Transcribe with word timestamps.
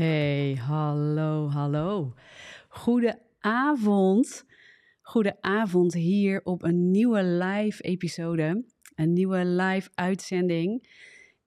Hey, 0.00 0.54
hallo, 0.54 1.48
hallo. 1.48 2.14
Goedenavond. 2.68 4.44
Goedenavond 5.02 5.94
hier 5.94 6.40
op 6.44 6.62
een 6.62 6.90
nieuwe 6.90 7.22
live 7.22 7.82
episode. 7.82 8.64
Een 8.94 9.12
nieuwe 9.12 9.44
live 9.44 9.90
uitzending. 9.94 10.88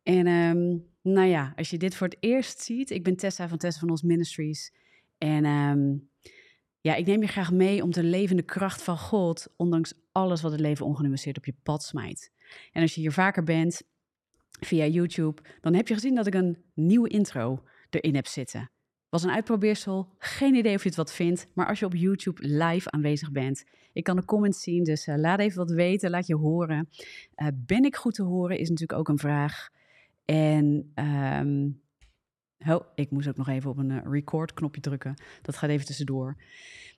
En 0.03 0.27
ehm, 0.27 0.77
nou 1.13 1.27
ja, 1.27 1.53
als 1.55 1.69
je 1.69 1.77
dit 1.77 1.95
voor 1.95 2.07
het 2.07 2.17
eerst 2.19 2.59
ziet, 2.59 2.89
ik 2.89 3.03
ben 3.03 3.15
Tessa 3.15 3.47
van 3.47 3.57
Tessa 3.57 3.79
van 3.79 3.89
Ons 3.89 4.01
Ministries. 4.01 4.73
En 5.17 5.45
ehm, 5.45 5.95
ja, 6.81 6.95
ik 6.95 7.05
neem 7.05 7.21
je 7.21 7.27
graag 7.27 7.51
mee 7.51 7.83
om 7.83 7.91
de 7.91 8.43
kracht 8.45 8.81
van 8.83 8.97
God, 8.97 9.53
ondanks 9.55 9.93
alles 10.11 10.41
wat 10.41 10.51
het 10.51 10.61
leven 10.61 10.85
ongenuanceerd 10.85 11.37
op 11.37 11.45
je 11.45 11.55
pad 11.63 11.83
smijt. 11.83 12.31
En 12.71 12.81
als 12.81 12.95
je 12.95 13.01
hier 13.01 13.11
vaker 13.11 13.43
bent, 13.43 13.81
via 14.59 14.85
YouTube, 14.85 15.41
dan 15.61 15.73
heb 15.73 15.87
je 15.87 15.93
gezien 15.93 16.15
dat 16.15 16.27
ik 16.27 16.33
een 16.33 16.57
nieuwe 16.73 17.09
intro 17.09 17.63
erin 17.95 18.15
heb 18.15 18.27
zitten. 18.27 18.71
Was 19.09 19.23
een 19.23 19.31
uitprobeersel, 19.31 20.09
geen 20.17 20.55
idee 20.55 20.75
of 20.75 20.81
je 20.81 20.87
het 20.87 20.97
wat 20.97 21.13
vindt, 21.13 21.47
maar 21.53 21.67
als 21.67 21.79
je 21.79 21.85
op 21.85 21.95
YouTube 21.95 22.47
live 22.47 22.91
aanwezig 22.91 23.31
bent, 23.31 23.63
ik 23.93 24.03
kan 24.03 24.15
de 24.15 24.25
comments 24.25 24.61
zien, 24.61 24.83
dus 24.83 25.07
uh, 25.07 25.15
laat 25.17 25.39
even 25.39 25.57
wat 25.57 25.71
weten, 25.71 26.09
laat 26.09 26.27
je 26.27 26.35
horen. 26.35 26.89
Uh, 27.35 27.47
ben 27.53 27.83
ik 27.83 27.95
goed 27.95 28.13
te 28.13 28.23
horen 28.23 28.57
is 28.57 28.69
natuurlijk 28.69 28.99
ook 28.99 29.07
een 29.07 29.19
vraag. 29.19 29.69
En 30.25 30.91
oh, 32.67 32.81
ik 32.95 33.11
moest 33.11 33.27
ook 33.27 33.37
nog 33.37 33.47
even 33.47 33.69
op 33.69 33.77
een 33.77 33.89
uh, 33.89 33.99
record 34.03 34.53
knopje 34.53 34.81
drukken, 34.81 35.13
dat 35.41 35.57
gaat 35.57 35.69
even 35.69 35.85
tussendoor. 35.85 36.35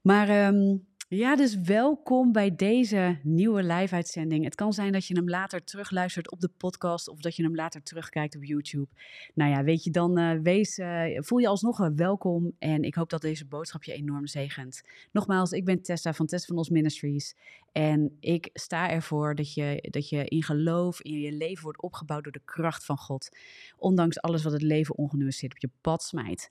Maar 0.02 0.48
um, 0.48 0.85
ja, 1.08 1.36
dus 1.36 1.55
welkom 1.55 2.32
bij 2.32 2.55
deze 2.55 3.20
nieuwe 3.23 3.63
live-uitzending. 3.63 4.44
Het 4.44 4.55
kan 4.55 4.73
zijn 4.73 4.91
dat 4.91 5.05
je 5.05 5.16
hem 5.16 5.30
later 5.30 5.63
terugluistert 5.63 6.32
op 6.32 6.40
de 6.40 6.49
podcast 6.57 7.07
of 7.07 7.20
dat 7.20 7.35
je 7.35 7.43
hem 7.43 7.55
later 7.55 7.84
terugkijkt 7.84 8.35
op 8.35 8.43
YouTube. 8.43 8.88
Nou 9.34 9.52
ja, 9.52 9.63
weet 9.63 9.84
je, 9.84 9.91
dan 9.91 10.20
uh, 10.20 10.40
wees, 10.41 10.77
uh, 10.77 11.04
voel 11.15 11.38
je 11.38 11.48
alsnog 11.48 11.80
uh, 11.80 11.88
welkom 11.96 12.52
en 12.60 12.84
ik 12.84 12.96
hoop 12.96 13.10
dat 13.10 13.21
deze 13.21 13.46
boodschap 13.46 13.84
je 13.84 13.93
enorm 13.93 14.27
zegent. 14.27 14.82
Nogmaals, 15.12 15.52
ik 15.52 15.65
ben 15.65 15.82
Tessa 15.82 16.13
van 16.13 16.26
Tessa 16.26 16.48
van 16.48 16.57
Os 16.57 16.70
Ministries 16.70 17.35
en 17.71 18.18
ik 18.20 18.49
sta 18.54 18.90
ervoor 18.90 19.35
dat 19.35 19.54
je, 19.54 19.87
dat 19.90 20.10
je 20.10 20.26
in 20.26 20.43
geloof 20.43 21.02
in 21.02 21.20
je 21.20 21.32
leven 21.32 21.63
wordt 21.63 21.82
opgebouwd 21.82 22.24
door 22.24 22.34
de 22.34 22.41
kracht 22.46 22.85
van 22.85 22.98
God. 22.98 23.37
Ondanks 23.77 24.21
alles 24.21 24.43
wat 24.43 24.54
het 24.54 24.62
leven 24.62 24.98
ongenuanceerd 24.98 25.54
op 25.54 25.60
je 25.60 25.70
pad 25.82 26.04
smijt. 26.04 26.49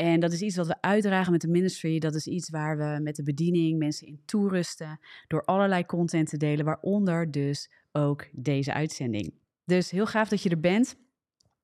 En 0.00 0.20
dat 0.20 0.32
is 0.32 0.40
iets 0.40 0.56
wat 0.56 0.66
we 0.66 0.80
uitdragen 0.80 1.32
met 1.32 1.40
de 1.40 1.48
ministry. 1.48 1.98
Dat 1.98 2.14
is 2.14 2.26
iets 2.26 2.50
waar 2.50 2.76
we 2.76 3.00
met 3.02 3.16
de 3.16 3.22
bediening 3.22 3.78
mensen 3.78 4.06
in 4.06 4.20
toerusten. 4.24 5.00
Door 5.26 5.44
allerlei 5.44 5.86
content 5.86 6.28
te 6.28 6.36
delen, 6.36 6.64
waaronder 6.64 7.30
dus 7.30 7.70
ook 7.92 8.26
deze 8.32 8.72
uitzending. 8.72 9.32
Dus 9.64 9.90
heel 9.90 10.06
gaaf 10.06 10.28
dat 10.28 10.42
je 10.42 10.48
er 10.48 10.60
bent. 10.60 10.96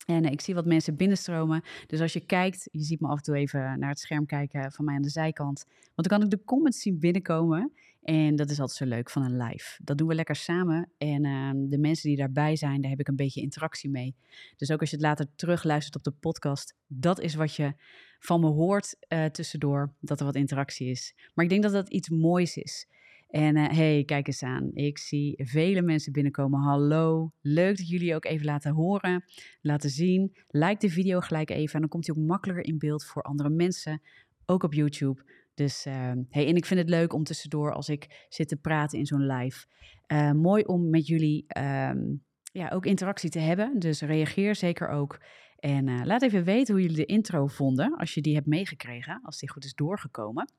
En 0.07 0.25
ik 0.25 0.41
zie 0.41 0.55
wat 0.55 0.67
mensen 0.67 0.97
binnenstromen. 0.97 1.63
Dus 1.87 2.01
als 2.01 2.13
je 2.13 2.21
kijkt, 2.21 2.69
je 2.71 2.83
ziet 2.83 3.01
me 3.01 3.09
af 3.09 3.17
en 3.17 3.23
toe 3.23 3.37
even 3.37 3.79
naar 3.79 3.89
het 3.89 3.99
scherm 3.99 4.27
kijken 4.27 4.73
van 4.73 4.85
mij 4.85 4.95
aan 4.95 5.03
de 5.03 5.09
zijkant. 5.09 5.65
Want 5.95 6.09
dan 6.09 6.19
kan 6.19 6.23
ik 6.23 6.31
de 6.31 6.45
comments 6.45 6.81
zien 6.81 6.99
binnenkomen. 6.99 7.73
En 8.07 8.37
dat 8.37 8.51
is 8.51 8.61
altijd 8.61 8.79
zo 8.79 8.85
leuk 8.85 9.11
van 9.11 9.23
een 9.23 9.37
live. 9.37 9.81
Dat 9.85 9.99
doen 9.99 10.09
we 10.09 10.15
lekker 10.15 10.37
samen. 10.37 10.91
En 10.99 11.25
uh, 11.25 11.51
de 11.55 11.79
mensen 11.79 12.09
die 12.09 12.19
daarbij 12.19 12.57
zijn, 12.57 12.81
daar 12.81 12.91
heb 12.91 13.01
ik 13.01 13.09
een 13.09 13.17
beetje 13.17 13.41
interactie 13.41 13.91
mee. 13.91 14.17
Dus 14.57 14.71
ook 14.71 14.81
als 14.81 14.91
je 14.91 14.97
het 14.97 15.05
later 15.05 15.27
terugluistert 15.37 15.97
op 15.97 16.05
de 16.05 16.11
podcast, 16.21 16.75
dat 16.87 17.21
is 17.21 17.35
wat 17.35 17.55
je 17.55 17.75
van 18.19 18.41
me 18.41 18.47
hoort 18.47 18.97
uh, 19.09 19.25
tussendoor, 19.25 19.95
dat 20.01 20.19
er 20.21 20.27
wat 20.27 20.35
interactie 20.35 20.91
is. 20.91 21.15
Maar 21.35 21.45
ik 21.45 21.51
denk 21.51 21.63
dat 21.63 21.73
dat 21.73 21.89
iets 21.89 22.09
moois 22.09 22.57
is. 22.57 22.89
En 23.29 23.57
uh, 23.57 23.69
hey, 23.69 24.03
kijk 24.05 24.27
eens 24.27 24.43
aan. 24.43 24.71
Ik 24.75 24.99
zie 24.99 25.35
vele 25.45 25.83
mensen 25.83 26.13
binnenkomen. 26.13 26.61
Hallo. 26.61 27.33
Leuk 27.41 27.77
dat 27.77 27.89
jullie 27.89 28.15
ook 28.15 28.25
even 28.25 28.47
laten 28.47 28.73
horen, 28.73 29.25
laten 29.61 29.91
zien. 29.91 30.37
Like 30.49 30.87
de 30.87 30.93
video 30.93 31.21
gelijk 31.21 31.51
even 31.51 31.75
en 31.75 31.81
dan 31.81 31.89
komt 31.89 32.07
hij 32.07 32.17
ook 32.17 32.27
makkelijker 32.27 32.65
in 32.65 32.79
beeld 32.79 33.05
voor 33.05 33.23
andere 33.23 33.51
mensen. 33.51 34.03
Ook 34.45 34.63
op 34.63 34.75
YouTube. 34.75 35.23
Dus 35.57 35.87
uh, 35.87 36.13
hey, 36.29 36.47
en 36.47 36.57
ik 36.57 36.67
vind 36.67 36.81
het 36.81 36.89
leuk 36.89 37.13
om 37.13 37.25
tussendoor 37.25 37.73
als 37.73 37.89
ik 37.89 38.27
zit 38.29 38.49
te 38.49 38.57
praten 38.57 38.99
in 38.99 39.07
zo'n 39.07 39.27
live. 39.27 39.67
Uh, 40.13 40.33
mooi 40.33 40.63
om 40.63 40.91
met 40.91 41.07
jullie 41.07 41.47
um, 41.59 42.25
ja, 42.53 42.69
ook 42.69 42.87
interactie 42.87 43.31
te 43.31 43.39
hebben. 43.39 43.79
Dus 43.79 44.01
reageer 44.01 44.55
zeker 44.55 44.89
ook. 44.89 45.21
En 45.57 45.87
uh, 45.87 46.01
laat 46.05 46.23
even 46.23 46.45
weten 46.45 46.75
hoe 46.75 46.83
jullie 46.83 46.97
de 46.97 47.07
intro 47.07 47.47
vonden, 47.47 47.97
als 47.97 48.15
je 48.15 48.21
die 48.21 48.35
hebt 48.35 48.47
meegekregen, 48.47 49.21
als 49.23 49.39
die 49.39 49.51
goed 49.51 49.65
is 49.65 49.75
doorgekomen. 49.75 50.53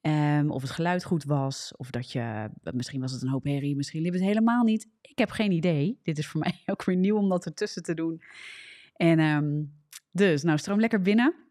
Um, 0.00 0.50
of 0.50 0.62
het 0.62 0.70
geluid 0.70 1.04
goed 1.04 1.24
was, 1.24 1.72
of 1.76 1.90
dat 1.90 2.12
je, 2.12 2.50
misschien 2.62 3.00
was 3.00 3.12
het 3.12 3.22
een 3.22 3.28
hoop 3.28 3.44
herrie, 3.44 3.76
misschien 3.76 4.02
liep 4.02 4.12
het 4.12 4.22
helemaal 4.22 4.64
niet. 4.64 4.88
Ik 5.00 5.18
heb 5.18 5.30
geen 5.30 5.52
idee. 5.52 5.98
Dit 6.02 6.18
is 6.18 6.26
voor 6.26 6.40
mij 6.46 6.62
ook 6.66 6.84
weer 6.84 6.96
nieuw 6.96 7.16
om 7.16 7.28
dat 7.28 7.46
ertussen 7.46 7.82
te 7.82 7.94
doen. 7.94 8.22
En 8.92 9.18
dus, 10.10 10.42
nou, 10.42 10.58
stroom 10.58 10.80
lekker 10.80 11.00
binnen. 11.00 11.47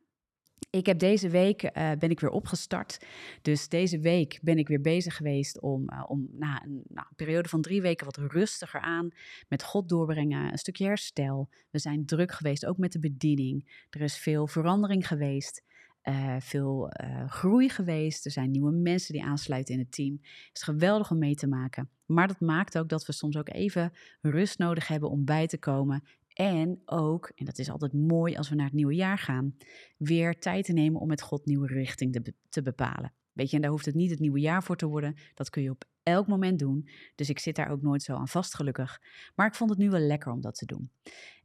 Ik 0.69 0.85
heb 0.85 0.99
deze 0.99 1.29
week 1.29 1.63
uh, 1.63 1.91
ben 1.99 2.09
ik 2.09 2.19
weer 2.19 2.29
opgestart. 2.29 3.05
Dus 3.41 3.69
deze 3.69 3.99
week 3.99 4.39
ben 4.41 4.57
ik 4.57 4.67
weer 4.67 4.81
bezig 4.81 5.15
geweest 5.15 5.61
om, 5.61 5.91
uh, 5.91 6.03
om 6.07 6.27
na 6.31 6.63
een, 6.63 6.83
nou, 6.87 7.07
een, 7.09 7.15
periode 7.15 7.49
van 7.49 7.61
drie 7.61 7.81
weken 7.81 8.05
wat 8.05 8.17
rustiger 8.17 8.79
aan 8.79 9.09
met 9.47 9.63
God 9.63 9.89
doorbrengen, 9.89 10.51
een 10.51 10.57
stukje 10.57 10.85
herstel. 10.85 11.49
We 11.69 11.79
zijn 11.79 12.05
druk 12.05 12.31
geweest, 12.31 12.65
ook 12.65 12.77
met 12.77 12.91
de 12.91 12.99
bediening. 12.99 13.85
Er 13.89 14.01
is 14.01 14.17
veel 14.17 14.47
verandering 14.47 15.07
geweest. 15.07 15.65
Uh, 16.03 16.35
veel 16.39 16.93
groei 17.27 17.69
geweest. 17.69 18.25
Er 18.25 18.31
zijn 18.31 18.51
nieuwe 18.51 18.71
mensen 18.71 19.13
die 19.13 19.23
aansluiten 19.23 19.73
in 19.73 19.79
het 19.79 19.91
team. 19.91 20.19
Het 20.21 20.49
is 20.53 20.61
geweldig 20.61 21.11
om 21.11 21.17
mee 21.17 21.35
te 21.35 21.47
maken. 21.47 21.89
Maar 22.05 22.27
dat 22.27 22.39
maakt 22.39 22.77
ook 22.77 22.89
dat 22.89 23.05
we 23.05 23.13
soms 23.13 23.37
ook 23.37 23.49
even 23.49 23.93
rust 24.21 24.57
nodig 24.57 24.87
hebben 24.87 25.09
om 25.09 25.25
bij 25.25 25.47
te 25.47 25.57
komen 25.57 26.03
en 26.37 26.81
ook, 26.85 27.31
en 27.35 27.45
dat 27.45 27.57
is 27.57 27.69
altijd 27.69 27.93
mooi 27.93 28.35
als 28.35 28.49
we 28.49 28.55
naar 28.55 28.65
het 28.65 28.73
nieuwe 28.73 28.95
jaar 28.95 29.17
gaan, 29.17 29.57
weer 29.97 30.39
tijd 30.39 30.65
te 30.65 30.73
nemen 30.73 31.01
om 31.01 31.07
met 31.07 31.21
God 31.21 31.45
nieuwe 31.45 31.67
richting 31.67 32.13
te, 32.13 32.33
te 32.49 32.61
bepalen. 32.61 33.13
Weet 33.33 33.49
je, 33.49 33.55
en 33.55 33.61
daar 33.61 33.71
hoeft 33.71 33.85
het 33.85 33.95
niet 33.95 34.09
het 34.09 34.19
nieuwe 34.19 34.39
jaar 34.39 34.63
voor 34.63 34.75
te 34.75 34.85
worden. 34.85 35.15
Dat 35.33 35.49
kun 35.49 35.61
je 35.61 35.69
op 35.69 35.83
elk 36.03 36.27
moment 36.27 36.59
doen. 36.59 36.89
Dus 37.15 37.29
ik 37.29 37.39
zit 37.39 37.55
daar 37.55 37.69
ook 37.69 37.81
nooit 37.81 38.03
zo 38.03 38.15
aan 38.15 38.27
vast, 38.27 38.55
gelukkig. 38.55 39.01
Maar 39.35 39.47
ik 39.47 39.55
vond 39.55 39.69
het 39.69 39.79
nu 39.79 39.89
wel 39.89 39.99
lekker 39.99 40.31
om 40.31 40.41
dat 40.41 40.55
te 40.55 40.65
doen. 40.65 40.91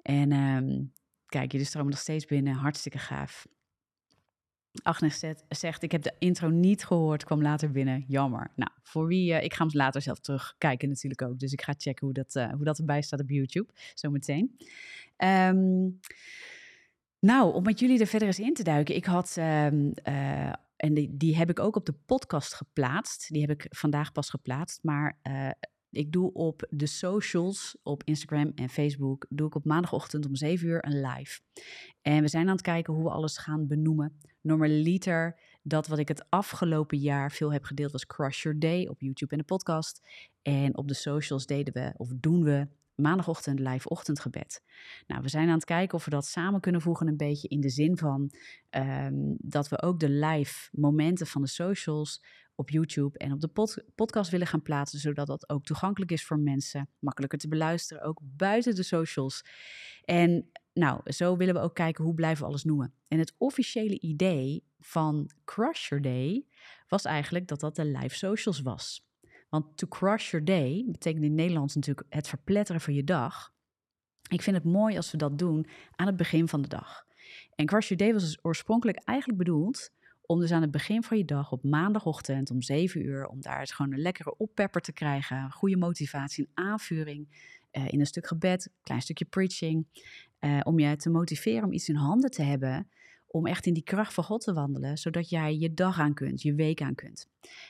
En 0.03 0.33
um, 0.33 0.93
kijk, 1.27 1.53
jullie 1.53 1.67
stromen 1.67 1.91
nog 1.91 2.01
steeds 2.01 2.25
binnen. 2.25 2.55
Hartstikke 2.55 2.99
gaaf. 2.99 3.47
Agnes 4.83 5.25
zegt, 5.49 5.83
ik 5.83 5.93
heb 5.93 6.03
de 6.03 6.15
intro 6.19 6.49
niet 6.49 6.85
gehoord, 6.85 7.25
kwam 7.25 7.43
later 7.43 7.71
binnen. 7.71 8.05
Jammer. 8.09 8.51
Nou, 8.57 8.71
voor 8.83 9.07
wie, 9.07 9.33
uh, 9.33 9.43
ik 9.43 9.55
ga 9.55 9.65
hem 9.65 9.77
later 9.77 10.03
zelf 10.03 10.19
terugkijken 10.19 10.89
natuurlijk 10.89 11.23
ook. 11.23 11.39
Dus 11.39 11.53
ik 11.53 11.63
ga 11.63 11.75
checken 11.77 12.07
hoe 12.07 12.15
dat, 12.15 12.35
uh, 12.35 12.53
hoe 12.53 12.65
dat 12.65 12.79
erbij 12.79 13.03
staat 13.03 13.21
op 13.21 13.31
YouTube, 13.31 13.73
zometeen. 13.95 14.57
Um, 15.17 16.01
nou, 17.19 17.55
om 17.55 17.63
met 17.63 17.79
jullie 17.79 18.01
er 18.01 18.07
verder 18.07 18.29
eens 18.29 18.41
in 18.41 18.55
te 18.55 18.63
duiken. 18.63 18.95
Ik 18.95 19.05
had, 19.05 19.37
um, 19.39 19.93
uh, 20.09 20.53
en 20.77 20.95
die, 20.95 21.17
die, 21.17 21.37
heb 21.37 21.51
ik 21.51 21.61
ook 21.61 21.77
op 21.77 21.87
de 21.87 21.95
podcast 22.07 22.55
geplaatst. 22.55 23.33
Die 23.33 23.41
heb 23.41 23.51
ik 23.51 23.67
vandaag 23.69 24.13
pas 24.13 24.31
geplaatst. 24.31 24.83
Maar 24.83 25.19
ik 25.93 26.13
doe 26.13 26.33
op 26.33 26.67
de 26.71 26.87
socials, 26.87 27.77
op 27.83 28.03
Instagram 28.05 28.53
en 28.55 28.69
Facebook, 28.69 29.27
doe 29.29 29.47
ik 29.47 29.55
op 29.55 29.65
maandagochtend 29.65 30.27
om 30.27 30.35
7 30.35 30.69
uur 30.69 30.85
een 30.87 31.01
live. 31.01 31.41
En 32.03 32.23
we 32.23 32.29
zijn 32.29 32.47
aan 32.47 32.53
het 32.53 32.63
kijken 32.63 32.95
hoe 32.95 33.05
we 33.05 33.11
alles 33.11 33.39
gaan 33.39 33.67
benoemen. 33.67 34.21
Normaliter, 34.41 35.41
dat 35.63 35.87
wat 35.87 35.99
ik 35.99 36.09
het 36.09 36.25
afgelopen 36.29 36.99
jaar 36.99 37.33
veel 37.33 37.53
heb 37.53 37.65
gedeeld 37.65 37.93
was 37.93 38.07
Crush 38.07 38.43
Your 38.43 38.59
Day 38.59 38.87
op 38.87 39.01
YouTube 39.01 39.33
en 39.33 39.39
de 39.39 39.45
podcast. 39.45 40.01
En 40.43 40.77
op 40.77 40.89
de 40.89 40.95
socials 40.95 41.47
deden 41.47 41.75
we, 41.75 41.93
of 41.97 42.09
doen 42.17 42.45
we, 42.45 42.69
maandagochtend 42.95 43.59
live 43.59 43.89
ochtendgebed. 43.89 44.63
Nou, 45.07 45.23
we 45.23 45.29
zijn 45.29 45.49
aan 45.49 45.55
het 45.55 45.65
kijken 45.65 45.99
of 45.99 46.05
we 46.05 46.11
dat 46.11 46.27
samen 46.27 46.61
kunnen 46.61 46.81
voegen 46.81 47.09
een 47.09 47.17
beetje 47.17 47.49
in 47.49 47.61
de 47.61 47.71
zin 47.71 47.97
van 47.97 48.33
um, 48.71 49.37
dat 49.39 49.69
we 49.69 49.83
ook 49.83 50.01
de 50.01 50.11
live 50.11 50.69
momenten 50.73 51.27
van 51.27 51.43
de 51.43 51.49
socials 51.49 52.23
op 52.55 52.71
YouTube 52.71 53.19
en 53.19 53.33
op 53.33 53.41
de 53.41 53.49
pod 53.49 53.85
podcast 53.95 54.31
willen 54.31 54.47
gaan 54.47 54.63
plaatsen, 54.63 54.99
zodat 54.99 55.27
dat 55.27 55.49
ook 55.49 55.65
toegankelijk 55.65 56.11
is 56.11 56.25
voor 56.25 56.39
mensen, 56.39 56.89
makkelijker 56.99 57.39
te 57.39 57.49
beluisteren, 57.49 58.03
ook 58.03 58.21
buiten 58.23 58.75
de 58.75 58.83
socials. 58.83 59.45
En 60.05 60.51
nou, 60.73 61.13
zo 61.13 61.37
willen 61.37 61.55
we 61.55 61.61
ook 61.61 61.75
kijken 61.75 62.05
hoe 62.05 62.15
blijven 62.15 62.43
we 62.43 62.49
alles 62.49 62.65
noemen. 62.65 62.95
En 63.09 63.19
het 63.19 63.35
officiële 63.39 64.01
idee 64.01 64.65
van 64.79 65.31
Crush 65.45 65.89
Your 65.89 66.05
Day 66.05 66.47
was 66.89 67.05
eigenlijk 67.05 67.49
dat 67.49 67.61
dat 67.61 67.77
de 67.77 67.85
live 67.85 68.17
socials 68.17 68.61
was. 68.61 69.07
Want 69.49 69.77
to 69.77 69.87
crush 69.87 70.31
your 70.31 70.45
day 70.45 70.85
betekent 70.87 71.25
in 71.25 71.35
Nederlands 71.35 71.75
natuurlijk 71.75 72.07
het 72.09 72.29
verpletteren 72.29 72.81
van 72.81 72.95
je 72.95 73.05
dag. 73.05 73.53
Ik 74.29 74.43
vind 74.43 74.57
het 74.57 74.65
mooi 74.65 74.97
als 74.97 75.11
we 75.11 75.17
dat 75.17 75.39
doen 75.39 75.67
aan 75.97 76.07
het 76.07 76.17
begin 76.17 76.49
van 76.49 76.63
de 76.63 76.69
dag. 76.69 77.05
En 77.55 77.67
crush 77.67 77.89
your 77.89 78.03
day 78.03 78.13
was 78.13 78.23
dus 78.23 78.39
oorspronkelijk 78.43 78.99
eigenlijk 79.05 79.39
bedoeld 79.39 79.91
om 80.33 80.41
dus 80.41 80.53
aan 80.53 80.63
het 80.63 80.71
begin 80.71 81.03
van 81.03 81.19
je 81.19 81.25
dag 81.25 81.53
op 81.53 81.65
maandagochtend 81.65 82.51
om 82.51 82.63
7 82.63 83.05
uur, 83.05 83.27
om 83.27 83.41
daar 83.41 83.61
eens 83.61 83.73
gewoon 83.73 83.93
een 83.93 84.01
lekkere 84.01 84.37
oppepper 84.37 84.81
te 84.81 84.93
krijgen, 84.93 85.53
goede 85.53 85.77
motivatie, 85.77 86.45
een 86.45 86.65
aanvuring 86.65 87.29
uh, 87.73 87.93
in 87.93 88.01
een 88.01 88.07
stuk 88.07 88.27
gebed, 88.27 88.65
een 88.65 88.73
klein 88.83 89.03
stukje 89.03 89.25
preaching, 89.25 89.87
uh, 90.41 90.61
om 90.63 90.79
je 90.79 90.97
te 90.97 91.11
motiveren 91.11 91.65
om 91.65 91.73
iets 91.73 91.89
in 91.89 91.95
handen 91.95 92.31
te 92.31 92.43
hebben 92.43 92.89
om 93.27 93.47
echt 93.47 93.67
in 93.67 93.73
die 93.73 93.83
kracht 93.83 94.15
van 94.15 94.25
God 94.25 94.41
te 94.41 94.53
wandelen, 94.53 94.99
zodat 94.99 95.29
jij 95.29 95.59
je 95.59 95.75
dag 95.75 95.99
aan 95.99 96.15
kunt, 96.15 96.43
je 96.43 96.55
week 96.55 96.83
aan 96.83 96.95
kunt. 96.95 97.29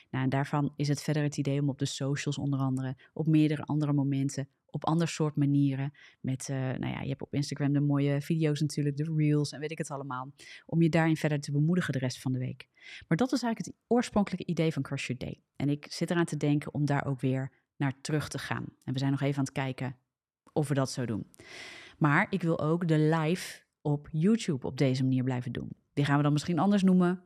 Nou, 0.09 0.23
en 0.23 0.29
daarvan 0.29 0.73
is 0.75 0.87
het 0.87 1.01
verder 1.01 1.23
het 1.23 1.37
idee 1.37 1.61
om 1.61 1.69
op 1.69 1.79
de 1.79 1.85
socials 1.85 2.37
onder 2.37 2.59
andere, 2.59 2.95
op 3.13 3.27
meerdere 3.27 3.63
andere 3.63 3.93
momenten, 3.93 4.47
op 4.73 4.85
ander 4.85 5.07
soort 5.07 5.35
manieren. 5.35 5.93
Met, 6.19 6.47
uh, 6.49 6.57
nou 6.57 6.87
ja, 6.87 7.01
je 7.01 7.09
hebt 7.09 7.21
op 7.21 7.33
Instagram 7.33 7.73
de 7.73 7.79
mooie 7.79 8.21
video's 8.21 8.61
natuurlijk, 8.61 8.97
de 8.97 9.13
reels 9.17 9.51
en 9.51 9.59
weet 9.59 9.71
ik 9.71 9.77
het 9.77 9.91
allemaal. 9.91 10.31
Om 10.65 10.81
je 10.81 10.89
daarin 10.89 11.15
verder 11.15 11.39
te 11.39 11.51
bemoedigen 11.51 11.93
de 11.93 11.99
rest 11.99 12.21
van 12.21 12.31
de 12.31 12.39
week. 12.39 12.67
Maar 13.07 13.17
dat 13.17 13.31
is 13.31 13.43
eigenlijk 13.43 13.65
het 13.65 13.85
oorspronkelijke 13.87 14.45
idee 14.45 14.73
van 14.73 14.81
Crush 14.81 15.07
Your 15.07 15.21
Day. 15.21 15.41
En 15.55 15.69
ik 15.69 15.85
zit 15.89 16.11
eraan 16.11 16.25
te 16.25 16.37
denken 16.37 16.73
om 16.73 16.85
daar 16.85 17.05
ook 17.05 17.21
weer 17.21 17.51
naar 17.75 17.93
terug 18.01 18.27
te 18.27 18.37
gaan. 18.37 18.65
En 18.83 18.93
we 18.93 18.99
zijn 18.99 19.11
nog 19.11 19.21
even 19.21 19.37
aan 19.37 19.43
het 19.43 19.53
kijken 19.53 19.95
of 20.53 20.67
we 20.67 20.73
dat 20.73 20.91
zo 20.91 21.05
doen. 21.05 21.27
Maar 21.97 22.27
ik 22.29 22.41
wil 22.41 22.59
ook 22.59 22.87
de 22.87 22.99
live 22.99 23.61
op 23.81 24.07
YouTube 24.11 24.67
op 24.67 24.77
deze 24.77 25.03
manier 25.03 25.23
blijven 25.23 25.51
doen. 25.51 25.69
Die 25.93 26.05
gaan 26.05 26.17
we 26.17 26.23
dan 26.23 26.33
misschien 26.33 26.59
anders 26.59 26.83
noemen. 26.83 27.23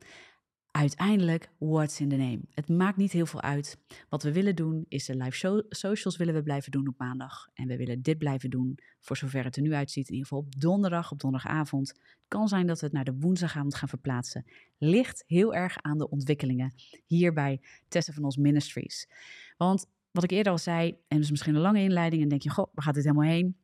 Uiteindelijk, 0.78 1.50
what's 1.58 2.00
in 2.00 2.08
the 2.08 2.16
name? 2.16 2.40
Het 2.54 2.68
maakt 2.68 2.96
niet 2.96 3.12
heel 3.12 3.26
veel 3.26 3.42
uit. 3.42 3.78
Wat 4.08 4.22
we 4.22 4.32
willen 4.32 4.56
doen, 4.56 4.84
is 4.88 5.04
de 5.04 5.16
live 5.16 5.64
socials 5.68 6.16
willen 6.16 6.34
we 6.34 6.42
blijven 6.42 6.70
doen 6.70 6.88
op 6.88 6.98
maandag. 6.98 7.48
En 7.54 7.66
we 7.66 7.76
willen 7.76 8.02
dit 8.02 8.18
blijven 8.18 8.50
doen, 8.50 8.78
voor 9.00 9.16
zover 9.16 9.44
het 9.44 9.56
er 9.56 9.62
nu 9.62 9.74
uitziet, 9.74 10.06
in 10.06 10.12
ieder 10.12 10.28
geval 10.28 10.44
op 10.44 10.60
donderdag, 10.60 11.10
op 11.10 11.20
donderdagavond. 11.20 11.88
Het 11.88 12.28
kan 12.28 12.48
zijn 12.48 12.66
dat 12.66 12.80
we 12.80 12.86
het 12.86 12.94
naar 12.94 13.04
de 13.04 13.16
woensdagavond 13.18 13.74
gaan 13.74 13.88
verplaatsen. 13.88 14.44
Ligt 14.78 15.24
heel 15.26 15.54
erg 15.54 15.76
aan 15.82 15.98
de 15.98 16.10
ontwikkelingen 16.10 16.74
hier 17.06 17.32
bij 17.32 17.60
Tessa 17.88 18.12
van 18.12 18.24
ons 18.24 18.36
Ministries. 18.36 19.08
Want 19.56 19.86
wat 20.10 20.24
ik 20.24 20.30
eerder 20.30 20.52
al 20.52 20.58
zei, 20.58 20.88
en 20.88 20.98
dat 21.08 21.20
is 21.20 21.30
misschien 21.30 21.54
een 21.54 21.60
lange 21.60 21.80
inleiding, 21.80 22.22
en 22.22 22.28
denk 22.28 22.42
je, 22.42 22.50
goh, 22.50 22.66
waar 22.72 22.84
gaat 22.84 22.94
dit 22.94 23.04
helemaal 23.04 23.28
heen? 23.28 23.56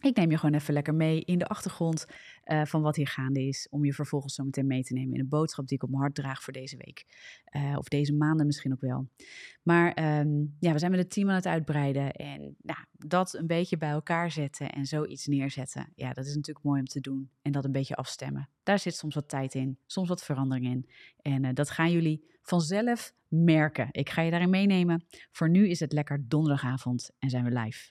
Ik 0.00 0.16
neem 0.16 0.30
je 0.30 0.38
gewoon 0.38 0.54
even 0.54 0.74
lekker 0.74 0.94
mee 0.94 1.20
in 1.24 1.38
de 1.38 1.46
achtergrond 1.46 2.06
uh, 2.44 2.64
van 2.64 2.82
wat 2.82 2.96
hier 2.96 3.06
gaande 3.06 3.46
is. 3.46 3.66
Om 3.70 3.84
je 3.84 3.92
vervolgens 3.92 4.34
zo 4.34 4.44
meteen 4.44 4.66
mee 4.66 4.82
te 4.82 4.92
nemen 4.92 5.14
in 5.14 5.20
een 5.20 5.28
boodschap 5.28 5.66
die 5.66 5.76
ik 5.76 5.82
op 5.82 5.88
mijn 5.88 6.02
hart 6.02 6.14
draag 6.14 6.42
voor 6.42 6.52
deze 6.52 6.76
week. 6.76 7.06
Uh, 7.56 7.74
of 7.78 7.88
deze 7.88 8.14
maanden 8.14 8.46
misschien 8.46 8.72
ook 8.72 8.80
wel. 8.80 9.08
Maar 9.62 10.18
um, 10.20 10.56
ja, 10.60 10.72
we 10.72 10.78
zijn 10.78 10.90
met 10.90 11.00
het 11.00 11.10
team 11.10 11.28
aan 11.28 11.34
het 11.34 11.46
uitbreiden. 11.46 12.12
En 12.12 12.56
nou, 12.62 12.78
dat 12.92 13.34
een 13.34 13.46
beetje 13.46 13.76
bij 13.76 13.90
elkaar 13.90 14.30
zetten 14.30 14.70
en 14.72 14.84
zoiets 14.84 15.26
neerzetten. 15.26 15.92
Ja, 15.94 16.12
dat 16.12 16.26
is 16.26 16.34
natuurlijk 16.34 16.64
mooi 16.64 16.80
om 16.80 16.86
te 16.86 17.00
doen. 17.00 17.30
En 17.42 17.52
dat 17.52 17.64
een 17.64 17.72
beetje 17.72 17.96
afstemmen. 17.96 18.48
Daar 18.62 18.78
zit 18.78 18.94
soms 18.94 19.14
wat 19.14 19.28
tijd 19.28 19.54
in, 19.54 19.78
soms 19.86 20.08
wat 20.08 20.24
verandering 20.24 20.66
in. 20.66 20.88
En 21.22 21.44
uh, 21.44 21.50
dat 21.54 21.70
gaan 21.70 21.90
jullie 21.90 22.24
vanzelf 22.42 23.14
merken. 23.28 23.88
Ik 23.90 24.10
ga 24.10 24.22
je 24.22 24.30
daarin 24.30 24.50
meenemen. 24.50 25.04
Voor 25.30 25.50
nu 25.50 25.68
is 25.68 25.80
het 25.80 25.92
lekker 25.92 26.24
donderdagavond 26.28 27.10
en 27.18 27.30
zijn 27.30 27.44
we 27.44 27.50
live 27.50 27.90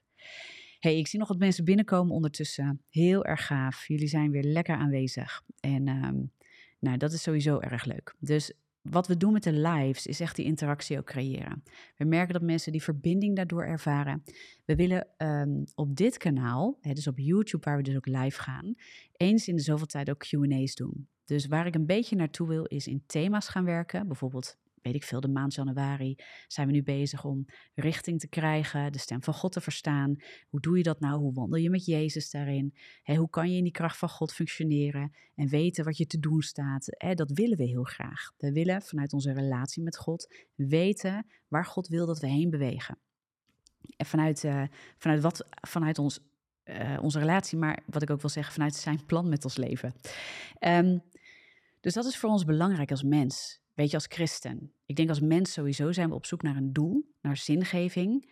hey, 0.80 0.98
ik 0.98 1.08
zie 1.08 1.20
nog 1.20 1.28
wat 1.28 1.38
mensen 1.38 1.66
binnenkomen 1.66 2.16
ondertussen. 2.16 2.82
Heel 2.90 3.26
erg 3.26 3.46
gaaf. 3.46 3.88
Jullie 3.88 4.08
zijn 4.08 4.32
weer 4.32 4.44
lekker 4.44 4.76
aanwezig. 4.76 5.44
En 5.60 5.88
um, 5.88 6.32
nou, 6.80 6.98
dat 6.98 7.14
is 7.14 7.22
sowieso 7.22 7.60
erg 7.60 7.86
leuk. 7.86 8.16
Dus 8.20 8.54
wat 8.82 9.08
we 9.08 9.18
doen 9.18 9.34
met 9.34 9.44
de 9.44 9.54
lives 9.54 10.06
is 10.06 10.20
echt 10.20 10.36
die 10.36 10.46
interactie 10.46 10.98
ook 10.98 11.06
creëren. 11.06 11.64
We 11.96 12.06
merken 12.06 12.34
dat 12.34 12.42
mensen 12.42 12.72
die 12.72 12.84
verbinding 12.84 13.36
daardoor 13.36 13.64
ervaren. 13.64 14.24
We 14.66 14.76
willen 14.76 15.08
um, 15.18 15.64
op 15.76 15.96
dit 15.96 16.18
kanaal, 16.18 16.78
hè, 16.82 16.94
dus 16.94 17.08
op 17.08 17.18
YouTube 17.18 17.66
waar 17.66 17.78
we 17.78 17.84
dus 17.84 17.96
ook 17.96 18.08
live 18.08 18.42
gaan, 18.42 18.76
eens 19.12 19.48
in 19.48 19.56
de 19.56 19.62
zoveel 19.62 19.86
tijd 19.86 20.10
ook 20.10 20.20
Q&A's 20.20 20.76
doen. 20.76 21.08
Dus 21.26 21.46
waar 21.46 21.66
ik 21.66 21.76
een 21.76 21.86
beetje 21.86 22.16
naartoe 22.16 22.48
wil 22.48 22.64
is 22.64 22.88
in 22.88 23.04
thema's 23.06 23.48
gaan 23.48 23.66
werken. 23.66 24.08
Bijvoorbeeld 24.08 24.58
weet 24.88 25.01
ik 25.01 25.07
veel, 25.07 25.19
de 25.19 25.28
maand 25.28 25.54
januari 25.54 26.16
zijn 26.48 26.68
we 26.68 26.74
nu 26.74 26.84
bezig 26.84 27.25
om 27.25 27.45
richting 27.75 28.19
te 28.19 28.28
krijgen, 28.28 28.92
de 28.92 28.98
stem 28.98 29.24
van 29.24 29.34
God 29.34 29.51
te 29.51 29.62
verstaan. 29.62 30.16
Hoe 30.50 30.60
doe 30.60 30.78
je 30.78 30.84
dat 30.84 31.00
nou? 31.00 31.19
Hoe 31.19 31.34
wandel 31.34 31.60
je 31.60 31.69
met 31.69 31.86
Jezus 31.86 32.31
daarin? 32.31 32.74
hoe 33.04 33.30
kan 33.30 33.51
je 33.51 33.57
in 33.57 33.63
die 33.63 33.72
kracht 33.72 33.98
van 33.98 34.10
God 34.10 34.34
functioneren 34.34 35.16
en 35.36 35.48
weten 35.48 35.86
wat 35.86 35.98
je 35.98 36.06
te 36.06 36.19
doen 36.19 36.42
staat? 36.42 36.95
dat 37.16 37.31
willen 37.31 37.57
we 37.57 37.63
heel 37.63 37.84
graag. 37.84 38.34
We 38.38 38.51
willen 38.51 38.81
vanuit 38.81 39.13
onze 39.13 39.34
relatie 39.34 39.84
met 39.84 39.98
God 39.98 40.34
weten 40.56 41.25
waar 41.48 41.66
God 41.66 41.88
wil 41.88 42.06
dat 42.06 42.19
we 42.19 42.28
heen 42.28 42.50
bewegen. 42.50 42.98
En 43.98 44.06
vanuit, 44.06 44.44
uh, 44.44 44.63
vanuit, 44.98 45.22
wat, 45.22 45.48
vanuit 45.68 46.00
ons, 46.00 46.19
uh, 46.66 46.98
onze 47.01 47.19
relatie, 47.19 47.57
maar 47.57 47.83
wat 47.86 48.01
ik 48.01 48.10
ook 48.10 48.22
wil 48.22 48.30
zeggen, 48.30 48.54
vanuit 48.54 48.75
zijn 48.75 49.06
plan 49.06 49.30
met 49.30 49.44
ons 49.44 49.57
leven. 49.57 49.94
Um, 50.60 51.01
dus 51.80 51.94
dat 51.94 52.06
is 52.06 52.18
voor 52.18 52.30
ons 52.30 52.45
belangrijk 52.45 52.92
als 52.92 53.04
mens. 53.04 53.60
Weet 53.78 53.90
je, 53.90 53.96
als 53.96 54.06
christen. 54.10 54.74
Ik 54.86 54.96
denk 54.96 55.10
als 55.10 55.20
mens 55.20 55.54
sowieso 55.54 55.92
zijn 55.92 56.10
we 56.10 56.16
op 56.16 56.26
zoek 56.26 56.42
naar 56.42 56.56
een 56.56 56.74
doel, 56.74 57.14
naar 57.22 57.38
zingeving. 57.38 58.26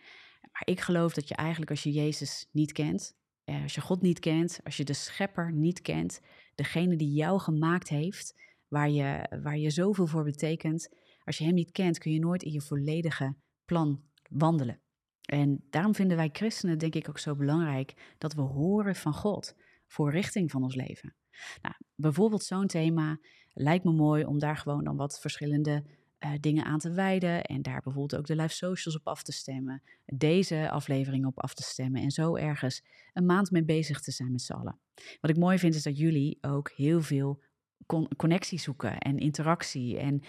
Maar 0.52 0.62
ik 0.64 0.80
geloof 0.80 1.12
dat 1.14 1.28
je 1.28 1.34
eigenlijk 1.34 1.70
als 1.70 1.82
je 1.82 1.90
Jezus 1.90 2.48
niet 2.52 2.72
kent, 2.72 3.16
eh, 3.44 3.62
als 3.62 3.74
je 3.74 3.80
God 3.80 4.02
niet 4.02 4.18
kent, 4.18 4.60
als 4.64 4.76
je 4.76 4.84
de 4.84 4.92
schepper 4.92 5.52
niet 5.52 5.80
kent, 5.80 6.20
degene 6.54 6.96
die 6.96 7.12
jou 7.12 7.40
gemaakt 7.40 7.88
heeft, 7.88 8.34
waar 8.68 8.90
je, 8.90 9.38
waar 9.42 9.58
je 9.58 9.70
zoveel 9.70 10.06
voor 10.06 10.24
betekent, 10.24 10.88
als 11.24 11.38
je 11.38 11.44
hem 11.44 11.54
niet 11.54 11.72
kent, 11.72 11.98
kun 11.98 12.12
je 12.12 12.18
nooit 12.18 12.42
in 12.42 12.52
je 12.52 12.60
volledige 12.60 13.36
plan 13.64 14.02
wandelen. 14.30 14.80
En 15.20 15.64
daarom 15.70 15.94
vinden 15.94 16.16
wij 16.16 16.28
christenen, 16.32 16.78
denk 16.78 16.94
ik, 16.94 17.08
ook 17.08 17.18
zo 17.18 17.34
belangrijk 17.34 18.14
dat 18.18 18.34
we 18.34 18.40
horen 18.40 18.96
van 18.96 19.14
God 19.14 19.54
voor 19.86 20.10
richting 20.10 20.50
van 20.50 20.62
ons 20.62 20.74
leven. 20.74 21.14
Nou, 21.62 21.74
bijvoorbeeld 21.94 22.44
zo'n 22.44 22.66
thema 22.66 23.18
lijkt 23.58 23.84
me 23.84 23.92
mooi 23.92 24.24
om 24.24 24.38
daar 24.38 24.56
gewoon 24.56 24.84
dan 24.84 24.96
wat 24.96 25.20
verschillende 25.20 25.84
uh, 26.24 26.30
dingen 26.40 26.64
aan 26.64 26.78
te 26.78 26.90
wijden. 26.90 27.44
En 27.44 27.62
daar 27.62 27.80
bijvoorbeeld 27.80 28.20
ook 28.20 28.26
de 28.26 28.36
live 28.36 28.54
socials 28.54 28.96
op 28.96 29.06
af 29.06 29.22
te 29.22 29.32
stemmen. 29.32 29.82
Deze 30.04 30.70
aflevering 30.70 31.26
op 31.26 31.40
af 31.40 31.54
te 31.54 31.62
stemmen. 31.62 32.02
En 32.02 32.10
zo 32.10 32.36
ergens 32.36 32.82
een 33.12 33.26
maand 33.26 33.50
mee 33.50 33.64
bezig 33.64 34.00
te 34.00 34.10
zijn 34.10 34.32
met 34.32 34.42
z'n 34.42 34.52
allen. 34.52 34.78
Wat 35.20 35.30
ik 35.30 35.36
mooi 35.36 35.58
vind 35.58 35.74
is 35.74 35.82
dat 35.82 35.98
jullie 35.98 36.38
ook 36.40 36.70
heel 36.70 37.02
veel 37.02 37.42
con 37.86 38.08
connectie 38.16 38.58
zoeken 38.58 38.98
en 38.98 39.18
interactie. 39.18 39.98
En 39.98 40.22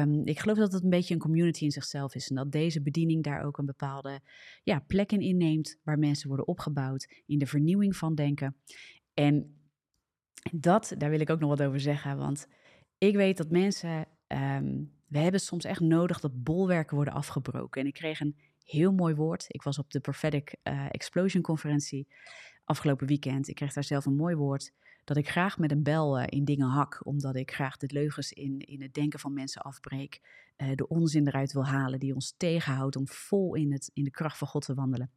um, 0.00 0.26
ik 0.26 0.38
geloof 0.38 0.58
dat 0.58 0.72
het 0.72 0.82
een 0.82 0.90
beetje 0.90 1.14
een 1.14 1.20
community 1.20 1.64
in 1.64 1.70
zichzelf 1.70 2.14
is. 2.14 2.28
En 2.28 2.36
dat 2.36 2.52
deze 2.52 2.82
bediening 2.82 3.22
daar 3.22 3.44
ook 3.44 3.58
een 3.58 3.66
bepaalde 3.66 4.20
ja, 4.62 4.78
plek 4.86 5.12
in 5.12 5.20
inneemt. 5.20 5.76
Waar 5.82 5.98
mensen 5.98 6.28
worden 6.28 6.46
opgebouwd 6.46 7.22
in 7.26 7.38
de 7.38 7.46
vernieuwing 7.46 7.96
van 7.96 8.14
denken. 8.14 8.56
En 9.14 9.55
dat, 10.52 10.94
daar 10.98 11.10
wil 11.10 11.20
ik 11.20 11.30
ook 11.30 11.40
nog 11.40 11.48
wat 11.48 11.62
over 11.62 11.80
zeggen. 11.80 12.16
Want 12.16 12.48
ik 12.98 13.16
weet 13.16 13.36
dat 13.36 13.50
mensen, 13.50 14.06
um, 14.26 14.92
we 15.06 15.18
hebben 15.18 15.40
soms 15.40 15.64
echt 15.64 15.80
nodig 15.80 16.20
dat 16.20 16.42
bolwerken 16.42 16.96
worden 16.96 17.14
afgebroken. 17.14 17.80
En 17.80 17.86
ik 17.86 17.94
kreeg 17.94 18.20
een 18.20 18.36
heel 18.64 18.92
mooi 18.92 19.14
woord. 19.14 19.44
Ik 19.48 19.62
was 19.62 19.78
op 19.78 19.90
de 19.90 20.00
Prophetic 20.00 20.56
uh, 20.62 20.86
Explosion 20.90 21.42
conferentie 21.42 22.08
afgelopen 22.64 23.06
weekend. 23.06 23.48
Ik 23.48 23.54
kreeg 23.54 23.72
daar 23.72 23.84
zelf 23.84 24.06
een 24.06 24.16
mooi 24.16 24.34
woord. 24.34 24.72
Dat 25.04 25.16
ik 25.16 25.28
graag 25.28 25.58
met 25.58 25.70
een 25.70 25.82
bel 25.82 26.20
uh, 26.20 26.24
in 26.26 26.44
dingen 26.44 26.68
hak. 26.68 27.00
Omdat 27.06 27.36
ik 27.36 27.52
graag 27.52 27.76
de 27.76 27.92
leugens 27.92 28.32
in, 28.32 28.58
in 28.58 28.82
het 28.82 28.94
denken 28.94 29.18
van 29.18 29.32
mensen 29.32 29.62
afbreek. 29.62 30.20
Uh, 30.56 30.68
de 30.74 30.88
onzin 30.88 31.26
eruit 31.26 31.52
wil 31.52 31.66
halen 31.66 31.98
die 31.98 32.14
ons 32.14 32.34
tegenhoudt 32.36 32.96
om 32.96 33.08
vol 33.08 33.54
in, 33.54 33.72
het, 33.72 33.90
in 33.94 34.04
de 34.04 34.10
kracht 34.10 34.38
van 34.38 34.48
God 34.48 34.64
te 34.64 34.74
wandelen. 34.74 35.10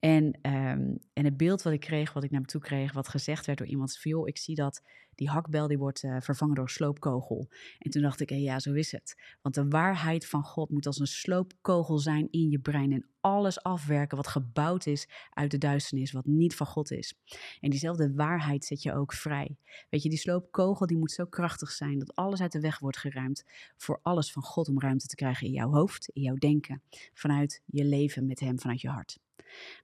En, 0.00 0.24
um, 0.24 0.98
en 1.12 1.24
het 1.24 1.36
beeld 1.36 1.62
wat 1.62 1.72
ik 1.72 1.80
kreeg, 1.80 2.12
wat 2.12 2.24
ik 2.24 2.30
naar 2.30 2.40
me 2.40 2.46
toe 2.46 2.60
kreeg, 2.60 2.92
wat 2.92 3.08
gezegd 3.08 3.46
werd 3.46 3.58
door 3.58 3.66
iemand, 3.66 3.98
joh, 4.02 4.28
ik 4.28 4.38
zie 4.38 4.54
dat 4.54 4.82
die 5.14 5.28
hakbel 5.28 5.68
die 5.68 5.78
wordt 5.78 6.02
uh, 6.02 6.16
vervangen 6.20 6.54
door 6.54 6.64
een 6.64 6.70
sloopkogel. 6.70 7.48
En 7.78 7.90
toen 7.90 8.02
dacht 8.02 8.20
ik, 8.20 8.30
ja, 8.30 8.58
zo 8.58 8.72
is 8.72 8.92
het. 8.92 9.22
Want 9.42 9.54
de 9.54 9.68
waarheid 9.68 10.26
van 10.26 10.42
God 10.42 10.70
moet 10.70 10.86
als 10.86 10.98
een 10.98 11.06
sloopkogel 11.06 11.98
zijn 11.98 12.28
in 12.30 12.50
je 12.50 12.58
brein 12.58 12.92
en 12.92 13.06
alles 13.20 13.62
afwerken 13.62 14.16
wat 14.16 14.26
gebouwd 14.26 14.86
is 14.86 15.08
uit 15.30 15.50
de 15.50 15.58
duisternis, 15.58 16.12
wat 16.12 16.26
niet 16.26 16.56
van 16.56 16.66
God 16.66 16.90
is. 16.90 17.14
En 17.60 17.70
diezelfde 17.70 18.14
waarheid 18.14 18.64
zet 18.64 18.82
je 18.82 18.94
ook 18.94 19.12
vrij. 19.12 19.56
Weet 19.90 20.02
je, 20.02 20.08
die 20.08 20.18
sloopkogel 20.18 20.86
die 20.86 20.98
moet 20.98 21.12
zo 21.12 21.24
krachtig 21.24 21.70
zijn 21.70 21.98
dat 21.98 22.14
alles 22.14 22.40
uit 22.40 22.52
de 22.52 22.60
weg 22.60 22.78
wordt 22.78 22.98
geruimd 22.98 23.44
voor 23.76 24.00
alles 24.02 24.32
van 24.32 24.42
God 24.42 24.68
om 24.68 24.80
ruimte 24.80 25.06
te 25.06 25.14
krijgen 25.14 25.46
in 25.46 25.52
jouw 25.52 25.70
hoofd, 25.70 26.08
in 26.12 26.22
jouw 26.22 26.36
denken, 26.36 26.82
vanuit 27.12 27.62
je 27.66 27.84
leven 27.84 28.26
met 28.26 28.40
Hem, 28.40 28.58
vanuit 28.58 28.80
je 28.80 28.88
hart. 28.88 29.18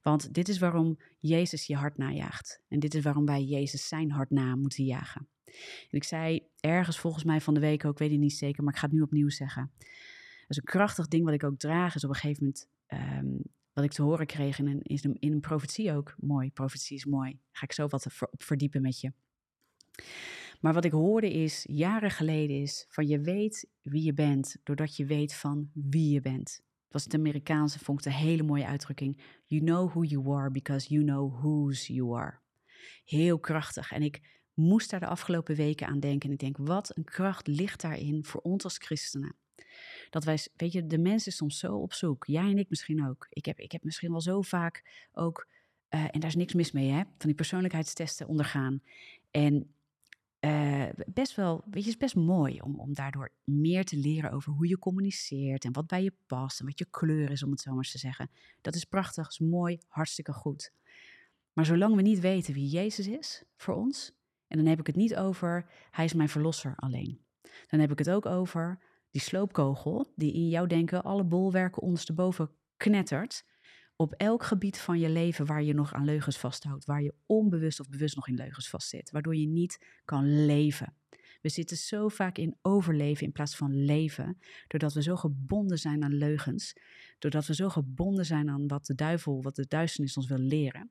Want 0.02 0.34
dit 0.34 0.48
is 0.48 0.58
waarom 0.58 0.98
Jezus 1.18 1.66
je 1.66 1.76
hart 1.76 1.98
najaagt. 1.98 2.62
En 2.68 2.78
dit 2.78 2.94
is 2.94 3.02
waarom 3.02 3.26
wij 3.26 3.44
Jezus 3.44 3.88
zijn 3.88 4.10
hart 4.10 4.30
na 4.30 4.56
moeten 4.56 4.84
jagen. 4.84 5.28
En 5.90 5.98
ik 5.98 6.04
zei 6.04 6.48
ergens 6.60 6.98
volgens 6.98 7.24
mij 7.24 7.40
van 7.40 7.54
de 7.54 7.60
week 7.60 7.84
ook, 7.84 7.98
weet 7.98 8.12
ik 8.12 8.18
niet 8.18 8.32
zeker, 8.32 8.62
maar 8.64 8.72
ik 8.72 8.78
ga 8.78 8.86
het 8.86 8.94
nu 8.94 9.02
opnieuw 9.02 9.30
zeggen. 9.30 9.72
Dat 9.78 10.50
is 10.50 10.56
een 10.56 10.62
krachtig 10.62 11.08
ding 11.08 11.24
wat 11.24 11.34
ik 11.34 11.44
ook 11.44 11.58
draag, 11.58 11.94
is 11.94 12.04
op 12.04 12.10
een 12.10 12.16
gegeven 12.16 12.44
moment 12.44 12.68
um, 13.22 13.42
wat 13.72 13.84
ik 13.84 13.92
te 13.92 14.02
horen 14.02 14.26
kreeg 14.26 14.58
in 14.58 14.66
een, 14.66 14.82
in 14.82 14.98
een, 15.02 15.16
in 15.18 15.32
een 15.32 15.40
profetie 15.40 15.92
ook. 15.92 16.14
Mooi, 16.18 16.50
profetie 16.50 16.96
is 16.96 17.04
mooi. 17.04 17.38
Ga 17.52 17.64
ik 17.64 17.72
zo 17.72 17.86
wat 17.86 18.06
op 18.20 18.42
verdiepen 18.42 18.82
met 18.82 19.00
je. 19.00 19.12
Maar 20.60 20.74
wat 20.74 20.84
ik 20.84 20.92
hoorde 20.92 21.32
is, 21.32 21.66
jaren 21.68 22.10
geleden 22.10 22.60
is, 22.60 22.86
van 22.88 23.06
je 23.06 23.20
weet 23.20 23.68
wie 23.82 24.02
je 24.02 24.14
bent, 24.14 24.56
doordat 24.62 24.96
je 24.96 25.04
weet 25.04 25.34
van 25.34 25.70
wie 25.72 26.12
je 26.12 26.20
bent 26.20 26.64
was 26.88 27.04
het 27.04 27.14
Amerikaanse, 27.14 27.78
vond 27.78 27.98
ik 27.98 28.06
een 28.06 28.18
hele 28.18 28.42
mooie 28.42 28.66
uitdrukking. 28.66 29.22
You 29.46 29.62
know 29.62 29.90
who 29.90 30.02
you 30.02 30.36
are 30.36 30.50
because 30.50 30.88
you 30.88 31.04
know 31.04 31.40
whose 31.40 31.94
you 31.94 32.16
are. 32.16 32.38
Heel 33.04 33.38
krachtig. 33.38 33.92
En 33.92 34.02
ik 34.02 34.20
moest 34.54 34.90
daar 34.90 35.00
de 35.00 35.06
afgelopen 35.06 35.54
weken 35.54 35.86
aan 35.86 36.00
denken. 36.00 36.28
En 36.28 36.34
ik 36.34 36.40
denk, 36.40 36.56
wat 36.56 36.96
een 36.96 37.04
kracht 37.04 37.46
ligt 37.46 37.80
daarin 37.80 38.24
voor 38.24 38.40
ons 38.40 38.64
als 38.64 38.76
christenen. 38.78 39.36
Dat 40.10 40.24
wij, 40.24 40.38
weet 40.56 40.72
je, 40.72 40.86
de 40.86 40.98
mensen 40.98 41.32
soms 41.32 41.58
zo 41.58 41.76
op 41.76 41.92
zoek. 41.92 42.24
Jij 42.24 42.50
en 42.50 42.58
ik 42.58 42.68
misschien 42.68 43.08
ook. 43.08 43.26
Ik 43.30 43.44
heb, 43.44 43.58
ik 43.58 43.72
heb 43.72 43.84
misschien 43.84 44.10
wel 44.10 44.20
zo 44.20 44.42
vaak 44.42 45.06
ook, 45.12 45.48
uh, 45.90 46.04
en 46.10 46.20
daar 46.20 46.28
is 46.28 46.36
niks 46.36 46.54
mis 46.54 46.72
mee, 46.72 46.90
hè, 46.90 47.02
van 47.02 47.26
die 47.26 47.34
persoonlijkheidstesten 47.34 48.26
ondergaan. 48.26 48.82
En 49.30 49.74
uh, 50.40 50.88
best 51.06 51.34
wel, 51.34 51.64
weet 51.70 51.82
je, 51.82 51.88
is 51.88 51.96
best 51.96 52.14
mooi 52.14 52.60
om, 52.60 52.80
om 52.80 52.94
daardoor 52.94 53.32
meer 53.44 53.84
te 53.84 53.96
leren 53.96 54.30
over 54.30 54.52
hoe 54.52 54.68
je 54.68 54.78
communiceert 54.78 55.64
en 55.64 55.72
wat 55.72 55.86
bij 55.86 56.02
je 56.02 56.14
past 56.26 56.60
en 56.60 56.66
wat 56.66 56.78
je 56.78 56.86
kleur 56.90 57.30
is, 57.30 57.42
om 57.42 57.50
het 57.50 57.60
zo 57.60 57.70
maar 57.70 57.78
eens 57.78 57.90
te 57.92 57.98
zeggen. 57.98 58.30
Dat 58.60 58.74
is 58.74 58.84
prachtig, 58.84 59.28
is 59.28 59.38
mooi, 59.38 59.78
hartstikke 59.88 60.32
goed. 60.32 60.72
Maar 61.52 61.64
zolang 61.64 61.94
we 61.94 62.02
niet 62.02 62.20
weten 62.20 62.54
wie 62.54 62.68
Jezus 62.68 63.06
is 63.06 63.44
voor 63.56 63.74
ons, 63.74 64.12
en 64.46 64.56
dan 64.56 64.66
heb 64.66 64.78
ik 64.80 64.86
het 64.86 64.96
niet 64.96 65.16
over 65.16 65.70
Hij 65.90 66.04
is 66.04 66.14
mijn 66.14 66.28
verlosser 66.28 66.72
alleen. 66.76 67.20
Dan 67.66 67.80
heb 67.80 67.90
ik 67.90 67.98
het 67.98 68.10
ook 68.10 68.26
over 68.26 68.78
die 69.10 69.20
sloopkogel 69.20 70.12
die 70.16 70.32
in 70.32 70.48
jouw 70.48 70.66
denken 70.66 71.04
alle 71.04 71.24
bolwerken 71.24 71.82
ondersteboven 71.82 72.50
knettert. 72.76 73.44
Op 73.96 74.12
elk 74.12 74.42
gebied 74.44 74.78
van 74.78 74.98
je 74.98 75.08
leven 75.08 75.46
waar 75.46 75.62
je 75.62 75.74
nog 75.74 75.92
aan 75.92 76.04
leugens 76.04 76.38
vasthoudt, 76.38 76.84
waar 76.84 77.02
je 77.02 77.14
onbewust 77.26 77.80
of 77.80 77.88
bewust 77.88 78.16
nog 78.16 78.28
in 78.28 78.34
leugens 78.34 78.68
vastzit, 78.68 79.10
waardoor 79.10 79.36
je 79.36 79.46
niet 79.46 80.00
kan 80.04 80.46
leven. 80.46 80.94
We 81.40 81.48
zitten 81.48 81.76
zo 81.76 82.08
vaak 82.08 82.38
in 82.38 82.56
overleven 82.62 83.26
in 83.26 83.32
plaats 83.32 83.56
van 83.56 83.84
leven, 83.84 84.38
doordat 84.66 84.92
we 84.92 85.02
zo 85.02 85.16
gebonden 85.16 85.78
zijn 85.78 86.04
aan 86.04 86.14
leugens, 86.14 86.76
doordat 87.18 87.46
we 87.46 87.54
zo 87.54 87.68
gebonden 87.68 88.24
zijn 88.24 88.48
aan 88.48 88.66
wat 88.66 88.86
de 88.86 88.94
duivel, 88.94 89.42
wat 89.42 89.56
de 89.56 89.66
duisternis 89.68 90.16
ons 90.16 90.26
wil 90.26 90.38
leren. 90.38 90.90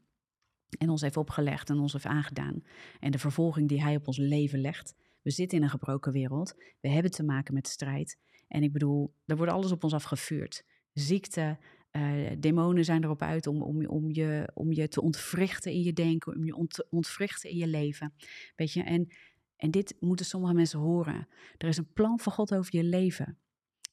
En 0.78 0.90
ons 0.90 1.02
heeft 1.02 1.18
opgelegd 1.18 1.70
en 1.70 1.78
ons 1.78 1.94
heeft 1.94 2.06
aangedaan. 2.06 2.64
En 3.00 3.12
de 3.12 3.20
vervolging 3.20 3.68
die 3.68 3.82
hij 3.82 3.96
op 3.96 4.08
ons 4.08 4.18
leven 4.18 4.60
legt. 4.60 4.96
We 5.22 5.32
zitten 5.32 5.58
in 5.58 5.64
een 5.64 5.70
gebroken 5.70 6.12
wereld. 6.12 6.56
We 6.82 6.90
hebben 6.90 7.12
te 7.12 7.24
maken 7.24 7.54
met 7.54 7.68
strijd. 7.68 8.18
En 8.48 8.64
ik 8.64 8.72
bedoel, 8.72 9.14
er 9.26 9.38
wordt 9.38 9.52
alles 9.52 9.72
op 9.72 9.84
ons 9.84 9.94
afgevuurd. 9.94 10.64
Ziekte, 10.94 11.58
uh, 11.96 12.32
demonen 12.38 12.86
zijn 12.86 13.04
erop 13.04 13.22
uit 13.22 13.48
om, 13.48 13.62
om, 13.62 13.86
om, 13.86 14.12
je, 14.12 14.50
om 14.54 14.74
je 14.74 14.88
te 14.88 15.02
ontwrichten 15.02 15.72
in 15.72 15.84
je 15.84 15.94
denken, 15.94 16.36
om 16.36 16.46
je 16.46 16.56
ont, 16.56 16.90
ontwrichten 16.90 17.50
in 17.50 17.58
je 17.58 17.68
leven. 17.68 18.14
Weet 18.56 18.72
je, 18.72 18.84
en, 18.84 19.08
en 19.56 19.72
dit 19.72 19.96
moeten 20.00 20.26
sommige 20.26 20.54
mensen 20.54 20.80
horen. 20.80 21.28
Er 21.58 21.68
is 21.68 21.78
een 21.78 21.94
plan 21.94 22.20
van 22.20 22.34
God 22.34 22.56
over 22.56 22.76
je 22.76 22.84
leven. 22.84 23.38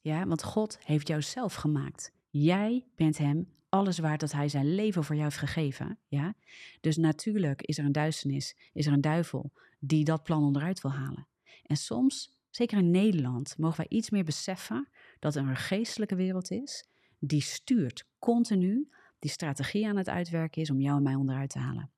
Ja, 0.01 0.27
want 0.27 0.43
God 0.43 0.79
heeft 0.85 1.09
jou 1.09 1.23
zelf 1.23 1.55
gemaakt. 1.55 2.13
Jij 2.31 2.87
bent 2.97 3.19
hem 3.19 3.49
alles 3.69 3.99
waard 3.99 4.21
dat 4.21 4.33
hij 4.33 4.49
zijn 4.49 4.75
leven 4.75 5.05
voor 5.05 5.15
jou 5.15 5.27
heeft 5.27 5.41
gegeven. 5.41 5.99
Ja? 6.07 6.35
Dus 6.81 6.97
natuurlijk 6.97 7.63
is 7.63 7.79
er 7.79 7.85
een 7.85 7.93
duisternis, 7.93 8.57
is 8.73 8.87
er 8.87 8.93
een 8.93 9.01
duivel 9.01 9.53
die 9.79 10.05
dat 10.05 10.23
plan 10.23 10.43
onderuit 10.43 10.81
wil 10.81 10.93
halen. 10.93 11.27
En 11.63 11.77
soms, 11.77 12.39
zeker 12.51 12.79
in 12.79 12.91
Nederland, 12.91 13.59
mogen 13.59 13.77
wij 13.77 13.99
iets 13.99 14.11
meer 14.11 14.25
beseffen 14.25 14.89
dat 15.19 15.35
er 15.35 15.43
een 15.43 15.57
geestelijke 15.57 16.15
wereld 16.15 16.51
is 16.51 16.91
die 17.25 17.41
stuurt 17.41 18.09
continu, 18.19 18.89
die 19.19 19.31
strategie 19.31 19.89
aan 19.89 19.97
het 19.97 20.09
uitwerken 20.09 20.63
is 20.63 20.71
om 20.71 20.81
jou 20.81 20.97
en 20.97 21.03
mij 21.03 21.15
onderuit 21.15 21.51
te 21.51 21.59
halen. 21.59 21.91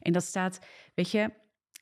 En 0.00 0.12
dat 0.12 0.24
staat, 0.24 0.66
weet 0.94 1.10
je, 1.10 1.32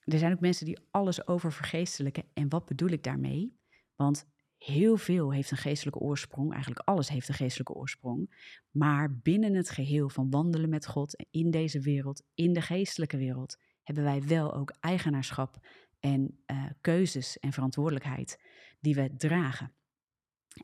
er 0.05 0.19
zijn 0.19 0.33
ook 0.33 0.41
mensen 0.41 0.67
die 0.67 0.79
alles 0.91 1.27
over 1.27 1.53
vergeestelijken. 1.53 2.25
En 2.33 2.49
wat 2.49 2.67
bedoel 2.67 2.89
ik 2.89 3.03
daarmee? 3.03 3.59
Want 3.97 4.27
heel 4.59 4.97
veel 4.97 5.33
heeft 5.33 5.51
een 5.51 5.57
geestelijke 5.57 5.99
oorsprong. 5.99 6.53
Eigenlijk 6.53 6.89
alles 6.89 7.09
heeft 7.09 7.29
een 7.29 7.35
geestelijke 7.35 7.75
oorsprong. 7.75 8.35
Maar 8.71 9.19
binnen 9.19 9.55
het 9.55 9.71
geheel 9.71 10.09
van 10.09 10.31
wandelen 10.31 10.69
met 10.69 10.87
God 10.87 11.27
in 11.31 11.51
deze 11.51 11.81
wereld, 11.81 12.23
in 12.35 12.53
de 12.53 12.61
geestelijke 12.61 13.17
wereld, 13.17 13.59
hebben 13.83 14.05
wij 14.05 14.23
wel 14.23 14.55
ook 14.55 14.75
eigenaarschap 14.81 15.67
en 16.01 16.41
uh, 16.47 16.65
keuzes 16.81 17.39
en 17.39 17.53
verantwoordelijkheid 17.53 18.41
die 18.81 18.95
we 18.95 19.17
dragen. 19.17 19.73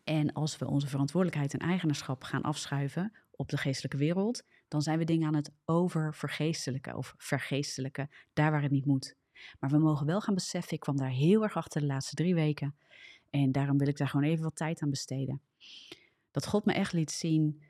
En 0.04 0.32
als 0.32 0.56
we 0.56 0.66
onze 0.66 0.86
verantwoordelijkheid 0.86 1.52
en 1.52 1.68
eigenaarschap 1.68 2.24
gaan 2.24 2.42
afschuiven 2.42 3.12
op 3.30 3.48
de 3.48 3.56
geestelijke 3.56 3.96
wereld, 3.96 4.42
dan 4.68 4.82
zijn 4.82 4.98
we 4.98 5.04
dingen 5.04 5.26
aan 5.26 5.34
het 5.34 5.52
oververgeestelijken 5.64 6.96
of 6.96 7.14
vergeestelijken, 7.16 8.10
daar 8.32 8.50
waar 8.50 8.62
het 8.62 8.70
niet 8.70 8.86
moet. 8.86 9.16
Maar 9.58 9.70
we 9.70 9.78
mogen 9.78 10.06
wel 10.06 10.20
gaan 10.20 10.34
beseffen, 10.34 10.72
ik 10.72 10.80
kwam 10.80 10.96
daar 10.96 11.10
heel 11.10 11.42
erg 11.42 11.56
achter 11.56 11.80
de 11.80 11.86
laatste 11.86 12.14
drie 12.14 12.34
weken, 12.34 12.76
en 13.30 13.52
daarom 13.52 13.78
wil 13.78 13.88
ik 13.88 13.96
daar 13.96 14.08
gewoon 14.08 14.26
even 14.26 14.44
wat 14.44 14.56
tijd 14.56 14.82
aan 14.82 14.90
besteden. 14.90 15.40
Dat 16.30 16.46
God 16.46 16.64
me 16.64 16.72
echt 16.72 16.92
liet 16.92 17.10
zien, 17.10 17.62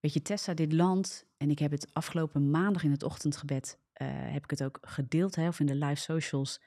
weet 0.00 0.12
je, 0.12 0.22
Tessa, 0.22 0.54
dit 0.54 0.72
land, 0.72 1.26
en 1.36 1.50
ik 1.50 1.58
heb 1.58 1.70
het 1.70 1.94
afgelopen 1.94 2.50
maandag 2.50 2.82
in 2.82 2.90
het 2.90 3.02
ochtendgebed, 3.02 3.78
uh, 4.02 4.08
heb 4.10 4.44
ik 4.44 4.50
het 4.50 4.62
ook 4.62 4.78
gedeeld, 4.80 5.34
hè, 5.34 5.48
of 5.48 5.60
in 5.60 5.66
de 5.66 5.74
live 5.74 6.00
socials. 6.00 6.60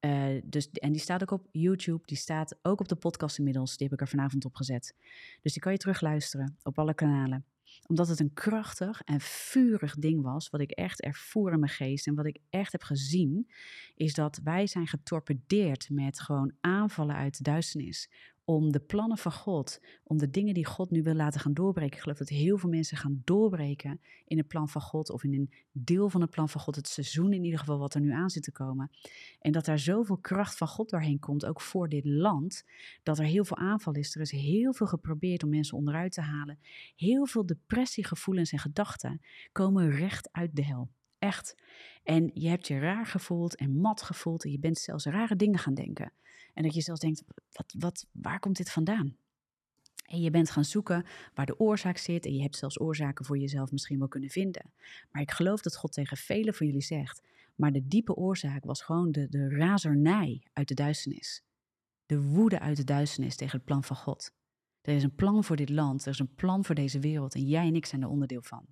Uh, 0.00 0.40
dus, 0.44 0.70
en 0.70 0.92
die 0.92 1.00
staat 1.00 1.22
ook 1.22 1.30
op 1.30 1.48
YouTube, 1.50 2.06
die 2.06 2.16
staat 2.16 2.58
ook 2.62 2.80
op 2.80 2.88
de 2.88 2.96
podcast 2.96 3.38
inmiddels, 3.38 3.76
die 3.76 3.86
heb 3.86 4.00
ik 4.00 4.00
er 4.00 4.08
vanavond 4.08 4.44
op 4.44 4.54
gezet. 4.54 4.94
Dus 5.42 5.52
die 5.52 5.62
kan 5.62 5.72
je 5.72 5.78
terugluisteren 5.78 6.56
op 6.62 6.78
alle 6.78 6.94
kanalen 6.94 7.44
omdat 7.86 8.08
het 8.08 8.20
een 8.20 8.34
krachtig 8.34 9.02
en 9.02 9.20
vurig 9.20 9.94
ding 9.94 10.22
was, 10.22 10.50
wat 10.50 10.60
ik 10.60 10.70
echt 10.70 11.00
ervoer 11.00 11.52
in 11.52 11.58
mijn 11.58 11.72
geest 11.72 12.06
en 12.06 12.14
wat 12.14 12.26
ik 12.26 12.38
echt 12.50 12.72
heb 12.72 12.82
gezien, 12.82 13.50
is 13.94 14.14
dat 14.14 14.40
wij 14.44 14.66
zijn 14.66 14.86
getorpedeerd 14.86 15.90
met 15.90 16.20
gewoon 16.20 16.52
aanvallen 16.60 17.16
uit 17.16 17.36
de 17.36 17.42
duisternis 17.42 18.10
om 18.48 18.72
de 18.72 18.80
plannen 18.80 19.18
van 19.18 19.32
God, 19.32 19.80
om 20.02 20.18
de 20.18 20.30
dingen 20.30 20.54
die 20.54 20.66
God 20.66 20.90
nu 20.90 21.02
wil 21.02 21.14
laten 21.14 21.40
gaan 21.40 21.54
doorbreken. 21.54 21.96
Ik 21.96 22.02
geloof 22.02 22.18
dat 22.18 22.28
heel 22.28 22.58
veel 22.58 22.68
mensen 22.68 22.96
gaan 22.96 23.22
doorbreken 23.24 24.00
in 24.24 24.38
het 24.38 24.48
plan 24.48 24.68
van 24.68 24.80
God 24.80 25.10
of 25.10 25.24
in 25.24 25.34
een 25.34 25.52
deel 25.72 26.10
van 26.10 26.20
het 26.20 26.30
plan 26.30 26.48
van 26.48 26.60
God, 26.60 26.76
het 26.76 26.88
seizoen 26.88 27.32
in 27.32 27.44
ieder 27.44 27.58
geval 27.58 27.78
wat 27.78 27.94
er 27.94 28.00
nu 28.00 28.12
aan 28.12 28.30
zit 28.30 28.42
te 28.42 28.52
komen. 28.52 28.90
En 29.40 29.52
dat 29.52 29.64
daar 29.64 29.78
zoveel 29.78 30.16
kracht 30.16 30.56
van 30.56 30.68
God 30.68 30.90
doorheen 30.90 31.18
komt, 31.18 31.44
ook 31.44 31.60
voor 31.60 31.88
dit 31.88 32.04
land, 32.04 32.64
dat 33.02 33.18
er 33.18 33.24
heel 33.24 33.44
veel 33.44 33.56
aanval 33.56 33.94
is. 33.94 34.14
Er 34.14 34.20
is 34.20 34.30
heel 34.30 34.72
veel 34.72 34.86
geprobeerd 34.86 35.42
om 35.42 35.50
mensen 35.50 35.76
onderuit 35.76 36.12
te 36.12 36.20
halen. 36.20 36.58
Heel 36.96 37.26
veel 37.26 37.46
depressiegevoelens 37.46 38.52
en 38.52 38.58
gedachten 38.58 39.20
komen 39.52 39.90
recht 39.90 40.28
uit 40.32 40.56
de 40.56 40.64
hel. 40.64 40.88
Echt. 41.18 41.54
En 42.02 42.30
je 42.34 42.48
hebt 42.48 42.66
je 42.66 42.78
raar 42.78 43.06
gevoeld 43.06 43.56
en 43.56 43.80
mat 43.80 44.02
gevoeld 44.02 44.44
en 44.44 44.50
je 44.50 44.58
bent 44.58 44.78
zelfs 44.78 45.04
rare 45.04 45.36
dingen 45.36 45.58
gaan 45.58 45.74
denken. 45.74 46.12
En 46.54 46.62
dat 46.62 46.74
je 46.74 46.80
zelfs 46.80 47.00
denkt, 47.00 47.22
wat, 47.52 47.74
wat, 47.78 48.06
waar 48.12 48.40
komt 48.40 48.56
dit 48.56 48.70
vandaan? 48.70 49.16
En 50.08 50.20
je 50.20 50.30
bent 50.30 50.50
gaan 50.50 50.64
zoeken 50.64 51.06
waar 51.34 51.46
de 51.46 51.58
oorzaak 51.58 51.96
zit. 51.96 52.26
En 52.26 52.34
je 52.34 52.42
hebt 52.42 52.56
zelfs 52.56 52.80
oorzaken 52.80 53.24
voor 53.24 53.38
jezelf 53.38 53.72
misschien 53.72 53.98
wel 53.98 54.08
kunnen 54.08 54.30
vinden. 54.30 54.70
Maar 55.10 55.22
ik 55.22 55.30
geloof 55.30 55.60
dat 55.60 55.76
God 55.76 55.92
tegen 55.92 56.16
velen 56.16 56.54
van 56.54 56.66
jullie 56.66 56.82
zegt. 56.82 57.22
Maar 57.54 57.72
de 57.72 57.88
diepe 57.88 58.14
oorzaak 58.14 58.64
was 58.64 58.82
gewoon 58.82 59.12
de, 59.12 59.28
de 59.28 59.48
razernij 59.48 60.42
uit 60.52 60.68
de 60.68 60.74
duisternis. 60.74 61.42
De 62.06 62.22
woede 62.22 62.60
uit 62.60 62.76
de 62.76 62.84
duisternis 62.84 63.36
tegen 63.36 63.56
het 63.56 63.66
plan 63.66 63.84
van 63.84 63.96
God. 63.96 64.32
Er 64.80 64.94
is 64.94 65.02
een 65.02 65.14
plan 65.14 65.44
voor 65.44 65.56
dit 65.56 65.70
land. 65.70 66.04
Er 66.04 66.12
is 66.12 66.18
een 66.18 66.34
plan 66.34 66.64
voor 66.64 66.74
deze 66.74 67.00
wereld. 67.00 67.34
En 67.34 67.46
jij 67.46 67.66
en 67.66 67.74
ik 67.74 67.86
zijn 67.86 68.02
er 68.02 68.08
onderdeel 68.08 68.42
van. 68.42 68.66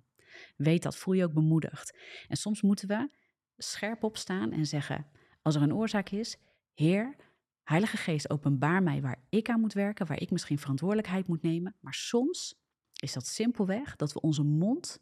Weet 0.55 0.83
dat, 0.83 0.97
voel 0.97 1.13
je 1.13 1.23
ook 1.23 1.33
bemoedigd. 1.33 1.97
En 2.27 2.37
soms 2.37 2.61
moeten 2.61 2.87
we 2.87 3.09
scherp 3.57 4.03
opstaan 4.03 4.51
en 4.51 4.65
zeggen: 4.65 5.07
als 5.41 5.55
er 5.55 5.61
een 5.61 5.73
oorzaak 5.73 6.09
is, 6.09 6.37
Heer, 6.73 7.15
Heilige 7.63 7.97
Geest, 7.97 8.29
openbaar 8.29 8.83
mij 8.83 9.01
waar 9.01 9.23
ik 9.29 9.49
aan 9.49 9.59
moet 9.59 9.73
werken, 9.73 10.05
waar 10.05 10.21
ik 10.21 10.31
misschien 10.31 10.59
verantwoordelijkheid 10.59 11.27
moet 11.27 11.41
nemen. 11.41 11.75
Maar 11.79 11.93
soms 11.93 12.55
is 13.01 13.13
dat 13.13 13.27
simpelweg 13.27 13.95
dat 13.95 14.13
we 14.13 14.21
onze 14.21 14.43
mond 14.43 14.99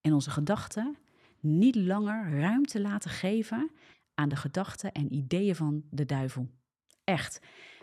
en 0.00 0.12
onze 0.12 0.30
gedachten 0.30 0.96
niet 1.40 1.74
langer 1.74 2.40
ruimte 2.40 2.80
laten 2.80 3.10
geven 3.10 3.70
aan 4.14 4.28
de 4.28 4.36
gedachten 4.36 4.92
en 4.92 5.14
ideeën 5.14 5.56
van 5.56 5.84
de 5.90 6.04
duivel. 6.04 6.50
Echt. 7.04 7.40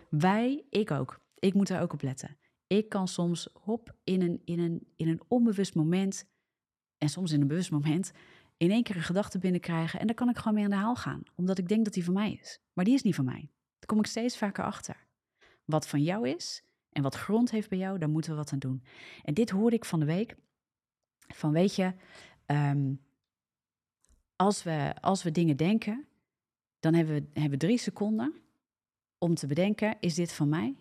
Wij, 0.09 0.65
ik 0.69 0.91
ook. 0.91 1.19
Ik 1.39 1.53
moet 1.53 1.67
daar 1.67 1.81
ook 1.81 1.93
op 1.93 2.01
letten. 2.01 2.37
Ik 2.67 2.89
kan 2.89 3.07
soms 3.07 3.49
hop 3.53 3.95
in 4.03 4.21
een, 4.21 4.41
in 4.43 4.59
een, 4.59 4.87
in 4.95 5.07
een 5.07 5.21
onbewust 5.27 5.75
moment 5.75 6.25
en 7.01 7.09
soms 7.09 7.31
in 7.31 7.41
een 7.41 7.47
bewust 7.47 7.71
moment 7.71 8.11
in 8.57 8.71
één 8.71 8.83
keer 8.83 8.95
een 8.95 9.01
gedachte 9.01 9.39
binnenkrijgen 9.39 9.99
en 9.99 10.05
daar 10.05 10.15
kan 10.15 10.29
ik 10.29 10.37
gewoon 10.37 10.53
mee 10.53 10.63
aan 10.63 10.69
de 10.69 10.75
haal 10.75 10.95
gaan, 10.95 11.23
omdat 11.35 11.57
ik 11.57 11.67
denk 11.67 11.83
dat 11.83 11.93
die 11.93 12.03
van 12.03 12.13
mij 12.13 12.37
is. 12.41 12.59
Maar 12.73 12.85
die 12.85 12.93
is 12.93 13.01
niet 13.01 13.15
van 13.15 13.25
mij. 13.25 13.49
Daar 13.79 13.85
kom 13.85 13.99
ik 13.99 14.05
steeds 14.05 14.37
vaker 14.37 14.63
achter. 14.63 15.05
Wat 15.65 15.87
van 15.87 16.03
jou 16.03 16.29
is 16.29 16.63
en 16.89 17.03
wat 17.03 17.15
grond 17.15 17.51
heeft 17.51 17.69
bij 17.69 17.77
jou, 17.77 17.97
daar 17.97 18.09
moeten 18.09 18.31
we 18.31 18.37
wat 18.37 18.51
aan 18.51 18.59
doen. 18.59 18.83
En 19.23 19.33
dit 19.33 19.49
hoorde 19.49 19.75
ik 19.75 19.85
van 19.85 19.99
de 19.99 20.05
week. 20.05 20.35
Van 21.27 21.51
weet 21.51 21.75
je, 21.75 21.93
ehm, 22.45 22.93
als, 24.35 24.63
we, 24.63 24.93
als 25.01 25.23
we 25.23 25.31
dingen 25.31 25.57
denken, 25.57 26.07
dan 26.79 26.93
hebben 26.93 27.15
we, 27.15 27.21
hebben 27.33 27.59
we 27.59 27.65
drie 27.65 27.77
seconden 27.77 28.33
om 29.17 29.35
te 29.35 29.47
bedenken, 29.47 29.97
is 29.99 30.15
dit 30.15 30.31
van 30.31 30.49
mij? 30.49 30.75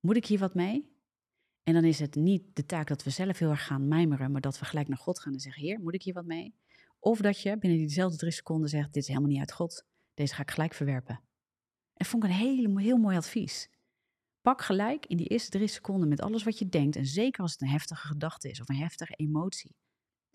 Moet 0.00 0.16
ik 0.16 0.26
hier 0.26 0.38
wat 0.38 0.54
mee? 0.54 0.97
En 1.68 1.74
dan 1.74 1.84
is 1.84 1.98
het 1.98 2.14
niet 2.14 2.42
de 2.52 2.66
taak 2.66 2.88
dat 2.88 3.02
we 3.02 3.10
zelf 3.10 3.38
heel 3.38 3.50
erg 3.50 3.66
gaan 3.66 3.88
mijmeren, 3.88 4.32
maar 4.32 4.40
dat 4.40 4.58
we 4.58 4.64
gelijk 4.64 4.88
naar 4.88 4.98
God 4.98 5.20
gaan 5.20 5.32
en 5.32 5.40
zeggen: 5.40 5.62
Heer, 5.62 5.80
moet 5.80 5.94
ik 5.94 6.02
hier 6.02 6.14
wat 6.14 6.24
mee? 6.24 6.54
Of 6.98 7.20
dat 7.20 7.40
je 7.40 7.58
binnen 7.58 7.78
diezelfde 7.78 8.16
drie 8.16 8.32
seconden 8.32 8.68
zegt: 8.68 8.92
Dit 8.92 9.02
is 9.02 9.08
helemaal 9.08 9.28
niet 9.28 9.38
uit 9.38 9.52
God. 9.52 9.84
Deze 10.14 10.34
ga 10.34 10.42
ik 10.42 10.50
gelijk 10.50 10.74
verwerpen. 10.74 11.20
En 11.94 12.06
vond 12.06 12.24
ik 12.24 12.30
een 12.30 12.36
hele, 12.36 12.80
heel 12.80 12.96
mooi 12.96 13.16
advies. 13.16 13.70
Pak 14.40 14.62
gelijk 14.62 15.06
in 15.06 15.16
die 15.16 15.26
eerste 15.26 15.50
drie 15.50 15.66
seconden 15.66 16.08
met 16.08 16.20
alles 16.20 16.42
wat 16.42 16.58
je 16.58 16.68
denkt, 16.68 16.96
en 16.96 17.06
zeker 17.06 17.42
als 17.42 17.52
het 17.52 17.60
een 17.60 17.68
heftige 17.68 18.06
gedachte 18.06 18.50
is 18.50 18.60
of 18.60 18.68
een 18.68 18.76
heftige 18.76 19.14
emotie. 19.14 19.74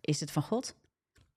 Is 0.02 0.20
het 0.20 0.32
van 0.32 0.44
God? 0.44 0.76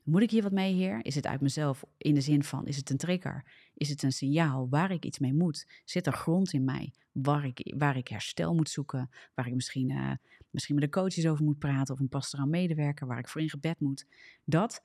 Moet 0.07 0.23
ik 0.23 0.31
hier 0.31 0.43
wat 0.43 0.53
mee, 0.53 0.75
Heer? 0.75 1.05
Is 1.05 1.15
het 1.15 1.27
uit 1.27 1.41
mezelf 1.41 1.85
in 1.97 2.15
de 2.15 2.21
zin 2.21 2.45
van, 2.45 2.67
is 2.67 2.77
het 2.77 2.91
een 2.91 2.97
trigger? 2.97 3.45
Is 3.75 3.89
het 3.89 4.03
een 4.03 4.13
signaal 4.13 4.69
waar 4.69 4.91
ik 4.91 5.05
iets 5.05 5.19
mee 5.19 5.35
moet? 5.35 5.67
Zit 5.85 6.07
er 6.07 6.13
grond 6.13 6.53
in 6.53 6.65
mij 6.65 6.93
waar 7.13 7.45
ik, 7.45 7.75
waar 7.77 7.97
ik 7.97 8.09
herstel 8.09 8.55
moet 8.55 8.69
zoeken? 8.69 9.11
Waar 9.35 9.47
ik 9.47 9.55
misschien, 9.55 9.91
uh, 9.91 10.13
misschien 10.51 10.75
met 10.75 10.85
de 10.85 10.91
coaches 10.91 11.27
over 11.27 11.45
moet 11.45 11.59
praten 11.59 11.95
of 11.95 12.01
een 12.01 12.09
pastoraal 12.09 12.47
medewerker 12.47 13.07
waar 13.07 13.19
ik 13.19 13.29
voor 13.29 13.41
in 13.41 13.49
gebed 13.51 13.81
moet? 13.81 14.07
Dat. 14.45 14.83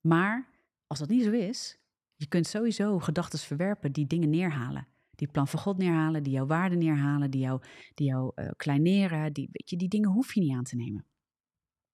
Maar 0.00 0.48
als 0.86 0.98
dat 0.98 1.08
niet 1.08 1.24
zo 1.24 1.30
is, 1.30 1.78
Je 2.16 2.28
kunt 2.28 2.46
sowieso 2.46 2.98
gedachten 2.98 3.38
verwerpen 3.38 3.92
die 3.92 4.06
dingen 4.06 4.30
neerhalen. 4.30 4.86
Die 5.14 5.28
plan 5.28 5.48
van 5.48 5.60
God 5.60 5.78
neerhalen, 5.78 6.22
die 6.22 6.32
jouw 6.32 6.46
waarden 6.46 6.78
neerhalen, 6.78 7.30
die 7.30 7.40
jou, 7.40 7.62
die 7.94 8.06
jou 8.06 8.32
uh, 8.34 8.50
kleineren. 8.56 9.32
Die, 9.32 9.48
weet 9.52 9.70
je, 9.70 9.76
die 9.76 9.88
dingen 9.88 10.10
hoef 10.10 10.34
je 10.34 10.40
niet 10.40 10.56
aan 10.56 10.64
te 10.64 10.76
nemen. 10.76 11.06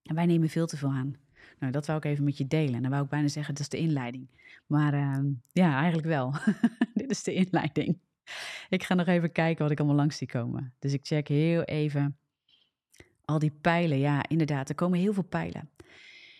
En 0.02 0.14
wij 0.14 0.26
nemen 0.26 0.48
veel 0.48 0.66
te 0.66 0.76
veel 0.76 0.90
aan. 0.90 1.27
Nou, 1.58 1.72
dat 1.72 1.86
wou 1.86 1.98
ik 1.98 2.04
even 2.04 2.24
met 2.24 2.38
je 2.38 2.46
delen. 2.46 2.74
En 2.74 2.82
dan 2.82 2.90
wou 2.90 3.04
ik 3.04 3.10
bijna 3.10 3.28
zeggen, 3.28 3.54
dat 3.54 3.62
is 3.62 3.68
de 3.68 3.78
inleiding. 3.78 4.28
Maar 4.66 4.94
uh, 4.94 5.18
ja, 5.52 5.76
eigenlijk 5.76 6.06
wel. 6.06 6.34
Dit 6.94 7.10
is 7.10 7.22
de 7.22 7.34
inleiding. 7.34 7.98
Ik 8.68 8.82
ga 8.82 8.94
nog 8.94 9.06
even 9.06 9.32
kijken 9.32 9.62
wat 9.62 9.70
ik 9.70 9.78
allemaal 9.78 9.96
langs 9.96 10.16
zie 10.16 10.26
komen. 10.26 10.74
Dus 10.78 10.92
ik 10.92 11.06
check 11.06 11.28
heel 11.28 11.62
even 11.62 12.18
al 13.24 13.38
die 13.38 13.50
pijlen. 13.60 13.98
Ja, 13.98 14.28
inderdaad, 14.28 14.68
er 14.68 14.74
komen 14.74 14.98
heel 14.98 15.12
veel 15.12 15.22
pijlen. 15.22 15.70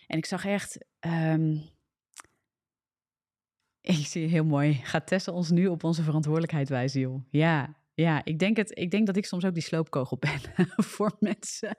En 0.07 0.17
ik 0.17 0.25
zag 0.25 0.45
echt... 0.45 0.85
Um, 0.99 1.61
ik 3.81 4.05
zie 4.05 4.27
heel 4.27 4.45
mooi. 4.45 4.73
Gaat 4.73 5.07
Tessa 5.07 5.31
ons 5.31 5.49
nu 5.49 5.67
op 5.67 5.83
onze 5.83 6.03
verantwoordelijkheid 6.03 6.69
wijzen, 6.69 7.01
joh? 7.01 7.23
Ja, 7.29 7.78
ja, 7.99 8.25
ik 8.25 8.39
denk, 8.39 8.57
het, 8.57 8.77
ik 8.77 8.91
denk 8.91 9.05
dat 9.05 9.17
ik 9.17 9.25
soms 9.25 9.45
ook 9.45 9.53
die 9.53 9.63
sloopkogel 9.63 10.17
ben 10.27 10.67
voor 10.75 11.15
mensen. 11.19 11.77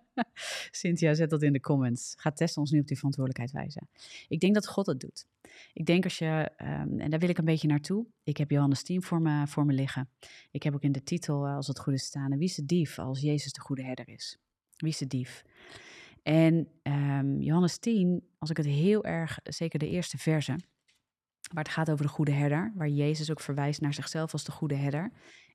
Cynthia, 0.70 1.14
zet 1.14 1.30
dat 1.30 1.42
in 1.42 1.52
de 1.52 1.60
comments. 1.60 2.14
Gaat 2.16 2.36
Tessa 2.36 2.60
ons 2.60 2.70
nu 2.70 2.80
op 2.80 2.86
die 2.86 2.96
verantwoordelijkheid 2.96 3.62
wijzen? 3.62 3.88
Ik 4.28 4.40
denk 4.40 4.54
dat 4.54 4.68
God 4.68 4.86
het 4.86 5.00
doet. 5.00 5.26
Ik 5.72 5.86
denk 5.86 6.04
als 6.04 6.18
je, 6.18 6.50
um, 6.62 7.00
en 7.00 7.10
daar 7.10 7.18
wil 7.18 7.28
ik 7.28 7.38
een 7.38 7.44
beetje 7.44 7.68
naartoe. 7.68 8.06
Ik 8.22 8.36
heb 8.36 8.50
Johannes 8.50 8.82
10 8.82 9.02
voor 9.02 9.20
me, 9.20 9.46
voor 9.46 9.66
me 9.66 9.72
liggen. 9.72 10.08
Ik 10.50 10.62
heb 10.62 10.74
ook 10.74 10.82
in 10.82 10.92
de 10.92 11.02
titel, 11.02 11.46
als 11.46 11.66
het 11.66 11.78
goed 11.78 11.94
is, 11.94 12.04
staan. 12.04 12.38
Wie 12.38 12.48
is 12.48 12.54
de 12.54 12.64
dief 12.64 12.98
als 12.98 13.20
Jezus 13.20 13.52
de 13.52 13.60
goede 13.60 13.82
herder 13.82 14.08
is? 14.08 14.38
Wie 14.76 14.90
is 14.90 14.98
de 14.98 15.06
dief? 15.06 15.44
En 16.22 16.68
um, 16.82 17.40
Johannes 17.42 17.78
10, 17.78 18.28
als 18.38 18.50
ik 18.50 18.56
het 18.56 18.66
heel 18.66 19.04
erg, 19.04 19.38
zeker 19.42 19.78
de 19.78 19.88
eerste 19.88 20.18
verse, 20.18 20.56
waar 21.52 21.64
het 21.64 21.72
gaat 21.72 21.90
over 21.90 22.04
de 22.04 22.12
goede 22.12 22.32
herder, 22.32 22.72
waar 22.74 22.88
Jezus 22.88 23.30
ook 23.30 23.40
verwijst 23.40 23.80
naar 23.80 23.94
zichzelf 23.94 24.32
als 24.32 24.44
de 24.44 24.52
goede 24.52 24.74
herder 24.74 25.12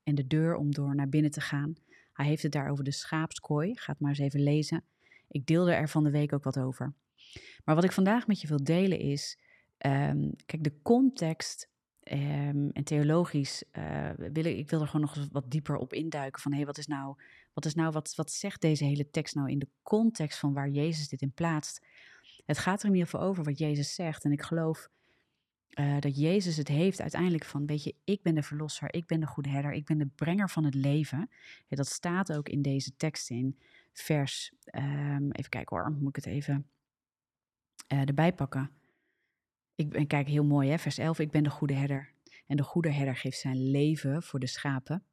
en 0.08 0.16
de 0.16 0.28
deur 0.28 0.56
om 0.56 0.74
door 0.74 0.96
naar 0.96 1.10
binnen 1.10 1.32
te 1.32 1.42
gaan. 1.42 1.76
Hij 2.14 2.26
heeft 2.26 2.44
het 2.44 2.52
daar 2.52 2.70
over 2.70 2.84
de 2.84 2.92
schaapskooi, 2.92 3.78
gaat 3.78 4.00
maar 4.00 4.10
eens 4.10 4.20
even 4.20 4.44
lezen. 4.44 4.84
Ik 5.28 5.46
deelde 5.46 5.74
er 5.74 5.90
van 5.90 6.04
de 6.04 6.12
week 6.12 6.34
ook 6.34 6.44
wat 6.44 6.60
over. 6.60 6.94
Maar 7.66 7.76
wat 7.76 7.84
ik 7.84 7.92
vandaag 7.92 8.28
met 8.28 8.42
je 8.42 8.48
wil 8.48 8.64
delen 8.64 9.00
is, 9.00 9.40
um, 9.86 10.36
kijk, 10.46 10.64
de 10.64 10.82
context 10.82 11.70
um, 12.12 12.72
en 12.72 12.84
theologisch 12.84 13.64
uh, 13.78 14.10
wil 14.18 14.46
ik, 14.46 14.58
ik 14.58 14.70
wil 14.70 14.82
er 14.82 14.88
gewoon 14.88 15.02
nog 15.02 15.28
wat 15.32 15.52
dieper 15.52 15.76
op 15.76 15.94
induiken 15.94 16.42
van, 16.42 16.52
hé, 16.52 16.58
hey, 16.58 16.66
wat 16.66 16.78
is 16.78 16.88
nou, 16.88 17.16
wat 17.54 17.66
is 17.66 17.76
nou, 17.76 17.92
wat, 17.92 18.16
wat 18.16 18.32
zegt 18.32 18.62
deze 18.62 18.86
hele 18.86 19.10
tekst 19.10 19.36
nou 19.36 19.50
in 19.50 19.60
de 19.60 19.70
context 19.84 20.40
van 20.40 20.54
waar 20.54 20.70
Jezus 20.70 21.08
dit 21.10 21.22
in 21.22 21.32
plaatst? 21.32 21.86
Het 22.46 22.58
gaat 22.58 22.80
er 22.80 22.88
in 22.88 22.94
ieder 22.94 23.10
geval 23.10 23.28
over 23.28 23.44
wat 23.44 23.58
Jezus 23.58 23.96
zegt 23.96 24.24
en 24.24 24.32
ik 24.32 24.42
geloof 24.42 24.90
uh, 25.74 26.00
dat 26.00 26.18
Jezus 26.18 26.58
het 26.58 26.68
heeft 26.68 27.02
uiteindelijk 27.02 27.46
van, 27.46 27.66
weet 27.66 27.84
je, 27.84 27.96
ik 28.04 28.22
ben 28.22 28.36
de 28.36 28.44
verlosser, 28.44 28.94
ik 28.94 29.06
ben 29.06 29.20
de 29.20 29.28
goede 29.28 29.50
herder, 29.50 29.74
ik 29.74 29.86
ben 29.86 29.98
de 29.98 30.10
brenger 30.16 30.50
van 30.50 30.64
het 30.64 30.76
leven. 30.76 31.30
Ja, 31.68 31.76
dat 31.76 31.88
staat 31.88 32.34
ook 32.34 32.50
in 32.50 32.62
deze 32.62 32.96
tekst 32.96 33.30
in 33.30 33.58
vers, 33.94 34.54
um, 34.76 35.32
even 35.32 35.50
kijken 35.50 35.78
hoor, 35.78 35.92
moet 35.92 36.18
ik 36.18 36.24
het 36.24 36.34
even 36.34 36.68
uh, 37.94 38.00
erbij 38.00 38.34
pakken. 38.34 38.72
Ik 39.76 39.90
ben, 39.90 40.08
kijk, 40.08 40.28
heel 40.28 40.44
mooi 40.44 40.70
hè, 40.70 40.78
vers 40.78 40.98
11, 40.98 41.20
ik 41.20 41.32
ben 41.32 41.44
de 41.44 41.50
goede 41.50 41.74
herder. 41.74 42.14
En 42.48 42.58
de 42.58 42.64
goede 42.64 42.92
herder 42.92 43.16
geeft 43.16 43.40
zijn 43.40 43.72
leven 43.72 44.24
voor 44.24 44.40
de 44.40 44.48
schapen. 44.48 45.04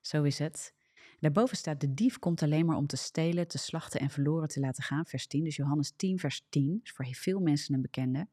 Zo 0.00 0.22
is 0.22 0.38
het. 0.38 0.74
Daarboven 1.20 1.56
staat, 1.56 1.80
de 1.80 1.94
dief 1.94 2.18
komt 2.18 2.42
alleen 2.42 2.66
maar 2.66 2.76
om 2.76 2.86
te 2.86 2.96
stelen, 2.96 3.48
te 3.48 3.58
slachten 3.58 4.00
en 4.00 4.10
verloren 4.10 4.48
te 4.48 4.60
laten 4.60 4.82
gaan. 4.82 5.06
Vers 5.06 5.26
10, 5.26 5.44
dus 5.44 5.56
Johannes 5.56 5.92
10, 5.96 6.18
vers 6.18 6.46
10, 6.48 6.80
is 6.82 6.92
voor 6.92 7.06
veel 7.10 7.40
mensen 7.40 7.74
een 7.74 7.82
bekende. 7.82 8.28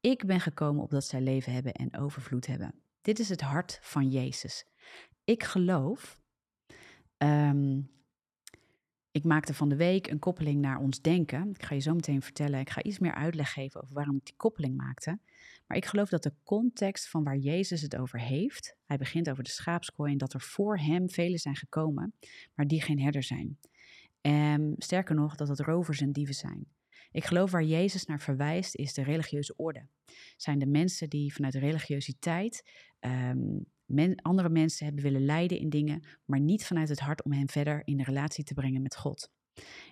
Ik 0.00 0.26
ben 0.26 0.40
gekomen 0.40 0.82
opdat 0.82 1.04
zij 1.04 1.20
leven 1.20 1.52
hebben 1.52 1.72
en 1.72 1.96
overvloed 1.96 2.46
hebben. 2.46 2.74
Dit 3.00 3.18
is 3.18 3.28
het 3.28 3.40
hart 3.40 3.78
van 3.82 4.08
Jezus. 4.08 4.66
Ik 5.24 5.42
geloof. 5.42 6.18
Um, 7.16 7.90
ik 9.10 9.24
maakte 9.24 9.54
van 9.54 9.68
de 9.68 9.76
week 9.76 10.06
een 10.06 10.18
koppeling 10.18 10.60
naar 10.60 10.78
ons 10.78 11.00
denken. 11.00 11.50
Ik 11.50 11.62
ga 11.62 11.74
je 11.74 11.80
zo 11.80 11.94
meteen 11.94 12.22
vertellen. 12.22 12.60
Ik 12.60 12.70
ga 12.70 12.82
iets 12.82 12.98
meer 12.98 13.14
uitleg 13.14 13.52
geven 13.52 13.82
over 13.82 13.94
waarom 13.94 14.16
ik 14.16 14.24
die 14.24 14.36
koppeling 14.36 14.76
maakte. 14.76 15.18
Maar 15.66 15.76
ik 15.76 15.84
geloof 15.84 16.08
dat 16.08 16.22
de 16.22 16.34
context 16.44 17.08
van 17.08 17.24
waar 17.24 17.36
Jezus 17.36 17.82
het 17.82 17.96
over 17.96 18.20
heeft. 18.20 18.76
Hij 18.86 18.96
begint 18.96 19.30
over 19.30 19.44
de 19.44 19.50
schaapskooi 19.50 20.12
en 20.12 20.18
dat 20.18 20.32
er 20.32 20.40
voor 20.40 20.78
hem 20.78 21.10
velen 21.10 21.38
zijn 21.38 21.56
gekomen, 21.56 22.14
maar 22.54 22.66
die 22.66 22.82
geen 22.82 23.00
herder 23.00 23.22
zijn. 23.22 23.58
En 24.20 24.74
sterker 24.78 25.14
nog, 25.14 25.36
dat 25.36 25.48
het 25.48 25.60
rovers 25.60 26.00
en 26.00 26.12
dieven 26.12 26.34
zijn. 26.34 26.66
Ik 27.10 27.24
geloof 27.24 27.50
waar 27.50 27.64
Jezus 27.64 28.04
naar 28.04 28.20
verwijst 28.20 28.76
is 28.76 28.94
de 28.94 29.02
religieuze 29.02 29.56
orde. 29.56 29.86
Zijn 30.36 30.58
de 30.58 30.66
mensen 30.66 31.08
die 31.08 31.34
vanuit 31.34 31.54
religiositeit 31.54 32.70
um, 33.00 33.66
andere 34.22 34.48
mensen 34.48 34.86
hebben 34.86 35.02
willen 35.02 35.24
leiden 35.24 35.58
in 35.58 35.68
dingen, 35.68 36.02
maar 36.24 36.40
niet 36.40 36.66
vanuit 36.66 36.88
het 36.88 37.00
hart 37.00 37.24
om 37.24 37.32
hen 37.32 37.48
verder 37.48 37.82
in 37.84 37.96
de 37.96 38.04
relatie 38.04 38.44
te 38.44 38.54
brengen 38.54 38.82
met 38.82 38.96
God. 38.96 39.30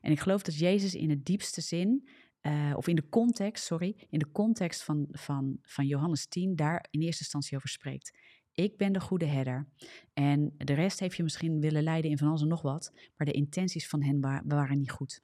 En 0.01 0.11
ik 0.11 0.21
geloof 0.21 0.43
dat 0.43 0.59
Jezus 0.59 0.95
in 0.95 1.11
het 1.11 1.25
diepste 1.25 1.61
zin, 1.61 2.09
uh, 2.43 2.73
of 2.77 2.89
in 2.89 2.97
de 2.97 3.09
context, 3.09 3.65
sorry, 3.65 4.07
in 4.11 4.19
de 4.19 4.31
context 4.33 4.83
van, 4.83 5.07
van, 5.11 5.59
van 5.63 5.87
Johannes 5.87 6.27
10, 6.27 6.57
daar 6.57 6.87
in 6.91 7.01
eerste 7.01 7.23
instantie 7.23 7.57
over 7.57 7.69
spreekt. 7.69 8.19
Ik 8.53 8.77
ben 8.77 8.93
de 8.93 9.01
goede 9.01 9.27
herder. 9.27 9.69
En 10.13 10.55
de 10.57 10.75
rest 10.75 11.01
heeft 11.01 11.17
je 11.17 11.23
misschien 11.23 11.61
willen 11.61 11.83
leiden 11.83 12.11
in 12.11 12.19
van 12.19 12.29
alles 12.29 12.43
en 12.43 12.49
nog 12.49 12.63
wat, 12.63 12.93
maar 13.17 13.27
de 13.27 13.33
intenties 13.33 13.89
van 13.89 14.03
hen 14.03 14.21
waren 14.47 14.79
niet 14.79 14.91
goed. 14.91 15.23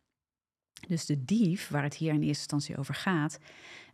Dus 0.88 1.06
de 1.06 1.24
dief, 1.24 1.68
waar 1.68 1.82
het 1.82 1.94
hier 1.94 2.08
in 2.08 2.22
eerste 2.22 2.28
instantie 2.28 2.76
over 2.76 2.94
gaat, 2.94 3.38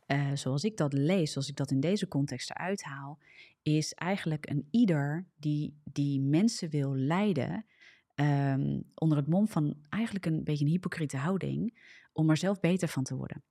uh, 0.07 0.31
zoals 0.35 0.64
ik 0.64 0.77
dat 0.77 0.92
lees, 0.92 1.33
zoals 1.33 1.48
ik 1.48 1.57
dat 1.57 1.70
in 1.70 1.81
deze 1.81 2.09
context 2.09 2.51
eruit 2.51 2.83
haal, 2.83 3.18
is 3.62 3.94
eigenlijk 3.94 4.51
een 4.51 4.68
ieder 4.70 5.27
die, 5.37 5.81
die 5.85 6.20
mensen 6.20 6.70
wil 6.70 6.96
leiden 6.96 7.66
um, 8.14 8.83
onder 8.94 9.18
het 9.18 9.27
mom 9.27 9.48
van 9.48 9.77
eigenlijk 9.88 10.27
een 10.27 10.44
beetje 10.44 10.64
een 10.64 10.70
hypocriete 10.70 11.16
houding, 11.16 11.79
om 12.12 12.31
er 12.31 12.37
zelf 12.37 12.61
beter 12.61 12.88
van 12.88 13.05
te 13.05 13.16
worden. 13.16 13.42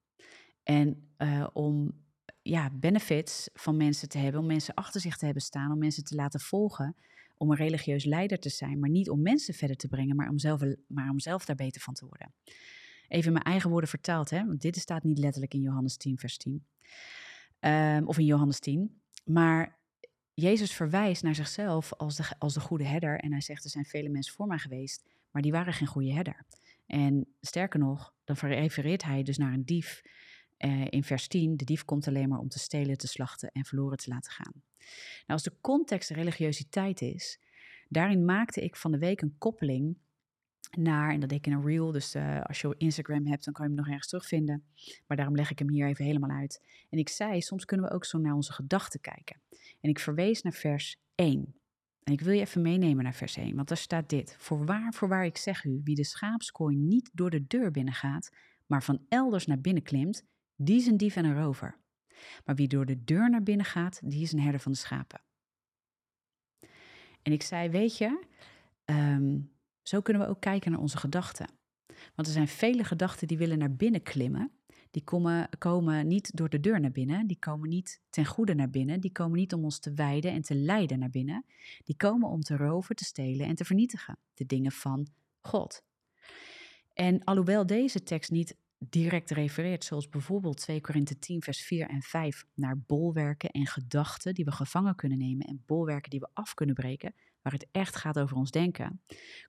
En 0.63 1.11
uh, 1.17 1.47
om 1.53 2.05
ja, 2.41 2.69
benefits 2.73 3.49
van 3.53 3.77
mensen 3.77 4.09
te 4.09 4.17
hebben, 4.17 4.41
om 4.41 4.47
mensen 4.47 4.73
achter 4.73 5.01
zich 5.01 5.17
te 5.17 5.25
hebben 5.25 5.43
staan, 5.43 5.71
om 5.71 5.77
mensen 5.77 6.03
te 6.03 6.15
laten 6.15 6.39
volgen, 6.39 6.95
om 7.37 7.51
een 7.51 7.57
religieus 7.57 8.05
leider 8.05 8.39
te 8.39 8.49
zijn, 8.49 8.79
maar 8.79 8.89
niet 8.89 9.09
om 9.09 9.21
mensen 9.21 9.53
verder 9.53 9.77
te 9.77 9.87
brengen, 9.87 10.15
maar 10.15 10.29
om 10.29 10.39
zelf, 10.39 10.61
maar 10.87 11.09
om 11.09 11.19
zelf 11.19 11.45
daar 11.45 11.55
beter 11.55 11.81
van 11.81 11.93
te 11.93 12.05
worden. 12.05 12.33
Even 13.07 13.31
mijn 13.33 13.45
eigen 13.45 13.69
woorden 13.69 13.89
vertaald, 13.89 14.29
hè? 14.29 14.45
want 14.45 14.61
dit 14.61 14.77
staat 14.77 15.03
niet 15.03 15.17
letterlijk 15.17 15.53
in 15.53 15.61
Johannes 15.61 15.97
10, 15.97 16.17
vers 16.17 16.37
10. 16.37 16.53
Um, 16.53 16.63
ehm, 17.59 18.03
of 18.05 18.17
in 18.17 18.25
Johannes 18.25 18.59
10. 18.59 19.01
Maar 19.25 19.79
Jezus 20.33 20.73
verwijst 20.73 21.23
naar 21.23 21.35
zichzelf 21.35 21.93
als 21.93 22.15
de, 22.15 22.23
als 22.37 22.53
de 22.53 22.59
goede 22.59 22.83
herder. 22.83 23.19
En 23.19 23.31
hij 23.31 23.41
zegt, 23.41 23.63
er 23.63 23.69
zijn 23.69 23.85
vele 23.85 24.09
mensen 24.09 24.33
voor 24.33 24.47
mij 24.47 24.57
geweest, 24.57 25.03
maar 25.31 25.41
die 25.41 25.51
waren 25.51 25.73
geen 25.73 25.87
goede 25.87 26.13
herder. 26.13 26.45
En 26.85 27.27
sterker 27.41 27.79
nog, 27.79 28.13
dan 28.23 28.35
refereert 28.35 29.03
hij 29.03 29.23
dus 29.23 29.37
naar 29.37 29.53
een 29.53 29.65
dief 29.65 30.01
uh, 30.57 30.85
in 30.89 31.03
vers 31.03 31.27
10. 31.27 31.57
De 31.57 31.65
dief 31.65 31.85
komt 31.85 32.07
alleen 32.07 32.29
maar 32.29 32.39
om 32.39 32.49
te 32.49 32.59
stelen, 32.59 32.97
te 32.97 33.07
slachten 33.07 33.51
en 33.51 33.65
verloren 33.65 33.97
te 33.97 34.09
laten 34.09 34.31
gaan. 34.31 34.63
Nou, 34.77 34.93
als 35.25 35.43
de 35.43 35.53
context 35.61 36.09
religiositeit 36.09 37.01
is, 37.01 37.39
daarin 37.89 38.25
maakte 38.25 38.63
ik 38.63 38.75
van 38.75 38.91
de 38.91 38.97
week 38.97 39.21
een 39.21 39.35
koppeling 39.37 39.97
naar, 40.71 41.11
en 41.11 41.19
dat 41.19 41.29
deed 41.29 41.37
ik 41.37 41.47
in 41.47 41.53
een 41.53 41.65
reel, 41.65 41.91
dus 41.91 42.15
uh, 42.15 42.41
als 42.41 42.61
je 42.61 42.75
Instagram 42.77 43.25
hebt, 43.25 43.45
dan 43.45 43.53
kan 43.53 43.63
je 43.65 43.71
hem 43.71 43.79
nog 43.79 43.89
ergens 43.89 44.07
terugvinden. 44.07 44.63
Maar 45.07 45.17
daarom 45.17 45.35
leg 45.35 45.51
ik 45.51 45.59
hem 45.59 45.69
hier 45.69 45.87
even 45.87 46.05
helemaal 46.05 46.37
uit. 46.37 46.61
En 46.89 46.97
ik 46.97 47.09
zei, 47.09 47.41
soms 47.41 47.65
kunnen 47.65 47.85
we 47.85 47.93
ook 47.93 48.05
zo 48.05 48.17
naar 48.17 48.33
onze 48.33 48.53
gedachten 48.53 48.99
kijken. 48.99 49.41
En 49.81 49.89
ik 49.89 49.99
verwees 49.99 50.41
naar 50.41 50.53
vers 50.53 50.97
1. 51.15 51.55
En 52.03 52.13
ik 52.13 52.21
wil 52.21 52.33
je 52.33 52.41
even 52.41 52.61
meenemen 52.61 53.03
naar 53.03 53.13
vers 53.13 53.37
1, 53.37 53.55
want 53.55 53.67
daar 53.67 53.77
staat 53.77 54.09
dit. 54.09 54.35
Voorwaar, 54.39 54.93
voorwaar, 54.93 55.25
ik 55.25 55.37
zeg 55.37 55.63
u, 55.63 55.81
wie 55.83 55.95
de 55.95 56.05
schaapskooi 56.05 56.75
niet 56.75 57.09
door 57.13 57.29
de 57.29 57.47
deur 57.47 57.71
binnengaat, 57.71 58.29
maar 58.65 58.83
van 58.83 59.05
elders 59.09 59.45
naar 59.45 59.61
binnen 59.61 59.83
klimt, 59.83 60.25
die 60.55 60.77
is 60.77 60.85
een 60.85 60.97
dief 60.97 61.15
en 61.15 61.25
een 61.25 61.41
rover. 61.41 61.79
Maar 62.45 62.55
wie 62.55 62.67
door 62.67 62.85
de 62.85 63.03
deur 63.03 63.29
naar 63.29 63.43
binnen 63.43 63.65
gaat, 63.65 63.99
die 64.03 64.21
is 64.21 64.31
een 64.31 64.39
herder 64.39 64.59
van 64.59 64.71
de 64.71 64.77
schapen. 64.77 65.21
En 67.21 67.31
ik 67.33 67.43
zei, 67.43 67.69
weet 67.69 67.97
je, 67.97 68.25
um, 68.85 69.51
zo 69.87 70.01
kunnen 70.01 70.21
we 70.21 70.29
ook 70.29 70.41
kijken 70.41 70.71
naar 70.71 70.79
onze 70.79 70.97
gedachten. 70.97 71.47
Want 72.15 72.27
er 72.27 72.33
zijn 72.33 72.47
vele 72.47 72.83
gedachten 72.83 73.27
die 73.27 73.37
willen 73.37 73.57
naar 73.57 73.75
binnen 73.75 74.03
klimmen. 74.03 74.51
Die 74.91 75.03
komen, 75.03 75.49
komen 75.57 76.07
niet 76.07 76.37
door 76.37 76.49
de 76.49 76.59
deur 76.59 76.79
naar 76.79 76.91
binnen. 76.91 77.27
Die 77.27 77.39
komen 77.39 77.69
niet 77.69 78.01
ten 78.09 78.25
goede 78.25 78.53
naar 78.53 78.69
binnen. 78.69 78.99
Die 78.99 79.11
komen 79.11 79.37
niet 79.37 79.53
om 79.53 79.63
ons 79.63 79.79
te 79.79 79.93
wijden 79.93 80.31
en 80.31 80.41
te 80.41 80.55
leiden 80.55 80.99
naar 80.99 81.09
binnen. 81.09 81.45
Die 81.83 81.95
komen 81.95 82.29
om 82.29 82.41
te 82.41 82.57
roven, 82.57 82.95
te 82.95 83.03
stelen 83.03 83.47
en 83.47 83.55
te 83.55 83.65
vernietigen. 83.65 84.17
De 84.33 84.45
dingen 84.45 84.71
van 84.71 85.07
God. 85.41 85.83
En 86.93 87.23
alhoewel 87.23 87.65
deze 87.65 88.03
tekst 88.03 88.31
niet 88.31 88.55
direct 88.79 89.31
refereert, 89.31 89.83
zoals 89.83 90.09
bijvoorbeeld 90.09 90.57
2 90.57 90.81
Korinthe 90.81 91.19
10, 91.19 91.41
vers 91.41 91.61
4 91.61 91.89
en 91.89 92.01
5, 92.01 92.45
naar 92.53 92.79
bolwerken 92.79 93.49
en 93.49 93.65
gedachten 93.67 94.33
die 94.33 94.45
we 94.45 94.51
gevangen 94.51 94.95
kunnen 94.95 95.17
nemen 95.17 95.47
en 95.47 95.63
bolwerken 95.65 96.09
die 96.09 96.19
we 96.19 96.27
af 96.33 96.53
kunnen 96.53 96.75
breken, 96.75 97.13
waar 97.47 97.59
het 97.59 97.69
echt 97.71 97.95
gaat 97.95 98.19
over 98.19 98.37
ons 98.37 98.51
denken, 98.51 99.01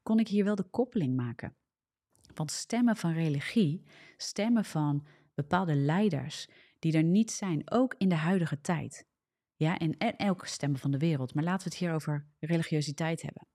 kon 0.03 0.19
ik 0.19 0.29
hier 0.29 0.45
wel 0.45 0.55
de 0.55 0.71
koppeling 0.71 1.17
maken. 1.17 1.57
Want 2.35 2.51
stemmen 2.51 2.97
van 2.97 3.13
religie, 3.13 3.85
stemmen 4.17 4.65
van 4.65 5.07
bepaalde 5.35 5.75
leiders, 5.75 6.49
die 6.79 6.93
er 6.93 7.03
niet 7.03 7.31
zijn, 7.31 7.71
ook 7.71 7.95
in 7.99 8.09
de 8.09 8.15
huidige 8.15 8.61
tijd. 8.61 9.07
Ja, 9.57 9.79
en, 9.79 9.97
en 9.97 10.17
elke 10.17 10.47
stem 10.47 10.77
van 10.77 10.91
de 10.91 10.99
wereld. 10.99 11.35
Maar 11.35 11.45
laten 11.45 11.69
we 11.69 11.75
het 11.75 11.79
hier 11.79 11.95
over 11.95 12.27
religiositeit 12.39 13.23
hebben. 13.23 13.47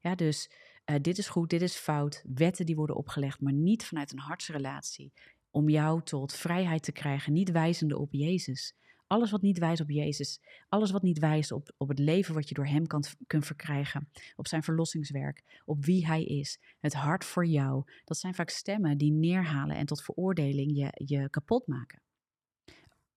Ja, 0.00 0.14
dus 0.14 0.50
uh, 0.90 0.96
dit 1.00 1.18
is 1.18 1.28
goed, 1.28 1.50
dit 1.50 1.62
is 1.62 1.76
fout. 1.76 2.24
Wetten 2.34 2.66
die 2.66 2.76
worden 2.76 2.96
opgelegd, 2.96 3.40
maar 3.40 3.52
niet 3.52 3.84
vanuit 3.84 4.12
een 4.12 4.18
hartsrelatie. 4.18 5.12
Om 5.50 5.68
jou 5.68 6.02
tot 6.02 6.32
vrijheid 6.32 6.82
te 6.82 6.92
krijgen, 6.92 7.32
niet 7.32 7.50
wijzende 7.50 7.98
op 7.98 8.12
Jezus. 8.12 8.74
Alles 9.08 9.30
wat 9.30 9.42
niet 9.42 9.58
wijst 9.58 9.80
op 9.80 9.90
Jezus, 9.90 10.40
alles 10.68 10.90
wat 10.90 11.02
niet 11.02 11.18
wijst 11.18 11.52
op, 11.52 11.74
op 11.76 11.88
het 11.88 11.98
leven 11.98 12.34
wat 12.34 12.48
je 12.48 12.54
door 12.54 12.66
Hem 12.66 12.86
kan, 12.86 13.04
kunt 13.26 13.46
verkrijgen, 13.46 14.08
op 14.36 14.46
zijn 14.46 14.62
verlossingswerk, 14.62 15.62
op 15.64 15.84
wie 15.84 16.06
Hij 16.06 16.24
is, 16.24 16.60
het 16.80 16.94
hart 16.94 17.24
voor 17.24 17.46
jou, 17.46 17.84
dat 18.04 18.16
zijn 18.16 18.34
vaak 18.34 18.50
stemmen 18.50 18.98
die 18.98 19.12
neerhalen 19.12 19.76
en 19.76 19.86
tot 19.86 20.02
veroordeling 20.02 20.76
je, 20.76 21.04
je 21.04 21.30
kapot 21.30 21.66
maken. 21.66 22.02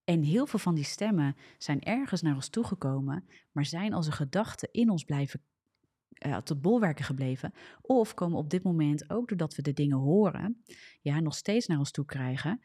En 0.04 0.24
heel 0.24 0.46
veel 0.46 0.60
van 0.60 0.76
die 0.76 0.84
stemmen 0.84 1.36
zijn 1.58 1.82
ergens 1.82 2.22
naar 2.22 2.36
ons 2.36 2.50
toegekomen, 2.50 3.26
maar 3.52 3.66
zijn 3.66 3.94
als 3.94 4.06
een 4.06 4.14
gedachte 4.14 4.70
in 4.72 4.90
ons 4.90 5.04
blijven 5.04 5.42
uh, 6.26 6.38
tot 6.38 6.62
bolwerken 6.62 7.06
gebleven. 7.06 7.54
Of 7.82 8.14
komen 8.14 8.38
op 8.38 8.50
dit 8.50 8.64
moment, 8.64 9.10
ook 9.10 9.28
doordat 9.28 9.56
we 9.56 9.62
de 9.62 9.74
dingen 9.74 9.98
horen, 9.98 10.64
ja, 11.02 11.20
nog 11.20 11.36
steeds 11.36 11.68
naar 11.68 11.78
ons 11.78 11.92
toe 11.92 12.06
krijgen, 12.06 12.62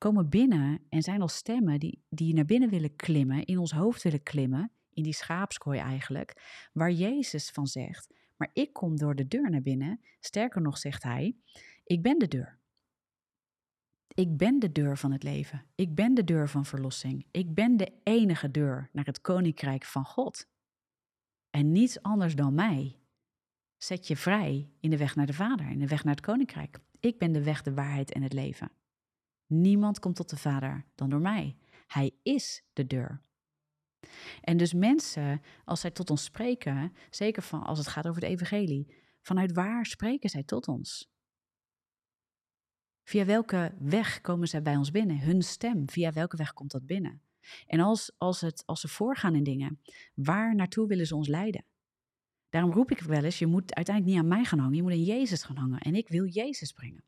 komen 0.00 0.28
binnen 0.28 0.80
en 0.88 1.02
zijn 1.02 1.22
als 1.22 1.34
stemmen 1.34 1.80
die, 1.80 2.02
die 2.08 2.34
naar 2.34 2.44
binnen 2.44 2.70
willen 2.70 2.96
klimmen, 2.96 3.44
in 3.44 3.58
ons 3.58 3.72
hoofd 3.72 4.02
willen 4.02 4.22
klimmen, 4.22 4.72
in 4.92 5.02
die 5.02 5.12
schaapskooi 5.12 5.78
eigenlijk, 5.78 6.68
waar 6.72 6.90
Jezus 6.90 7.50
van 7.50 7.66
zegt, 7.66 8.14
maar 8.36 8.50
ik 8.52 8.72
kom 8.72 8.96
door 8.96 9.14
de 9.14 9.28
deur 9.28 9.50
naar 9.50 9.62
binnen. 9.62 10.00
Sterker 10.20 10.60
nog 10.60 10.78
zegt 10.78 11.02
hij, 11.02 11.36
ik 11.84 12.02
ben 12.02 12.18
de 12.18 12.28
deur. 12.28 12.58
Ik 14.14 14.36
ben 14.36 14.58
de 14.58 14.72
deur 14.72 14.98
van 14.98 15.12
het 15.12 15.22
leven. 15.22 15.64
Ik 15.74 15.94
ben 15.94 16.14
de 16.14 16.24
deur 16.24 16.48
van 16.48 16.64
verlossing. 16.64 17.26
Ik 17.30 17.54
ben 17.54 17.76
de 17.76 17.92
enige 18.02 18.50
deur 18.50 18.88
naar 18.92 19.04
het 19.04 19.20
koninkrijk 19.20 19.84
van 19.84 20.04
God. 20.04 20.48
En 21.50 21.72
niets 21.72 22.02
anders 22.02 22.34
dan 22.34 22.54
mij 22.54 22.98
zet 23.76 24.06
je 24.06 24.16
vrij 24.16 24.70
in 24.80 24.90
de 24.90 24.96
weg 24.96 25.16
naar 25.16 25.26
de 25.26 25.32
Vader, 25.32 25.70
in 25.70 25.78
de 25.78 25.86
weg 25.86 26.04
naar 26.04 26.14
het 26.14 26.24
koninkrijk. 26.24 26.78
Ik 27.00 27.18
ben 27.18 27.32
de 27.32 27.42
weg, 27.42 27.62
de 27.62 27.74
waarheid 27.74 28.12
en 28.12 28.22
het 28.22 28.32
leven. 28.32 28.70
Niemand 29.50 29.98
komt 29.98 30.16
tot 30.16 30.30
de 30.30 30.36
Vader 30.36 30.84
dan 30.94 31.10
door 31.10 31.20
mij. 31.20 31.56
Hij 31.86 32.10
is 32.22 32.64
de 32.72 32.86
deur. 32.86 33.22
En 34.40 34.56
dus 34.56 34.72
mensen, 34.72 35.42
als 35.64 35.80
zij 35.80 35.90
tot 35.90 36.10
ons 36.10 36.24
spreken, 36.24 36.92
zeker 37.10 37.42
van 37.42 37.62
als 37.62 37.78
het 37.78 37.86
gaat 37.88 38.06
over 38.08 38.22
het 38.22 38.30
evangelie, 38.30 38.94
vanuit 39.20 39.52
waar 39.52 39.86
spreken 39.86 40.30
zij 40.30 40.42
tot 40.42 40.68
ons? 40.68 41.12
Via 43.02 43.24
welke 43.24 43.74
weg 43.78 44.20
komen 44.20 44.48
zij 44.48 44.62
bij 44.62 44.76
ons 44.76 44.90
binnen? 44.90 45.20
Hun 45.20 45.42
stem, 45.42 45.90
via 45.90 46.12
welke 46.12 46.36
weg 46.36 46.52
komt 46.52 46.70
dat 46.70 46.86
binnen? 46.86 47.22
En 47.66 47.80
als, 47.80 48.12
als, 48.18 48.40
het, 48.40 48.62
als 48.66 48.80
ze 48.80 48.88
voorgaan 48.88 49.34
in 49.34 49.44
dingen, 49.44 49.80
waar 50.14 50.54
naartoe 50.54 50.86
willen 50.86 51.06
ze 51.06 51.16
ons 51.16 51.28
leiden? 51.28 51.64
Daarom 52.48 52.72
roep 52.72 52.90
ik 52.90 53.00
wel 53.00 53.24
eens, 53.24 53.38
je 53.38 53.46
moet 53.46 53.74
uiteindelijk 53.74 54.14
niet 54.14 54.24
aan 54.24 54.36
mij 54.36 54.44
gaan 54.44 54.58
hangen, 54.58 54.76
je 54.76 54.82
moet 54.82 54.92
aan 54.92 55.04
Jezus 55.04 55.42
gaan 55.42 55.56
hangen. 55.56 55.80
En 55.80 55.94
ik 55.94 56.08
wil 56.08 56.26
Jezus 56.26 56.72
brengen 56.72 57.04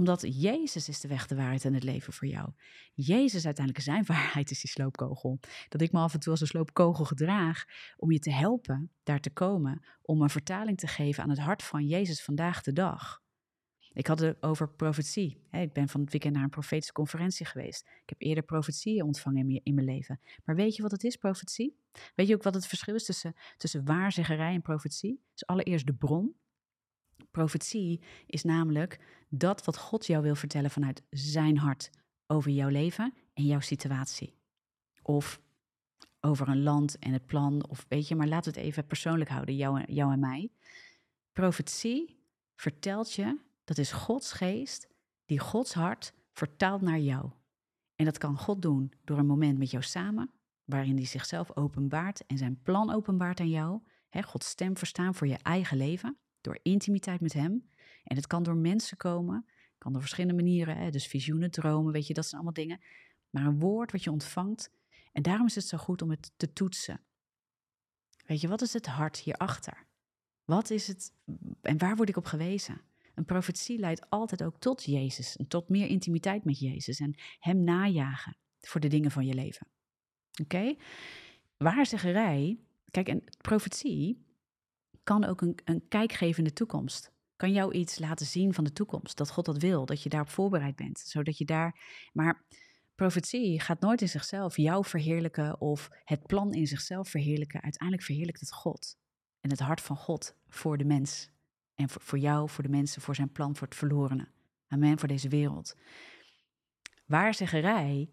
omdat 0.00 0.20
Jezus 0.28 0.88
is 0.88 1.00
de 1.00 1.08
weg, 1.08 1.26
de 1.26 1.34
waarheid 1.34 1.64
en 1.64 1.74
het 1.74 1.82
leven 1.82 2.12
voor 2.12 2.28
jou. 2.28 2.48
Jezus 2.94 3.44
uiteindelijk 3.44 3.84
zijn 3.84 4.04
waarheid 4.14 4.50
is 4.50 4.60
die 4.60 4.70
sloopkogel. 4.70 5.38
Dat 5.68 5.80
ik 5.80 5.92
me 5.92 5.98
af 5.98 6.14
en 6.14 6.20
toe 6.20 6.30
als 6.30 6.40
een 6.40 6.46
sloopkogel 6.46 7.04
gedraag 7.04 7.64
om 7.96 8.12
je 8.12 8.18
te 8.18 8.32
helpen 8.32 8.90
daar 9.02 9.20
te 9.20 9.30
komen. 9.30 9.84
Om 10.02 10.22
een 10.22 10.30
vertaling 10.30 10.78
te 10.78 10.86
geven 10.86 11.22
aan 11.22 11.30
het 11.30 11.38
hart 11.38 11.62
van 11.62 11.86
Jezus 11.86 12.22
vandaag 12.22 12.62
de 12.62 12.72
dag. 12.72 13.22
Ik 13.92 14.06
had 14.06 14.18
het 14.18 14.42
over 14.42 14.68
profetie. 14.68 15.40
Ik 15.50 15.72
ben 15.72 15.88
van 15.88 16.00
het 16.00 16.10
weekend 16.10 16.34
naar 16.34 16.42
een 16.42 16.50
profetische 16.50 16.92
conferentie 16.92 17.46
geweest. 17.46 17.80
Ik 18.02 18.08
heb 18.08 18.20
eerder 18.20 18.44
profetieën 18.44 19.04
ontvangen 19.04 19.60
in 19.62 19.74
mijn 19.74 19.86
leven. 19.86 20.20
Maar 20.44 20.56
weet 20.56 20.76
je 20.76 20.82
wat 20.82 20.90
het 20.90 21.04
is, 21.04 21.16
profetie? 21.16 21.76
Weet 22.14 22.28
je 22.28 22.34
ook 22.34 22.42
wat 22.42 22.54
het 22.54 22.66
verschil 22.66 22.94
is 22.94 23.04
tussen, 23.04 23.34
tussen 23.56 23.84
waarzeggerij 23.84 24.54
en 24.54 24.62
profetie? 24.62 25.20
Dus 25.32 25.46
allereerst 25.46 25.86
de 25.86 25.94
bron. 25.94 26.34
Profetie 27.30 28.00
is 28.26 28.44
namelijk 28.44 28.98
dat 29.28 29.64
wat 29.64 29.78
God 29.78 30.06
jou 30.06 30.22
wil 30.22 30.34
vertellen 30.34 30.70
vanuit 30.70 31.02
zijn 31.10 31.58
hart 31.58 31.90
over 32.26 32.50
jouw 32.50 32.68
leven 32.68 33.14
en 33.34 33.44
jouw 33.44 33.60
situatie. 33.60 34.34
Of 35.02 35.40
over 36.20 36.48
een 36.48 36.62
land 36.62 36.98
en 36.98 37.12
het 37.12 37.26
plan, 37.26 37.68
of 37.68 37.86
weet 37.88 38.08
je, 38.08 38.16
maar 38.16 38.28
laten 38.28 38.52
we 38.52 38.58
het 38.58 38.68
even 38.68 38.86
persoonlijk 38.86 39.30
houden, 39.30 39.56
jou, 39.56 39.84
jou 39.84 40.12
en 40.12 40.20
mij. 40.20 40.52
Profetie 41.32 42.24
vertelt 42.56 43.12
je, 43.12 43.38
dat 43.64 43.78
is 43.78 43.92
Gods 43.92 44.32
geest 44.32 44.88
die 45.24 45.38
Gods 45.38 45.74
hart 45.74 46.12
vertaalt 46.32 46.80
naar 46.80 46.98
jou. 46.98 47.30
En 47.94 48.04
dat 48.04 48.18
kan 48.18 48.38
God 48.38 48.62
doen 48.62 48.92
door 49.04 49.18
een 49.18 49.26
moment 49.26 49.58
met 49.58 49.70
jou 49.70 49.82
samen, 49.82 50.30
waarin 50.64 50.96
hij 50.96 51.06
zichzelf 51.06 51.56
openbaart 51.56 52.26
en 52.26 52.38
zijn 52.38 52.62
plan 52.62 52.90
openbaart 52.90 53.40
aan 53.40 53.48
jou. 53.48 53.80
Gods 54.10 54.48
stem 54.48 54.76
verstaan 54.76 55.14
voor 55.14 55.26
je 55.26 55.38
eigen 55.42 55.76
leven 55.76 56.18
door 56.40 56.58
intimiteit 56.62 57.20
met 57.20 57.32
Hem. 57.32 57.68
En 58.04 58.16
het 58.16 58.26
kan 58.26 58.42
door 58.42 58.56
mensen 58.56 58.96
komen, 58.96 59.46
kan 59.78 59.92
door 59.92 60.00
verschillende 60.00 60.42
manieren, 60.42 60.76
hè, 60.76 60.90
dus 60.90 61.06
visioenen, 61.06 61.50
dromen, 61.50 61.92
weet 61.92 62.06
je, 62.06 62.14
dat 62.14 62.24
zijn 62.24 62.34
allemaal 62.34 62.64
dingen. 62.64 62.80
Maar 63.30 63.44
een 63.44 63.58
woord 63.58 63.92
wat 63.92 64.04
je 64.04 64.10
ontvangt, 64.10 64.70
en 65.12 65.22
daarom 65.22 65.46
is 65.46 65.54
het 65.54 65.66
zo 65.66 65.78
goed 65.78 66.02
om 66.02 66.10
het 66.10 66.32
te 66.36 66.52
toetsen. 66.52 67.00
Weet 68.26 68.40
je, 68.40 68.48
wat 68.48 68.62
is 68.62 68.72
het 68.72 68.86
hart 68.86 69.18
hierachter? 69.18 69.86
Wat 70.44 70.70
is 70.70 70.86
het, 70.86 71.12
en 71.60 71.78
waar 71.78 71.96
word 71.96 72.08
ik 72.08 72.16
op 72.16 72.24
gewezen? 72.24 72.80
Een 73.14 73.24
profetie 73.24 73.78
leidt 73.78 74.10
altijd 74.10 74.42
ook 74.42 74.58
tot 74.58 74.84
Jezus 74.84 75.36
en 75.36 75.46
tot 75.46 75.68
meer 75.68 75.86
intimiteit 75.86 76.44
met 76.44 76.58
Jezus 76.58 77.00
en 77.00 77.14
Hem 77.38 77.64
najagen 77.64 78.36
voor 78.60 78.80
de 78.80 78.88
dingen 78.88 79.10
van 79.10 79.26
je 79.26 79.34
leven. 79.34 79.66
Oké? 80.40 80.56
Okay? 80.56 80.78
Waarzeggerij, 81.56 82.58
kijk, 82.90 83.08
en 83.08 83.24
profetie 83.40 84.24
kan 85.02 85.24
ook 85.24 85.40
een, 85.40 85.58
een 85.64 85.88
kijk 85.88 86.12
geven 86.12 86.38
in 86.38 86.44
de 86.44 86.52
toekomst. 86.52 87.12
Kan 87.36 87.52
jou 87.52 87.72
iets 87.72 87.98
laten 87.98 88.26
zien 88.26 88.54
van 88.54 88.64
de 88.64 88.72
toekomst. 88.72 89.16
Dat 89.16 89.30
God 89.30 89.44
dat 89.44 89.58
wil, 89.58 89.86
dat 89.86 90.02
je 90.02 90.08
daarop 90.08 90.30
voorbereid 90.30 90.76
bent. 90.76 90.98
Zodat 90.98 91.38
je 91.38 91.44
daar. 91.44 91.80
Maar 92.12 92.44
profetie 92.94 93.60
gaat 93.60 93.80
nooit 93.80 94.00
in 94.00 94.08
zichzelf 94.08 94.56
jou 94.56 94.84
verheerlijken 94.84 95.60
of 95.60 95.88
het 96.04 96.26
plan 96.26 96.52
in 96.52 96.66
zichzelf 96.66 97.08
verheerlijken. 97.08 97.62
Uiteindelijk 97.62 98.06
verheerlijkt 98.06 98.40
het 98.40 98.52
God. 98.52 98.98
En 99.40 99.50
het 99.50 99.60
hart 99.60 99.80
van 99.80 99.96
God 99.96 100.36
voor 100.48 100.78
de 100.78 100.84
mens. 100.84 101.30
En 101.74 101.88
voor, 101.88 102.02
voor 102.02 102.18
jou, 102.18 102.48
voor 102.48 102.64
de 102.64 102.70
mensen, 102.70 103.02
voor 103.02 103.14
zijn 103.14 103.32
plan, 103.32 103.56
voor 103.56 103.66
het 103.66 103.76
verlorene. 103.76 104.28
Amen, 104.68 104.98
voor 104.98 105.08
deze 105.08 105.28
wereld. 105.28 105.76
Waarzeggerij 107.06 108.10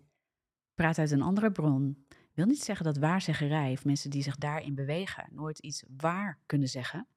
praat 0.76 0.97
uit 0.97 1.12
een 1.12 1.21
andere 1.21 1.52
bron 1.52 2.06
wil 2.38 2.45
niet 2.45 2.63
zeggen 2.63 2.86
dat 2.86 2.97
waarzeggerij 2.97 3.71
of 3.71 3.86
mensen 3.86 4.10
die 4.10 4.23
zich 4.23 4.36
daarin 4.36 4.76
bewegen 4.76 5.28
nooit 5.32 5.60
iets 5.60 5.84
waar 5.97 6.39
kunnen 6.45 6.67
zeggen. 6.67 7.08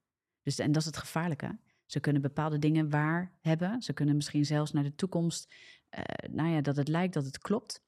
Dus, 0.42 0.59
en 0.59 0.72
dat 0.72 0.80
is 0.80 0.87
het 0.87 0.96
gevaarlijke. 0.96 1.59
Ze 1.87 2.00
kunnen 2.00 2.22
bepaalde 2.22 2.59
dingen 2.59 2.90
waar 2.90 3.33
hebben. 3.40 3.83
Ze 3.83 3.92
kunnen 3.92 4.16
misschien 4.16 4.46
zelfs 4.46 4.72
naar 4.72 4.83
de 4.83 4.94
toekomst, 4.94 5.54
uh, 5.98 6.30
nou 6.30 6.48
ja, 6.48 6.61
dat 6.61 6.76
het 6.76 6.88
lijkt 6.88 7.14
dat 7.14 7.24
het 7.24 7.38
klopt. 7.38 7.83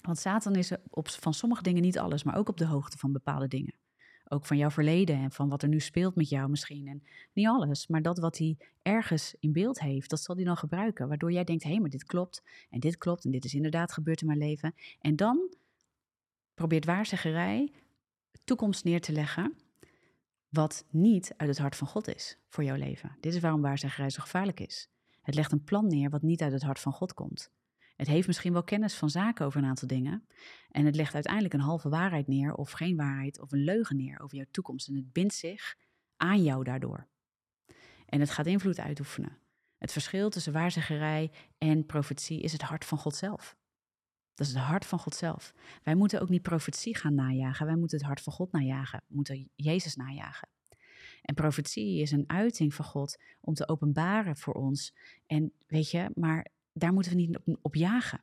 Want 0.00 0.18
Satan 0.18 0.54
is 0.54 0.72
op, 0.90 1.08
van 1.08 1.34
sommige 1.34 1.62
dingen 1.62 1.82
niet 1.82 1.98
alles, 1.98 2.22
maar 2.22 2.36
ook 2.36 2.48
op 2.48 2.56
de 2.56 2.66
hoogte 2.66 2.98
van 2.98 3.12
bepaalde 3.12 3.48
dingen. 3.48 3.74
Ook 4.28 4.46
van 4.46 4.56
jouw 4.56 4.70
verleden 4.70 5.16
en 5.16 5.30
van 5.30 5.48
wat 5.48 5.62
er 5.62 5.68
nu 5.68 5.80
speelt 5.80 6.14
met 6.14 6.28
jou 6.28 6.50
misschien. 6.50 6.88
En 6.88 7.02
niet 7.32 7.46
alles, 7.46 7.86
maar 7.86 8.02
dat 8.02 8.18
wat 8.18 8.38
hij 8.38 8.56
ergens 8.82 9.34
in 9.40 9.52
beeld 9.52 9.80
heeft, 9.80 10.10
dat 10.10 10.20
zal 10.20 10.34
hij 10.34 10.44
dan 10.44 10.56
gebruiken. 10.56 11.08
Waardoor 11.08 11.32
jij 11.32 11.44
denkt, 11.44 11.62
hé, 11.62 11.70
hey, 11.70 11.80
maar 11.80 11.90
dit 11.90 12.04
klopt 12.04 12.42
en 12.70 12.80
dit 12.80 12.98
klopt 12.98 13.24
en 13.24 13.30
dit 13.30 13.44
is 13.44 13.54
inderdaad 13.54 13.92
gebeurd 13.92 14.20
in 14.20 14.26
mijn 14.26 14.38
leven. 14.38 14.74
En 15.00 15.16
dan 15.16 15.54
probeert 16.54 16.84
waarzeggerij 16.84 17.72
toekomst 18.44 18.84
neer 18.84 19.00
te 19.00 19.12
leggen 19.12 19.56
wat 20.48 20.86
niet 20.90 21.34
uit 21.36 21.48
het 21.48 21.58
hart 21.58 21.76
van 21.76 21.86
God 21.86 22.14
is 22.14 22.38
voor 22.48 22.64
jouw 22.64 22.76
leven. 22.76 23.16
Dit 23.20 23.34
is 23.34 23.40
waarom 23.40 23.60
waarzeggerij 23.60 24.10
zo 24.10 24.22
gevaarlijk 24.22 24.60
is. 24.60 24.88
Het 25.22 25.34
legt 25.34 25.52
een 25.52 25.64
plan 25.64 25.86
neer 25.86 26.10
wat 26.10 26.22
niet 26.22 26.42
uit 26.42 26.52
het 26.52 26.62
hart 26.62 26.80
van 26.80 26.92
God 26.92 27.14
komt. 27.14 27.52
Het 27.96 28.06
heeft 28.06 28.26
misschien 28.26 28.52
wel 28.52 28.64
kennis 28.64 28.94
van 28.94 29.10
zaken 29.10 29.46
over 29.46 29.60
een 29.60 29.68
aantal 29.68 29.88
dingen. 29.88 30.26
En 30.70 30.84
het 30.84 30.96
legt 30.96 31.14
uiteindelijk 31.14 31.54
een 31.54 31.60
halve 31.60 31.88
waarheid 31.88 32.26
neer, 32.26 32.54
of 32.54 32.70
geen 32.70 32.96
waarheid, 32.96 33.40
of 33.40 33.52
een 33.52 33.64
leugen 33.64 33.96
neer 33.96 34.20
over 34.20 34.36
jouw 34.36 34.46
toekomst. 34.50 34.88
En 34.88 34.94
het 34.94 35.12
bindt 35.12 35.34
zich 35.34 35.76
aan 36.16 36.42
jou 36.42 36.64
daardoor. 36.64 37.08
En 38.06 38.20
het 38.20 38.30
gaat 38.30 38.46
invloed 38.46 38.80
uitoefenen. 38.80 39.38
Het 39.78 39.92
verschil 39.92 40.30
tussen 40.30 40.52
waarzeggerij 40.52 41.30
en 41.58 41.86
profetie 41.86 42.40
is 42.40 42.52
het 42.52 42.62
hart 42.62 42.84
van 42.84 42.98
God 42.98 43.14
zelf. 43.14 43.56
Dat 44.34 44.46
is 44.46 44.52
het 44.52 44.62
hart 44.62 44.86
van 44.86 44.98
God 44.98 45.14
zelf. 45.14 45.54
Wij 45.82 45.94
moeten 45.94 46.20
ook 46.20 46.28
niet 46.28 46.42
profetie 46.42 46.96
gaan 46.96 47.14
najagen. 47.14 47.66
Wij 47.66 47.76
moeten 47.76 47.98
het 47.98 48.06
hart 48.06 48.20
van 48.20 48.32
God 48.32 48.52
najagen. 48.52 49.02
We 49.06 49.14
moeten 49.14 49.50
Jezus 49.54 49.96
najagen. 49.96 50.48
En 51.22 51.34
profetie 51.34 52.00
is 52.00 52.10
een 52.10 52.24
uiting 52.26 52.74
van 52.74 52.84
God 52.84 53.18
om 53.40 53.54
te 53.54 53.68
openbaren 53.68 54.36
voor 54.36 54.54
ons. 54.54 54.94
En 55.26 55.52
weet 55.66 55.90
je, 55.90 56.10
maar 56.14 56.46
daar 56.72 56.92
moeten 56.92 57.12
we 57.12 57.18
niet 57.18 57.38
op, 57.62 57.74
jagen. 57.74 58.20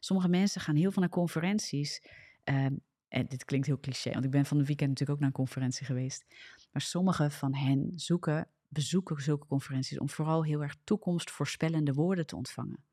Sommige 0.00 0.28
mensen 0.28 0.60
gaan 0.60 0.76
heel 0.76 0.90
veel 0.90 1.02
naar 1.02 1.10
conferenties. 1.10 2.02
Um, 2.44 2.80
en 3.08 3.26
dit 3.26 3.44
klinkt 3.44 3.66
heel 3.66 3.80
cliché, 3.80 4.12
want 4.12 4.24
ik 4.24 4.30
ben 4.30 4.46
van 4.46 4.58
de 4.58 4.64
weekend 4.64 4.88
natuurlijk 4.88 5.18
ook 5.18 5.24
naar 5.24 5.34
een 5.34 5.44
conferentie 5.44 5.86
geweest. 5.86 6.24
Maar 6.72 6.82
sommige 6.82 7.30
van 7.30 7.54
hen 7.54 7.92
zoeken, 7.94 8.48
bezoeken 8.68 9.22
zulke 9.22 9.46
conferenties 9.46 9.98
om 9.98 10.08
vooral 10.08 10.44
heel 10.44 10.62
erg 10.62 10.76
toekomstvoorspellende 10.84 11.92
woorden 11.92 12.26
te 12.26 12.36
ontvangen. 12.36 12.84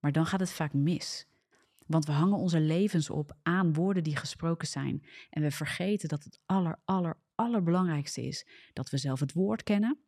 Maar 0.00 0.12
dan 0.12 0.26
gaat 0.26 0.40
het 0.40 0.52
vaak 0.52 0.72
mis. 0.72 1.26
Want 1.88 2.04
we 2.04 2.12
hangen 2.12 2.38
onze 2.38 2.60
levens 2.60 3.10
op 3.10 3.36
aan 3.42 3.72
woorden 3.72 4.02
die 4.02 4.16
gesproken 4.16 4.68
zijn. 4.68 5.04
En 5.30 5.42
we 5.42 5.50
vergeten 5.50 6.08
dat 6.08 6.24
het 6.24 6.40
aller, 6.46 6.80
aller, 6.84 7.16
allerbelangrijkste 7.34 8.26
is 8.26 8.46
dat 8.72 8.90
we 8.90 8.96
zelf 8.96 9.20
het 9.20 9.32
woord 9.32 9.62
kennen, 9.62 9.98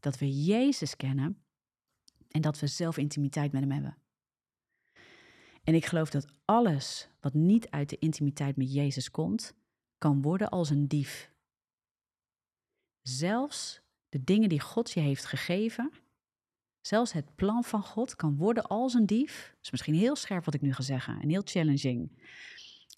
dat 0.00 0.18
we 0.18 0.44
Jezus 0.44 0.96
kennen 0.96 1.44
en 2.28 2.40
dat 2.40 2.58
we 2.58 2.66
zelf 2.66 2.96
intimiteit 2.96 3.52
met 3.52 3.60
Hem 3.60 3.70
hebben. 3.70 3.98
En 5.62 5.74
ik 5.74 5.86
geloof 5.86 6.10
dat 6.10 6.26
alles 6.44 7.08
wat 7.20 7.34
niet 7.34 7.70
uit 7.70 7.88
de 7.88 7.98
intimiteit 7.98 8.56
met 8.56 8.72
Jezus 8.72 9.10
komt, 9.10 9.54
kan 9.98 10.22
worden 10.22 10.48
als 10.48 10.70
een 10.70 10.88
dief. 10.88 11.32
Zelfs 13.02 13.82
de 14.08 14.24
dingen 14.24 14.48
die 14.48 14.60
God 14.60 14.90
je 14.90 15.00
heeft 15.00 15.24
gegeven, 15.24 15.90
zelfs 16.80 17.12
het 17.12 17.34
plan 17.34 17.64
van 17.64 17.82
God 17.82 18.16
kan 18.16 18.36
worden 18.36 18.66
als 18.66 18.94
een 18.94 19.06
dief. 19.06 19.48
Dat 19.50 19.64
is 19.64 19.70
misschien 19.70 19.94
heel 19.94 20.16
scherp 20.16 20.44
wat 20.44 20.54
ik 20.54 20.60
nu 20.60 20.72
ga 20.72 20.82
zeggen 20.82 21.20
en 21.20 21.28
heel 21.28 21.42
challenging. 21.44 22.28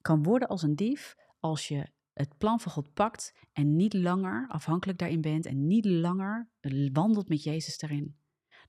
Kan 0.00 0.22
worden 0.22 0.48
als 0.48 0.62
een 0.62 0.76
dief 0.76 1.16
als 1.40 1.68
je 1.68 1.86
het 2.12 2.38
plan 2.38 2.60
van 2.60 2.72
God 2.72 2.94
pakt 2.94 3.34
en 3.52 3.76
niet 3.76 3.94
langer 3.94 4.48
afhankelijk 4.48 4.98
daarin 4.98 5.20
bent 5.20 5.46
en 5.46 5.66
niet 5.66 5.84
langer 5.84 6.48
wandelt 6.92 7.28
met 7.28 7.42
Jezus 7.42 7.78
daarin. 7.78 8.16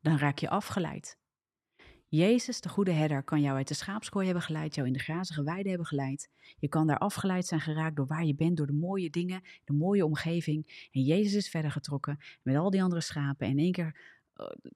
Dan 0.01 0.17
raak 0.17 0.39
je 0.39 0.49
afgeleid. 0.49 1.17
Jezus, 2.07 2.61
de 2.61 2.69
goede 2.69 2.91
herder, 2.91 3.23
kan 3.23 3.41
jou 3.41 3.57
uit 3.57 3.67
de 3.67 3.73
schaapskooi 3.73 4.25
hebben 4.25 4.43
geleid, 4.43 4.75
jou 4.75 4.87
in 4.87 4.93
de 4.93 4.99
grazige 4.99 5.43
weide 5.43 5.69
hebben 5.69 5.87
geleid. 5.87 6.29
Je 6.57 6.67
kan 6.67 6.87
daar 6.87 6.97
afgeleid 6.97 7.45
zijn 7.45 7.61
geraakt 7.61 7.95
door 7.95 8.07
waar 8.07 8.25
je 8.25 8.35
bent, 8.35 8.57
door 8.57 8.67
de 8.67 8.73
mooie 8.73 9.09
dingen, 9.09 9.41
de 9.63 9.73
mooie 9.73 10.05
omgeving. 10.05 10.89
En 10.91 11.01
Jezus 11.01 11.33
is 11.33 11.49
verder 11.49 11.71
getrokken 11.71 12.19
met 12.41 12.55
al 12.55 12.69
die 12.69 12.83
andere 12.83 13.01
schapen. 13.01 13.47
En 13.47 13.51
in 13.51 13.59
één 13.59 13.71
keer 13.71 14.21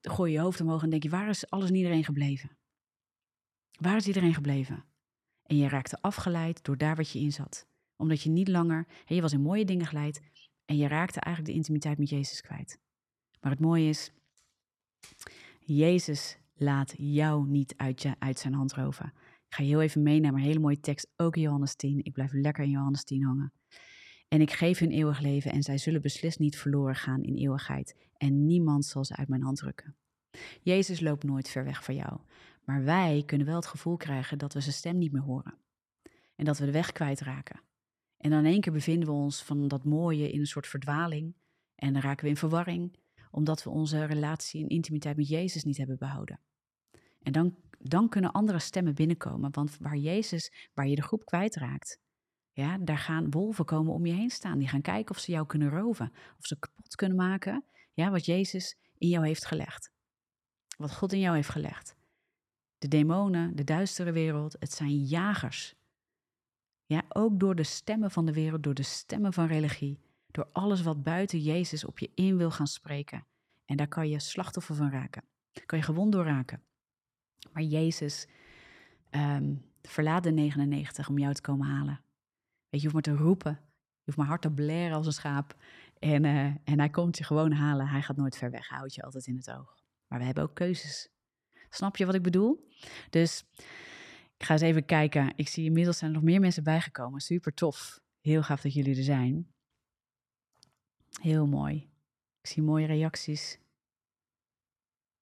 gooi 0.01 0.31
je 0.31 0.37
je 0.37 0.43
hoofd 0.43 0.61
omhoog 0.61 0.83
en 0.83 0.89
denk 0.89 1.03
je, 1.03 1.09
waar 1.09 1.29
is 1.29 1.49
alles 1.49 1.69
en 1.69 1.75
iedereen 1.75 2.03
gebleven? 2.03 2.57
Waar 3.79 3.95
is 3.95 4.07
iedereen 4.07 4.33
gebleven? 4.33 4.85
En 5.43 5.57
je 5.57 5.67
raakte 5.67 6.01
afgeleid 6.01 6.63
door 6.63 6.77
daar 6.77 6.95
wat 6.95 7.11
je 7.11 7.19
in 7.19 7.31
zat. 7.31 7.67
Omdat 7.95 8.21
je 8.21 8.29
niet 8.29 8.47
langer, 8.47 8.87
je 9.05 9.21
was 9.21 9.33
in 9.33 9.41
mooie 9.41 9.65
dingen 9.65 9.85
geleid 9.85 10.21
en 10.65 10.77
je 10.77 10.87
raakte 10.87 11.19
eigenlijk 11.19 11.53
de 11.53 11.59
intimiteit 11.59 11.97
met 11.97 12.09
Jezus 12.09 12.41
kwijt. 12.41 12.79
Maar 13.41 13.51
het 13.51 13.59
mooie 13.59 13.89
is, 13.89 14.11
Jezus 15.59 16.37
laat 16.53 16.93
jou 16.97 17.47
niet 17.47 17.73
uit, 17.77 18.01
je, 18.01 18.15
uit 18.19 18.39
zijn 18.39 18.53
hand 18.53 18.73
roven. 18.73 19.13
Ik 19.47 19.55
ga 19.55 19.63
je 19.63 19.69
heel 19.69 19.81
even 19.81 20.03
meenemen, 20.03 20.39
een 20.39 20.45
hele 20.45 20.59
mooie 20.59 20.79
tekst, 20.79 21.07
ook 21.15 21.35
in 21.35 21.41
Johannes 21.41 21.75
10. 21.75 22.03
Ik 22.03 22.13
blijf 22.13 22.31
lekker 22.33 22.63
in 22.63 22.69
Johannes 22.69 23.03
10 23.03 23.23
hangen. 23.23 23.53
En 24.27 24.41
ik 24.41 24.51
geef 24.51 24.79
hun 24.79 24.91
eeuwig 24.91 25.19
leven 25.19 25.51
en 25.51 25.63
zij 25.63 25.77
zullen 25.77 26.01
beslist 26.01 26.39
niet 26.39 26.57
verloren 26.57 26.95
gaan 26.95 27.23
in 27.23 27.35
eeuwigheid. 27.35 27.95
En 28.17 28.45
niemand 28.45 28.85
zal 28.85 29.05
ze 29.05 29.15
uit 29.15 29.27
mijn 29.27 29.43
hand 29.43 29.57
drukken. 29.57 29.95
Jezus 30.61 30.99
loopt 30.99 31.23
nooit 31.23 31.49
ver 31.49 31.63
weg 31.63 31.83
van 31.83 31.95
jou. 31.95 32.19
Maar 32.63 32.83
wij 32.83 33.23
kunnen 33.25 33.47
wel 33.47 33.55
het 33.55 33.65
gevoel 33.65 33.97
krijgen 33.97 34.37
dat 34.37 34.53
we 34.53 34.61
zijn 34.61 34.73
stem 34.73 34.97
niet 34.97 35.11
meer 35.11 35.21
horen. 35.21 35.57
En 36.35 36.45
dat 36.45 36.57
we 36.57 36.65
de 36.65 36.71
weg 36.71 36.91
kwijtraken. 36.91 37.61
En 38.17 38.29
dan 38.29 38.39
in 38.39 38.51
één 38.51 38.61
keer 38.61 38.73
bevinden 38.73 39.07
we 39.07 39.13
ons 39.13 39.43
van 39.43 39.67
dat 39.67 39.83
mooie 39.83 40.31
in 40.31 40.39
een 40.39 40.47
soort 40.47 40.67
verdwaling. 40.67 41.35
En 41.75 41.93
dan 41.93 42.01
raken 42.01 42.23
we 42.23 42.29
in 42.29 42.37
verwarring, 42.37 42.99
omdat 43.31 43.63
we 43.63 43.69
onze 43.69 44.05
relatie 44.05 44.61
en 44.61 44.69
intimiteit 44.69 45.17
met 45.17 45.27
Jezus 45.27 45.63
niet 45.63 45.77
hebben 45.77 45.97
behouden. 45.97 46.39
En 47.21 47.31
dan, 47.31 47.55
dan 47.79 48.09
kunnen 48.09 48.31
andere 48.31 48.59
stemmen 48.59 48.95
binnenkomen. 48.95 49.51
Want 49.51 49.77
waar 49.77 49.97
Jezus, 49.97 50.69
waar 50.73 50.87
je 50.87 50.95
de 50.95 51.01
groep 51.01 51.25
kwijtraakt, 51.25 51.99
ja, 52.57 52.77
daar 52.77 52.97
gaan 52.97 53.31
wolven 53.31 53.65
komen 53.65 53.93
om 53.93 54.05
je 54.05 54.13
heen 54.13 54.29
staan. 54.29 54.59
Die 54.59 54.67
gaan 54.67 54.81
kijken 54.81 55.15
of 55.15 55.21
ze 55.21 55.31
jou 55.31 55.45
kunnen 55.45 55.69
roven. 55.69 56.11
Of 56.39 56.45
ze 56.45 56.59
kapot 56.59 56.95
kunnen 56.95 57.17
maken. 57.17 57.63
Ja, 57.93 58.11
wat 58.11 58.25
Jezus 58.25 58.77
in 58.97 59.09
jou 59.09 59.25
heeft 59.25 59.45
gelegd. 59.45 59.91
Wat 60.77 60.95
God 60.95 61.13
in 61.13 61.19
jou 61.19 61.35
heeft 61.35 61.49
gelegd. 61.49 61.95
De 62.77 62.87
demonen, 62.87 63.55
de 63.55 63.63
duistere 63.63 64.11
wereld, 64.11 64.55
het 64.59 64.71
zijn 64.71 65.03
jagers. 65.03 65.75
Ja, 66.85 67.03
ook 67.09 67.39
door 67.39 67.55
de 67.55 67.63
stemmen 67.63 68.11
van 68.11 68.25
de 68.25 68.33
wereld, 68.33 68.63
door 68.63 68.73
de 68.73 68.83
stemmen 68.83 69.33
van 69.33 69.47
religie. 69.47 69.99
Door 70.31 70.49
alles 70.51 70.81
wat 70.81 71.03
buiten 71.03 71.39
Jezus 71.39 71.85
op 71.85 71.99
je 71.99 72.11
in 72.15 72.37
wil 72.37 72.51
gaan 72.51 72.67
spreken. 72.67 73.25
En 73.65 73.77
daar 73.77 73.87
kan 73.87 74.09
je 74.09 74.19
slachtoffer 74.19 74.75
van 74.75 74.89
raken. 74.89 75.23
Daar 75.51 75.65
kan 75.65 75.77
je 75.77 75.83
gewond 75.83 76.11
door 76.11 76.25
raken. 76.25 76.61
Maar 77.51 77.63
Jezus 77.63 78.27
um, 79.11 79.65
verlaat 79.81 80.23
de 80.23 80.31
99 80.31 81.09
om 81.09 81.17
jou 81.17 81.33
te 81.33 81.41
komen 81.41 81.67
halen. 81.67 82.05
Weet 82.69 82.81
je, 82.81 82.87
je 82.87 82.93
hoeft 82.93 82.93
maar 82.93 83.17
te 83.17 83.23
roepen. 83.23 83.59
Je 83.61 84.03
hoeft 84.03 84.17
maar 84.17 84.27
hard 84.27 84.41
te 84.41 84.51
blaren 84.51 84.95
als 84.95 85.05
een 85.05 85.13
schaap. 85.13 85.55
En, 85.99 86.23
uh, 86.23 86.45
en 86.45 86.79
hij 86.79 86.89
komt 86.89 87.17
je 87.17 87.23
gewoon 87.23 87.51
halen. 87.51 87.87
Hij 87.87 88.01
gaat 88.01 88.17
nooit 88.17 88.37
ver 88.37 88.51
weg. 88.51 88.69
Hij 88.69 88.77
houdt 88.77 88.93
je 88.93 89.01
altijd 89.01 89.27
in 89.27 89.35
het 89.35 89.51
oog. 89.51 89.77
Maar 90.07 90.19
we 90.19 90.25
hebben 90.25 90.43
ook 90.43 90.55
keuzes. 90.55 91.09
Snap 91.69 91.97
je 91.97 92.05
wat 92.05 92.15
ik 92.15 92.21
bedoel? 92.21 92.67
Dus 93.09 93.43
ik 94.37 94.45
ga 94.45 94.53
eens 94.53 94.61
even 94.61 94.85
kijken. 94.85 95.33
Ik 95.35 95.47
zie 95.47 95.65
inmiddels 95.65 95.97
zijn 95.97 96.09
er 96.11 96.15
nog 96.15 96.25
meer 96.25 96.39
mensen 96.39 96.63
bijgekomen. 96.63 97.19
Super 97.19 97.53
tof. 97.53 98.01
Heel 98.21 98.43
gaaf 98.43 98.61
dat 98.61 98.73
jullie 98.73 98.97
er 98.97 99.03
zijn. 99.03 99.47
Heel 101.21 101.47
mooi. 101.47 101.89
Ik 102.41 102.49
zie 102.49 102.63
mooie 102.63 102.85
reacties. 102.85 103.59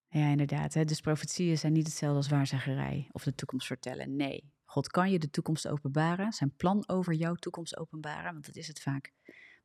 Ja, 0.07 0.27
inderdaad. 0.27 0.73
Hè? 0.73 0.85
Dus 0.85 1.01
profetieën 1.01 1.57
zijn 1.57 1.73
niet 1.73 1.87
hetzelfde 1.87 2.17
als 2.17 2.29
waarzeggerij 2.29 3.09
of 3.11 3.23
de 3.23 3.35
toekomst 3.35 3.67
vertellen. 3.67 4.15
Nee, 4.15 4.53
God 4.75 4.87
kan 4.87 5.11
je 5.11 5.19
de 5.19 5.29
toekomst 5.29 5.67
openbaren, 5.67 6.33
zijn 6.33 6.55
plan 6.55 6.87
over 6.87 7.13
jouw 7.13 7.35
toekomst 7.35 7.77
openbaren, 7.77 8.31
want 8.31 8.45
dat 8.45 8.55
is 8.55 8.67
het 8.67 8.81
vaak. 8.81 9.13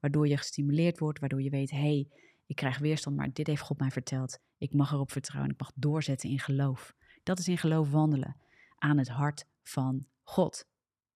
Waardoor 0.00 0.28
je 0.28 0.36
gestimuleerd 0.36 0.98
wordt, 0.98 1.18
waardoor 1.18 1.42
je 1.42 1.50
weet, 1.50 1.70
hé, 1.70 1.78
hey, 1.78 2.08
ik 2.46 2.56
krijg 2.56 2.78
weerstand, 2.78 3.16
maar 3.16 3.32
dit 3.32 3.46
heeft 3.46 3.62
God 3.62 3.78
mij 3.78 3.90
verteld. 3.90 4.38
Ik 4.58 4.72
mag 4.72 4.92
erop 4.92 5.12
vertrouwen, 5.12 5.52
ik 5.52 5.60
mag 5.60 5.72
doorzetten 5.74 6.30
in 6.30 6.38
geloof. 6.38 6.94
Dat 7.22 7.38
is 7.38 7.48
in 7.48 7.58
geloof 7.58 7.90
wandelen, 7.90 8.36
aan 8.74 8.98
het 8.98 9.08
hart 9.08 9.46
van 9.62 10.06
God. 10.22 10.68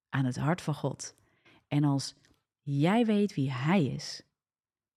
Aan 0.09 0.25
het 0.25 0.37
hart 0.37 0.61
van 0.61 0.75
God. 0.75 1.17
En 1.69 1.85
als 1.85 2.15
jij 2.63 3.05
weet 3.05 3.35
wie 3.35 3.53
Hij 3.53 3.85
is, 3.85 4.23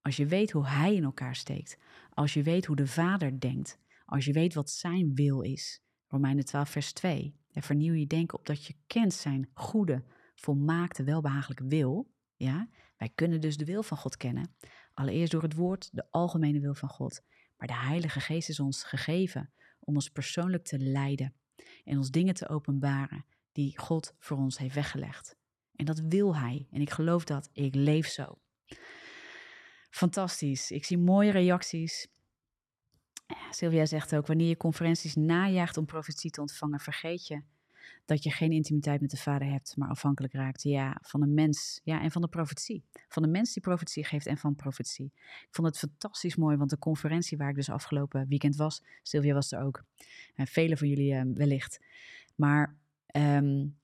als 0.02 0.16
je 0.16 0.26
weet 0.26 0.52
hoe 0.52 0.68
Hij 0.68 0.96
in 0.96 1.04
elkaar 1.04 1.36
steekt, 1.36 1.78
als 2.10 2.34
je 2.34 2.44
weet 2.44 2.66
hoe 2.66 2.76
de 2.76 2.88
Vader 2.88 3.40
denkt, 3.40 3.80
als 4.06 4.26
je 4.26 4.34
weet 4.34 4.54
wat 4.54 4.70
zijn 4.70 5.16
wil 5.16 5.42
is. 5.42 5.82
Romeinen 6.08 6.46
12, 6.46 6.70
vers 6.70 6.94
2. 6.94 7.36
En 7.58 7.64
vernieuw 7.64 7.94
je 7.94 8.08
denken 8.08 8.38
op 8.38 8.46
dat 8.46 8.66
je 8.66 8.76
kent 8.88 9.14
zijn 9.14 9.50
goede, 9.54 10.04
volmaakte, 10.36 11.04
welbehagelijke 11.04 11.68
wil. 11.68 12.12
Ja, 12.36 12.70
wij 12.98 13.10
kunnen 13.16 13.42
dus 13.42 13.58
de 13.58 13.66
wil 13.66 13.84
van 13.84 13.98
God 13.98 14.18
kennen. 14.18 14.56
Allereerst 14.94 15.32
door 15.32 15.42
het 15.42 15.54
woord, 15.54 15.90
de 15.92 16.12
algemene 16.12 16.60
wil 16.60 16.74
van 16.74 16.90
God. 16.90 17.22
Maar 17.58 17.68
de 17.68 17.76
Heilige 17.76 18.20
Geest 18.20 18.50
is 18.50 18.60
ons 18.60 18.84
gegeven 18.84 19.52
om 19.80 19.96
ons 19.96 20.10
persoonlijk 20.10 20.64
te 20.64 20.80
leiden 20.80 21.34
en 21.84 21.98
ons 21.98 22.12
dingen 22.12 22.34
te 22.34 22.50
openbaren 22.50 23.26
die 23.52 23.78
God 23.78 24.16
voor 24.20 24.38
ons 24.38 24.58
heeft 24.58 24.76
weggelegd. 24.76 25.38
En 25.76 25.86
dat 25.86 26.00
wil 26.00 26.36
Hij. 26.36 26.68
En 26.72 26.82
ik 26.82 26.90
geloof 26.90 27.24
dat. 27.24 27.50
Ik 27.54 27.76
leef 27.76 28.08
zo. 28.08 28.40
Fantastisch. 29.90 30.72
Ik 30.72 30.86
zie 30.86 30.98
mooie 30.98 31.32
reacties. 31.32 32.08
Sylvia 33.52 33.86
zegt 33.86 34.16
ook, 34.16 34.28
wanneer 34.28 34.48
je 34.48 34.58
conferenties 34.58 35.16
najaagt 35.16 35.78
om 35.78 35.86
profetie 35.86 36.32
te 36.32 36.42
ontvangen, 36.42 36.80
vergeet 36.80 37.28
je 37.28 37.42
dat 38.06 38.24
je 38.24 38.32
geen 38.32 38.52
intimiteit 38.52 39.02
met 39.02 39.10
de 39.10 39.18
Vader 39.18 39.48
hebt, 39.48 39.78
maar 39.78 39.90
afhankelijk 39.90 40.34
raakt 40.34 40.64
ja, 40.64 40.98
van 41.02 41.22
een 41.22 41.34
mens 41.34 41.82
ja, 41.84 42.02
en 42.02 42.12
van 42.12 42.22
de 42.22 42.28
profetie. 42.28 42.84
Van 43.08 43.24
de 43.24 43.30
mens 43.30 43.54
die 43.54 43.64
profetie 43.64 44.04
geeft 44.04 44.26
en 44.26 44.38
van 44.38 44.56
profetie. 44.56 45.12
Ik 45.16 45.48
vond 45.52 45.68
het 45.68 45.78
fantastisch 45.78 46.36
mooi, 46.36 46.58
want 46.58 46.70
de 46.70 46.78
conferentie 46.78 47.38
waar 47.38 47.50
ik 47.50 47.56
dus 47.56 47.70
afgelopen 47.70 48.28
weekend 48.28 48.56
was, 48.56 48.84
Sylvia 49.04 49.34
was 49.34 49.52
er 49.52 49.62
ook, 49.62 49.84
en 50.36 50.48
velen 50.48 50.78
van 50.78 50.88
jullie 50.88 51.14
uh, 51.14 51.22
wellicht. 51.34 51.80
Maar 52.36 52.78
um, 53.16 53.78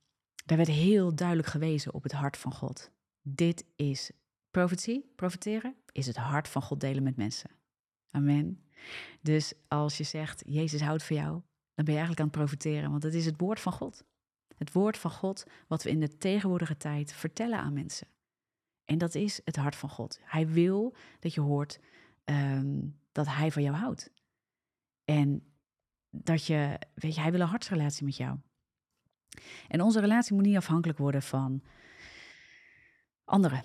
daar 0.46 0.58
werd 0.58 0.70
heel 0.70 1.16
duidelijk 1.16 1.48
gewezen 1.48 1.94
op 1.94 2.04
het 2.04 2.12
hart 2.12 2.38
van 2.38 2.54
God. 2.54 2.92
Dit 3.22 3.66
is 3.76 4.12
profetie, 4.52 5.12
profeteren, 5.16 5.76
is 5.92 6.08
het 6.08 6.18
hart 6.18 6.48
van 6.48 6.62
God 6.62 6.80
delen 6.80 7.04
met 7.04 7.18
mensen. 7.18 7.50
Amen. 8.16 8.64
Dus 9.22 9.54
als 9.68 9.98
je 9.98 10.04
zegt, 10.04 10.44
Jezus 10.48 10.82
houdt 10.82 11.04
van 11.04 11.16
jou, 11.16 11.32
dan 11.74 11.86
ben 11.86 11.94
je 11.94 12.00
eigenlijk 12.00 12.20
aan 12.20 12.26
het 12.26 12.36
profiteren, 12.38 12.92
want 12.92 13.04
het 13.04 13.14
is 13.14 13.26
het 13.26 13.40
woord 13.40 13.60
van 13.60 13.72
God. 13.72 14.06
Het 14.58 14.72
woord 14.72 14.98
van 14.98 15.12
God 15.12 15.44
wat 15.68 15.84
we 15.84 15.90
in 15.90 16.00
de 16.00 16.18
tegenwoordige 16.18 16.78
tijd 16.78 17.14
vertellen 17.14 17.60
aan 17.60 17.74
mensen. 17.74 18.08
En 18.86 18.98
dat 18.98 19.16
is 19.16 19.42
het 19.46 19.56
hart 19.56 19.76
van 19.76 19.90
God. 19.90 20.20
Hij 20.24 20.48
wil 20.48 20.96
dat 21.20 21.34
je 21.34 21.42
hoort 21.42 21.80
um, 22.26 23.00
dat 23.12 23.28
hij 23.28 23.52
van 23.52 23.64
jou 23.64 23.76
houdt. 23.76 24.12
En 25.06 25.44
dat 26.10 26.46
je, 26.46 26.80
weet 26.94 27.16
je, 27.16 27.22
hij 27.22 27.32
wil 27.32 27.42
een 27.42 27.48
hartsrelatie 27.48 28.06
met 28.06 28.18
jou. 28.18 28.38
En 29.68 29.82
onze 29.82 30.00
relatie 30.00 30.36
moet 30.36 30.46
niet 30.46 30.58
afhankelijk 30.58 31.00
worden 31.00 31.22
van 31.22 31.64
anderen. 33.24 33.64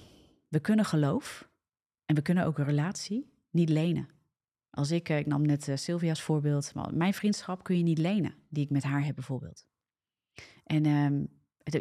We 0.49 0.61
kunnen 0.61 0.85
geloof 0.85 1.49
en 2.05 2.15
we 2.15 2.23
kunnen 2.23 2.45
ook 2.45 2.59
een 2.59 2.65
relatie 2.65 3.33
niet 3.51 3.69
lenen. 3.69 4.09
Als 4.71 4.91
ik, 4.91 5.09
eh, 5.09 5.19
ik 5.19 5.27
nam 5.27 5.43
net 5.43 5.69
uh, 5.69 5.77
Sylvia's 5.77 6.23
voorbeeld, 6.23 6.75
maar 6.75 6.95
mijn 6.95 7.15
vriendschap 7.15 7.63
kun 7.63 7.77
je 7.77 7.83
niet 7.83 7.99
lenen, 7.99 8.35
die 8.49 8.65
ik 8.65 8.71
met 8.71 8.83
haar 8.83 9.05
heb 9.05 9.15
bijvoorbeeld. 9.15 9.67
En 10.65 10.87
um, 10.87 11.29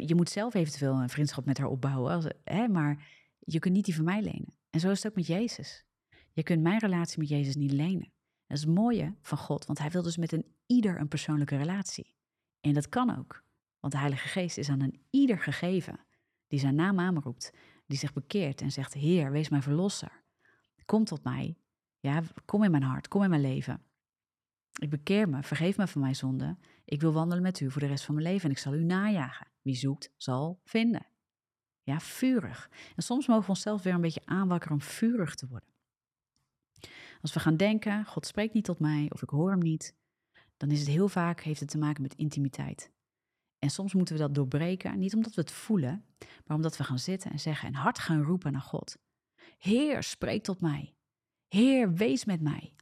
je 0.06 0.14
moet 0.14 0.30
zelf 0.30 0.54
eventueel 0.54 0.94
een 0.94 1.08
vriendschap 1.08 1.44
met 1.44 1.58
haar 1.58 1.68
opbouwen, 1.68 2.36
hè, 2.44 2.68
maar 2.68 3.06
je 3.38 3.58
kunt 3.58 3.74
niet 3.74 3.84
die 3.84 3.94
van 3.94 4.04
mij 4.04 4.22
lenen. 4.22 4.56
En 4.70 4.80
zo 4.80 4.90
is 4.90 5.02
het 5.02 5.12
ook 5.12 5.18
met 5.18 5.26
Jezus. 5.26 5.84
Je 6.32 6.42
kunt 6.42 6.62
mijn 6.62 6.78
relatie 6.78 7.18
met 7.18 7.28
Jezus 7.28 7.56
niet 7.56 7.72
lenen. 7.72 8.12
Dat 8.46 8.56
is 8.56 8.64
het 8.64 8.74
mooie 8.74 9.14
van 9.22 9.38
God, 9.38 9.66
want 9.66 9.78
hij 9.78 9.90
wil 9.90 10.02
dus 10.02 10.16
met 10.16 10.32
een 10.32 10.46
ieder 10.66 11.00
een 11.00 11.08
persoonlijke 11.08 11.56
relatie. 11.56 12.14
En 12.60 12.72
dat 12.72 12.88
kan 12.88 13.18
ook. 13.18 13.44
Want 13.80 13.92
de 13.92 13.98
Heilige 13.98 14.28
Geest 14.28 14.58
is 14.58 14.68
aan 14.68 14.80
een 14.80 15.00
ieder 15.10 15.38
gegeven 15.38 16.00
die 16.46 16.58
zijn 16.58 16.74
naam 16.74 17.00
aanroept, 17.00 17.52
die 17.86 17.98
zich 17.98 18.12
bekeert 18.12 18.60
en 18.60 18.70
zegt: 18.70 18.94
Heer, 18.94 19.30
wees 19.30 19.48
mijn 19.48 19.62
verlosser. 19.62 20.22
Kom 20.84 21.04
tot 21.04 21.24
mij. 21.24 21.56
Ja, 21.98 22.22
kom 22.44 22.64
in 22.64 22.70
mijn 22.70 22.82
hart, 22.82 23.08
kom 23.08 23.22
in 23.22 23.30
mijn 23.30 23.42
leven. 23.42 23.82
Ik 24.80 24.90
bekeer 24.90 25.28
me, 25.28 25.42
vergeef 25.42 25.76
me 25.76 25.86
van 25.86 26.00
mijn 26.00 26.16
zonde. 26.16 26.56
Ik 26.84 27.00
wil 27.00 27.12
wandelen 27.12 27.42
met 27.42 27.60
u 27.60 27.70
voor 27.70 27.80
de 27.80 27.86
rest 27.86 28.04
van 28.04 28.14
mijn 28.14 28.26
leven 28.26 28.44
en 28.44 28.50
ik 28.50 28.58
zal 28.58 28.74
u 28.74 28.84
najagen. 28.84 29.46
Wie 29.62 29.74
zoekt, 29.74 30.12
zal 30.16 30.60
vinden. 30.64 31.06
Ja, 31.82 32.00
vurig. 32.00 32.70
En 32.96 33.02
soms 33.02 33.26
mogen 33.26 33.44
we 33.44 33.48
onszelf 33.48 33.82
weer 33.82 33.94
een 33.94 34.00
beetje 34.00 34.22
aanwakkeren 34.24 34.74
om 34.76 34.82
vurig 34.82 35.34
te 35.34 35.46
worden. 35.48 35.68
Als 37.20 37.32
we 37.32 37.40
gaan 37.40 37.56
denken, 37.56 38.04
God 38.04 38.26
spreekt 38.26 38.54
niet 38.54 38.64
tot 38.64 38.78
mij 38.78 39.06
of 39.08 39.22
ik 39.22 39.28
hoor 39.28 39.50
hem 39.50 39.58
niet, 39.58 39.96
dan 40.56 40.70
is 40.70 40.78
het 40.78 40.88
heel 40.88 41.08
vaak, 41.08 41.40
heeft 41.40 41.60
het 41.60 41.68
te 41.70 41.78
maken 41.78 42.02
met 42.02 42.14
intimiteit. 42.14 42.90
En 43.58 43.70
soms 43.70 43.94
moeten 43.94 44.14
we 44.14 44.20
dat 44.20 44.34
doorbreken, 44.34 44.98
niet 44.98 45.14
omdat 45.14 45.34
we 45.34 45.40
het 45.40 45.52
voelen, 45.52 46.04
maar 46.44 46.56
omdat 46.56 46.76
we 46.76 46.84
gaan 46.84 46.98
zitten 46.98 47.30
en 47.30 47.40
zeggen 47.40 47.68
en 47.68 47.74
hard 47.74 47.98
gaan 47.98 48.22
roepen 48.22 48.52
naar 48.52 48.60
God. 48.60 48.98
Heer, 49.58 50.02
spreek 50.02 50.42
tot 50.42 50.60
mij. 50.60 50.97
Heer, 51.48 51.92
wees 51.92 52.24
met 52.24 52.40
mij. 52.40 52.74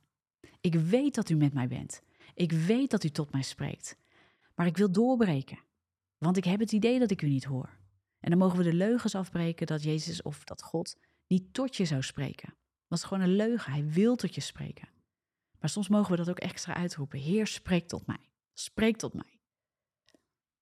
Ik 0.61 0.74
weet 0.74 1.14
dat 1.14 1.29
u 1.29 1.35
met 1.35 1.52
mij 1.52 1.68
bent. 1.68 2.02
Ik 2.35 2.52
weet 2.52 2.90
dat 2.90 3.05
u 3.05 3.09
tot 3.09 3.33
mij 3.33 3.42
spreekt. 3.42 3.96
Maar 4.55 4.66
ik 4.66 4.76
wil 4.76 4.92
doorbreken, 4.92 5.59
want 6.18 6.37
ik 6.37 6.44
heb 6.44 6.61
het 6.61 6.72
idee 6.72 6.98
dat 6.98 7.11
ik 7.11 7.22
u 7.22 7.29
niet 7.29 7.44
hoor. 7.44 7.76
En 8.20 8.31
dan 8.31 8.38
mogen 8.38 8.59
we 8.59 8.64
de 8.64 8.72
leugens 8.72 9.14
afbreken 9.14 9.66
dat 9.66 9.83
Jezus 9.83 10.22
of 10.22 10.44
dat 10.44 10.62
God 10.62 10.98
niet 11.26 11.55
tot 11.55 11.76
je 11.76 11.85
zou 11.85 12.02
spreken. 12.02 12.55
Dat 12.88 12.98
is 12.98 13.05
gewoon 13.05 13.22
een 13.22 13.37
leugen. 13.37 13.72
Hij 13.72 13.87
wil 13.87 14.16
tot 14.16 14.35
je 14.35 14.40
spreken. 14.40 14.88
Maar 15.61 15.70
soms 15.70 15.88
mogen 15.88 16.11
we 16.11 16.16
dat 16.16 16.29
ook 16.29 16.38
extra 16.38 16.74
uitroepen. 16.74 17.18
Heer, 17.18 17.46
spreek 17.46 17.88
tot 17.88 18.07
mij. 18.07 18.31
Spreek 18.52 18.96
tot 18.96 19.14
mij. 19.14 19.38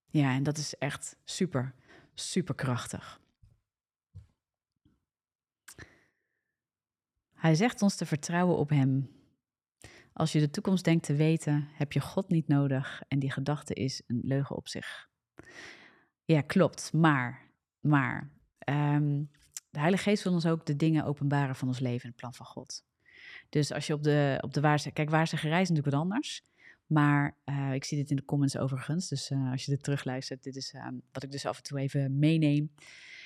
Ja, 0.07 0.35
en 0.35 0.43
dat 0.43 0.59
is 0.59 0.75
echt 0.75 1.17
super, 1.25 1.75
super 2.15 2.55
krachtig. 2.55 3.21
Hij 7.45 7.55
zegt 7.55 7.83
ons 7.83 7.97
te 7.97 8.07
vertrouwen 8.07 8.57
op 8.57 8.69
Hem. 8.69 9.11
Als 10.13 10.33
je 10.33 10.41
de 10.41 10.51
toekomst 10.51 10.85
denkt 10.85 11.05
te 11.05 11.15
weten, 11.15 11.69
heb 11.73 11.93
je 11.93 12.01
God 12.01 12.29
niet 12.29 12.49
nodig 12.49 13.03
en 13.09 13.19
die 13.19 13.31
gedachte 13.31 13.75
is 13.75 14.03
een 14.07 14.21
leugen 14.23 14.57
op 14.57 14.69
zich. 14.69 15.09
Ja, 16.25 16.41
klopt. 16.41 16.93
Maar, 16.93 17.51
maar, 17.81 18.31
ehm, 18.59 19.23
de 19.71 19.79
Heilige 19.79 20.03
Geest 20.03 20.23
wil 20.23 20.33
ons 20.33 20.47
ook 20.47 20.67
de 20.67 20.77
dingen 20.77 21.05
openbaren 21.05 21.57
van 21.57 21.69
ons 21.69 21.79
leven 21.79 22.03
en 22.03 22.09
het 22.09 22.17
plan 22.17 22.35
van 22.35 22.47
God. 22.47 22.85
Dus 23.49 23.73
als 23.73 23.87
je 23.87 23.93
op 23.93 24.03
de, 24.03 24.39
op 24.41 24.55
de 24.55 24.61
waarzeg... 24.61 24.93
Kijk, 24.93 25.11
waarzeggerij 25.11 25.61
is 25.61 25.69
natuurlijk 25.69 25.95
wat 25.95 26.05
anders. 26.05 26.45
Maar 26.87 27.37
uh, 27.45 27.73
ik 27.73 27.85
zie 27.85 27.99
dit 27.99 28.11
in 28.11 28.17
de 28.17 28.25
comments 28.25 28.57
overigens. 28.57 29.09
Dus 29.09 29.31
uh, 29.31 29.51
als 29.51 29.65
je 29.65 29.71
dit 29.71 29.83
terugluistert, 29.83 30.43
dit 30.43 30.57
is 30.57 30.73
uh, 30.73 30.89
wat 31.13 31.23
ik 31.23 31.31
dus 31.31 31.47
af 31.47 31.57
en 31.57 31.63
toe 31.63 31.79
even 31.79 32.19
meeneem. 32.19 32.71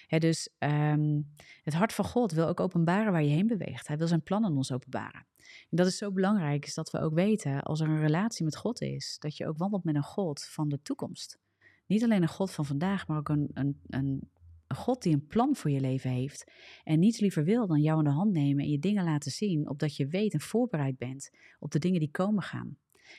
Dus 0.08 0.50
um, 0.58 1.34
het 1.62 1.74
hart 1.74 1.92
van 1.92 2.04
God 2.04 2.32
wil 2.32 2.46
ook 2.46 2.60
openbaren 2.60 3.12
waar 3.12 3.22
je 3.22 3.30
heen 3.30 3.46
beweegt. 3.46 3.86
Hij 3.86 3.98
wil 3.98 4.06
zijn 4.06 4.22
plannen 4.22 4.56
ons 4.56 4.72
openbaren. 4.72 5.26
En 5.70 5.76
dat 5.76 5.86
is 5.86 5.96
zo 5.96 6.12
belangrijk, 6.12 6.66
is 6.66 6.74
dat 6.74 6.90
we 6.90 7.00
ook 7.00 7.14
weten, 7.14 7.62
als 7.62 7.80
er 7.80 7.88
een 7.88 8.00
relatie 8.00 8.44
met 8.44 8.56
God 8.56 8.80
is, 8.80 9.16
dat 9.18 9.36
je 9.36 9.46
ook 9.46 9.58
wandelt 9.58 9.84
met 9.84 9.94
een 9.94 10.02
God 10.02 10.44
van 10.44 10.68
de 10.68 10.82
toekomst. 10.82 11.38
Niet 11.86 12.04
alleen 12.04 12.22
een 12.22 12.28
God 12.28 12.50
van 12.50 12.64
vandaag, 12.64 13.06
maar 13.06 13.18
ook 13.18 13.28
een, 13.28 13.50
een, 13.52 13.80
een 13.86 14.30
God 14.68 15.02
die 15.02 15.12
een 15.12 15.26
plan 15.26 15.56
voor 15.56 15.70
je 15.70 15.80
leven 15.80 16.10
heeft 16.10 16.52
en 16.84 16.98
niets 16.98 17.20
liever 17.20 17.44
wil 17.44 17.66
dan 17.66 17.80
jou 17.80 17.98
in 17.98 18.04
de 18.04 18.10
hand 18.10 18.32
nemen 18.32 18.64
en 18.64 18.70
je 18.70 18.78
dingen 18.78 19.04
laten 19.04 19.30
zien, 19.30 19.68
opdat 19.68 19.96
je 19.96 20.06
weet 20.06 20.32
en 20.32 20.40
voorbereid 20.40 20.98
bent 20.98 21.30
op 21.58 21.70
de 21.70 21.78
dingen 21.78 22.00
die 22.00 22.10
komen 22.10 22.42
gaan. 22.42 22.76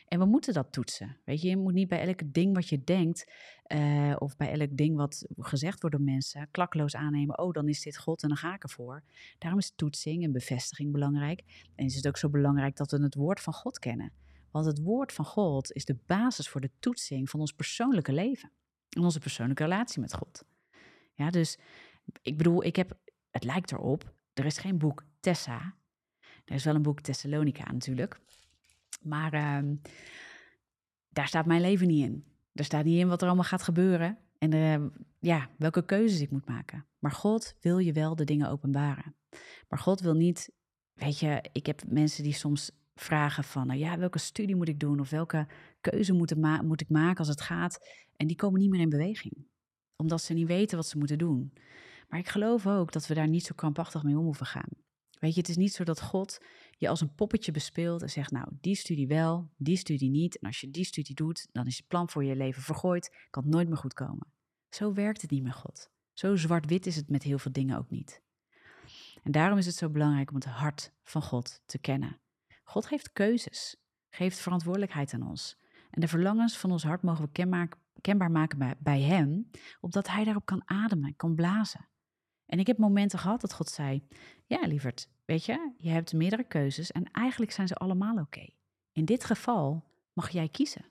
En 0.07 0.19
we 0.19 0.25
moeten 0.25 0.53
dat 0.53 0.71
toetsen. 0.71 1.17
Weet 1.25 1.41
je, 1.41 1.49
je 1.49 1.57
moet 1.57 1.73
niet 1.73 1.87
bij 1.87 2.07
elk 2.07 2.21
ding 2.25 2.55
wat 2.55 2.69
je 2.69 2.83
denkt, 2.83 3.31
uh, 3.67 4.15
of 4.17 4.37
bij 4.37 4.51
elk 4.59 4.77
ding 4.77 4.95
wat 4.95 5.25
gezegd 5.37 5.81
wordt 5.81 5.95
door 5.95 6.05
mensen, 6.05 6.47
klakloos 6.51 6.95
aannemen. 6.95 7.39
Oh, 7.39 7.51
dan 7.51 7.67
is 7.67 7.81
dit 7.81 7.97
God 7.97 8.23
en 8.23 8.27
dan 8.27 8.37
ga 8.37 8.53
ik 8.53 8.63
ervoor. 8.63 9.03
Daarom 9.37 9.59
is 9.59 9.73
toetsing 9.75 10.23
en 10.23 10.31
bevestiging 10.31 10.91
belangrijk. 10.91 11.69
En 11.75 11.85
is 11.85 11.95
het 11.95 12.07
ook 12.07 12.17
zo 12.17 12.29
belangrijk 12.29 12.75
dat 12.75 12.91
we 12.91 13.01
het 13.03 13.15
woord 13.15 13.39
van 13.39 13.53
God 13.53 13.79
kennen. 13.79 14.11
Want 14.51 14.65
het 14.65 14.81
woord 14.81 15.13
van 15.13 15.25
God 15.25 15.71
is 15.71 15.85
de 15.85 15.97
basis 16.05 16.49
voor 16.49 16.61
de 16.61 16.71
toetsing 16.79 17.29
van 17.29 17.39
ons 17.39 17.51
persoonlijke 17.51 18.13
leven. 18.13 18.51
En 18.89 19.03
onze 19.03 19.19
persoonlijke 19.19 19.63
relatie 19.63 20.01
met 20.01 20.13
God. 20.13 20.45
Ja, 21.13 21.29
dus 21.29 21.57
ik 22.21 22.37
bedoel, 22.37 22.63
ik 22.63 22.75
heb, 22.75 22.97
het 23.31 23.43
lijkt 23.43 23.71
erop, 23.71 24.13
er 24.33 24.45
is 24.45 24.57
geen 24.57 24.77
boek 24.77 25.03
Tessa. 25.19 25.75
Er 26.45 26.55
is 26.55 26.63
wel 26.63 26.75
een 26.75 26.81
boek 26.81 27.01
Thessalonica 27.01 27.71
natuurlijk. 27.71 28.19
Maar 28.99 29.33
uh, 29.33 29.71
daar 31.09 31.27
staat 31.27 31.45
mijn 31.45 31.61
leven 31.61 31.87
niet 31.87 32.05
in. 32.05 32.25
Er 32.53 32.63
staat 32.63 32.85
niet 32.85 32.99
in 32.99 33.07
wat 33.07 33.21
er 33.21 33.27
allemaal 33.27 33.45
gaat 33.45 33.63
gebeuren. 33.63 34.17
En 34.37 34.53
uh, 34.53 34.89
ja, 35.19 35.49
welke 35.57 35.85
keuzes 35.85 36.21
ik 36.21 36.31
moet 36.31 36.47
maken. 36.47 36.85
Maar 36.99 37.11
God 37.11 37.55
wil 37.59 37.77
je 37.77 37.93
wel 37.93 38.15
de 38.15 38.23
dingen 38.23 38.49
openbaren. 38.49 39.15
Maar 39.69 39.79
God 39.79 39.99
wil 39.99 40.13
niet, 40.13 40.51
weet 40.93 41.19
je, 41.19 41.43
ik 41.51 41.65
heb 41.65 41.81
mensen 41.87 42.23
die 42.23 42.33
soms 42.33 42.71
vragen 42.95 43.43
van, 43.43 43.67
nou 43.67 43.79
ja, 43.79 43.97
welke 43.97 44.19
studie 44.19 44.55
moet 44.55 44.67
ik 44.67 44.79
doen 44.79 44.99
of 44.99 45.09
welke 45.09 45.47
keuze 45.81 46.13
moet, 46.13 46.35
moet 46.63 46.81
ik 46.81 46.89
maken 46.89 47.17
als 47.17 47.27
het 47.27 47.41
gaat. 47.41 47.79
En 48.15 48.27
die 48.27 48.35
komen 48.35 48.59
niet 48.59 48.69
meer 48.69 48.81
in 48.81 48.89
beweging 48.89 49.47
omdat 50.01 50.21
ze 50.21 50.33
niet 50.33 50.47
weten 50.47 50.77
wat 50.77 50.87
ze 50.87 50.97
moeten 50.97 51.17
doen. 51.17 51.53
Maar 52.07 52.19
ik 52.19 52.27
geloof 52.27 52.67
ook 52.67 52.91
dat 52.91 53.07
we 53.07 53.13
daar 53.13 53.27
niet 53.27 53.45
zo 53.45 53.55
krampachtig 53.55 54.03
mee 54.03 54.17
om 54.17 54.23
hoeven 54.23 54.45
gaan. 54.45 54.69
Weet 55.19 55.33
je, 55.33 55.39
het 55.39 55.49
is 55.49 55.57
niet 55.57 55.73
zo 55.73 55.83
dat 55.83 56.01
God 56.01 56.37
je 56.79 56.89
als 56.89 57.01
een 57.01 57.15
poppetje 57.15 57.51
bespeelt 57.51 58.01
en 58.01 58.09
zegt, 58.09 58.31
nou, 58.31 58.47
die 58.61 58.75
studie 58.75 59.07
wel, 59.07 59.49
die 59.57 59.77
studie 59.77 60.09
niet. 60.09 60.39
En 60.39 60.47
als 60.47 60.61
je 60.61 60.71
die 60.71 60.83
studie 60.85 61.15
doet, 61.15 61.47
dan 61.51 61.65
is 61.65 61.77
je 61.77 61.83
plan 61.87 62.09
voor 62.09 62.23
je 62.23 62.35
leven 62.35 62.61
vergooid, 62.61 63.27
kan 63.29 63.43
het 63.43 63.51
nooit 63.51 63.67
meer 63.67 63.77
goed 63.77 63.93
komen. 63.93 64.27
Zo 64.69 64.93
werkt 64.93 65.21
het 65.21 65.31
niet 65.31 65.43
met 65.43 65.53
God. 65.53 65.89
Zo 66.13 66.35
zwart-wit 66.35 66.85
is 66.85 66.95
het 66.95 67.09
met 67.09 67.23
heel 67.23 67.39
veel 67.39 67.51
dingen 67.51 67.77
ook 67.77 67.89
niet. 67.89 68.21
En 69.23 69.31
daarom 69.31 69.57
is 69.57 69.65
het 69.65 69.75
zo 69.75 69.89
belangrijk 69.89 70.29
om 70.29 70.35
het 70.35 70.45
hart 70.45 70.91
van 71.03 71.21
God 71.21 71.61
te 71.65 71.79
kennen. 71.79 72.19
God 72.63 72.85
geeft 72.85 73.11
keuzes, 73.11 73.75
geeft 74.09 74.39
verantwoordelijkheid 74.39 75.13
aan 75.13 75.27
ons. 75.27 75.57
En 75.89 76.01
de 76.01 76.07
verlangens 76.07 76.57
van 76.57 76.71
ons 76.71 76.83
hart 76.83 77.01
mogen 77.01 77.25
we 77.25 77.67
kenbaar 78.01 78.31
maken 78.31 78.77
bij 78.79 79.01
Hem, 79.01 79.49
opdat 79.79 80.07
Hij 80.07 80.23
daarop 80.23 80.45
kan 80.45 80.61
ademen, 80.65 81.15
kan 81.15 81.35
blazen. 81.35 81.87
En 82.45 82.59
ik 82.59 82.67
heb 82.67 82.77
momenten 82.77 83.19
gehad 83.19 83.41
dat 83.41 83.53
God 83.53 83.69
zei: 83.69 84.07
Ja, 84.45 84.67
lieverd, 84.67 85.09
weet 85.29 85.45
je, 85.45 85.71
je 85.77 85.89
hebt 85.89 86.13
meerdere 86.13 86.43
keuzes 86.43 86.91
en 86.91 87.11
eigenlijk 87.11 87.51
zijn 87.51 87.67
ze 87.67 87.75
allemaal 87.75 88.17
oké. 88.17 88.47
In 88.91 89.05
dit 89.05 89.23
geval 89.23 89.83
mag 90.13 90.29
jij 90.29 90.49
kiezen. 90.49 90.85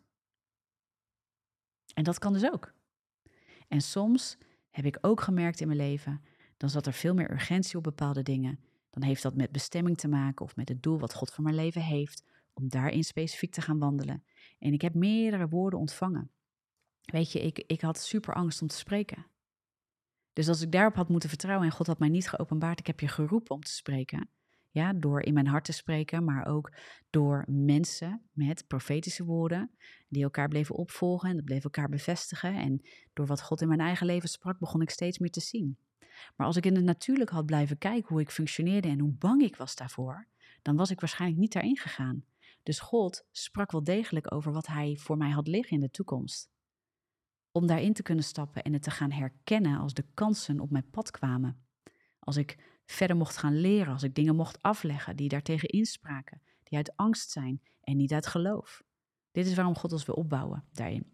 En 1.95 2.05
dat 2.05 2.19
kan 2.19 2.33
dus 2.33 2.51
ook. 2.51 2.73
En 3.69 3.81
soms 3.81 4.39
heb 4.71 4.85
ik 4.85 4.99
ook 5.01 5.21
gemerkt 5.21 5.61
in 5.61 5.67
mijn 5.67 5.79
leven, 5.79 6.23
dan 6.57 6.71
zat 6.71 6.87
er 6.87 6.93
veel 6.93 7.15
meer 7.15 7.31
urgentie 7.31 7.77
op 7.77 7.83
bepaalde 7.83 8.23
dingen. 8.23 8.61
Dan 8.91 9.03
heeft 9.03 9.23
dat 9.23 9.35
met 9.35 9.53
bestemming 9.53 9.99
te 9.99 10.09
maken 10.09 10.45
of 10.45 10.57
met 10.57 10.69
het 10.69 10.83
doel 10.83 10.99
wat 10.99 11.15
God 11.15 11.31
voor 11.31 11.45
mijn 11.45 11.57
leven 11.57 11.83
heeft, 11.83 12.23
om 12.53 12.69
daarin 12.69 13.05
specifiek 13.05 13.53
te 13.53 13.61
gaan 13.61 13.79
wandelen. 13.79 14.25
En 14.59 14.73
ik 14.73 14.81
heb 14.81 14.95
meerdere 14.95 15.49
woorden 15.49 15.79
ontvangen. 15.79 16.31
Weet 17.01 17.33
je, 17.33 17.41
ik, 17.41 17.59
ik 17.59 17.81
had 17.81 17.99
super 17.99 18.35
angst 18.35 18.63
om 18.63 18.69
te 18.69 18.77
spreken. 18.77 19.27
Dus 20.39 20.49
als 20.49 20.61
ik 20.61 20.73
daarop 20.73 20.95
had 20.95 21.09
moeten 21.09 21.29
vertrouwen 21.29 21.67
en 21.67 21.73
God 21.73 21.87
had 21.87 21.99
mij 21.99 22.09
niet 22.09 22.29
geopenbaard, 22.29 22.79
ik 22.79 22.87
heb 22.87 23.01
je 23.01 23.09
geroepen 23.09 23.55
om 23.55 23.63
te 23.63 23.73
spreken. 23.73 24.29
Ja, 24.71 24.93
door 24.93 25.21
in 25.21 25.35
mijn 25.35 25.47
hart 25.47 25.65
te 25.65 25.73
spreken, 25.73 26.25
maar 26.25 26.47
ook 26.47 26.73
door 27.11 27.45
mensen 27.49 28.23
met 28.33 28.65
profetische 28.67 29.25
woorden 29.25 29.71
die 30.09 30.23
elkaar 30.23 30.49
bleven 30.49 30.75
opvolgen 30.75 31.29
en 31.29 31.37
dat 31.37 31.45
bleef 31.45 31.65
elkaar 31.65 31.89
bevestigen. 31.89 32.55
En 32.55 32.83
door 33.13 33.27
wat 33.27 33.43
God 33.43 33.61
in 33.61 33.69
mijn 33.69 33.81
eigen 33.81 34.07
leven 34.07 34.29
sprak, 34.29 34.59
begon 34.59 34.83
ik 34.83 34.91
steeds 34.91 35.19
meer 35.19 35.31
te 35.31 35.41
zien. 35.41 35.79
Maar 36.37 36.47
als 36.47 36.57
ik 36.57 36.67
in 36.67 36.75
het 36.75 36.85
natuurlijk 36.85 37.31
had 37.31 37.47
blijven 37.47 37.79
kijken 37.79 38.09
hoe 38.09 38.21
ik 38.21 38.31
functioneerde 38.31 38.89
en 38.89 39.01
hoe 39.01 39.13
bang 39.13 39.43
ik 39.43 39.57
was 39.57 39.75
daarvoor, 39.75 40.27
dan 40.63 40.77
was 40.77 40.91
ik 40.91 41.01
waarschijnlijk 41.01 41.41
niet 41.41 41.53
daarin 41.53 41.77
gegaan. 41.77 42.25
Dus 42.63 42.81
God 42.81 43.27
sprak 43.31 43.73
wel 43.73 43.85
degelijk 43.85 44.35
over 44.35 44.53
wat 44.53 44.67
hij 44.67 44.97
voor 44.97 45.17
mij 45.17 45.31
had 45.31 45.47
liggen 45.49 45.77
in 45.77 45.83
de 45.83 45.91
toekomst. 45.91 46.51
Om 47.59 47.67
daarin 47.67 47.93
te 47.93 48.03
kunnen 48.03 48.25
stappen 48.25 48.63
en 48.63 48.73
het 48.73 48.83
te 48.83 48.91
gaan 48.91 49.11
herkennen 49.11 49.79
als 49.79 49.95
de 49.95 50.05
kansen 50.15 50.61
op 50.61 50.71
mijn 50.71 50.91
pad 50.91 51.11
kwamen. 51.11 51.67
Als 52.19 52.37
ik 52.37 52.57
verder 52.87 53.17
mocht 53.17 53.37
gaan 53.37 53.61
leren, 53.61 53.93
als 53.93 54.03
ik 54.03 54.15
dingen 54.15 54.37
mocht 54.37 54.63
afleggen 54.63 55.17
die 55.17 55.29
daartegen 55.29 55.69
inspraken, 55.69 56.43
die 56.63 56.79
uit 56.79 56.97
angst 56.97 57.31
zijn 57.31 57.63
en 57.81 57.97
niet 57.97 58.13
uit 58.13 58.27
geloof. 58.27 58.83
Dit 59.31 59.47
is 59.47 59.55
waarom 59.55 59.75
God 59.75 59.93
ons 59.93 60.05
wil 60.05 60.15
opbouwen 60.15 60.65
daarin. 60.73 61.13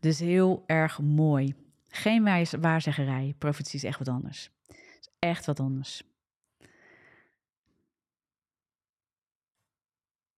Dus 0.00 0.18
heel 0.18 0.64
erg 0.66 1.00
mooi. 1.00 1.54
Geen 1.88 2.24
waarzeggerij, 2.60 3.34
profetie 3.38 3.74
is 3.74 3.84
echt 3.84 3.98
wat 3.98 4.08
anders. 4.08 4.50
Is 5.00 5.08
echt 5.18 5.46
wat 5.46 5.60
anders. 5.60 6.02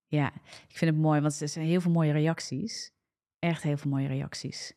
Ja, 0.05 0.33
ik 0.67 0.77
vind 0.77 0.91
het 0.91 1.01
mooi, 1.01 1.21
want 1.21 1.41
er 1.41 1.49
zijn 1.49 1.65
heel 1.65 1.81
veel 1.81 1.91
mooie 1.91 2.11
reacties. 2.11 2.95
Echt 3.39 3.63
heel 3.63 3.77
veel 3.77 3.91
mooie 3.91 4.07
reacties. 4.07 4.73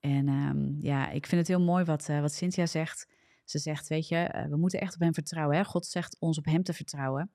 En 0.00 0.28
um, 0.28 0.78
ja, 0.80 1.10
ik 1.10 1.26
vind 1.26 1.40
het 1.40 1.48
heel 1.48 1.66
mooi 1.66 1.84
wat, 1.84 2.08
uh, 2.08 2.20
wat 2.20 2.32
Cynthia 2.32 2.66
zegt. 2.66 3.06
Ze 3.44 3.58
zegt, 3.58 3.88
weet 3.88 4.08
je, 4.08 4.16
eh, 4.16 4.48
we 4.48 4.56
moeten 4.56 4.80
echt 4.80 4.94
op 4.94 5.00
hem 5.00 5.14
vertrouwen. 5.14 5.56
Hè? 5.56 5.64
God 5.64 5.86
zegt 5.86 6.16
ons 6.18 6.38
op 6.38 6.44
hem 6.44 6.62
te 6.62 6.72
vertrouwen. 6.72 7.30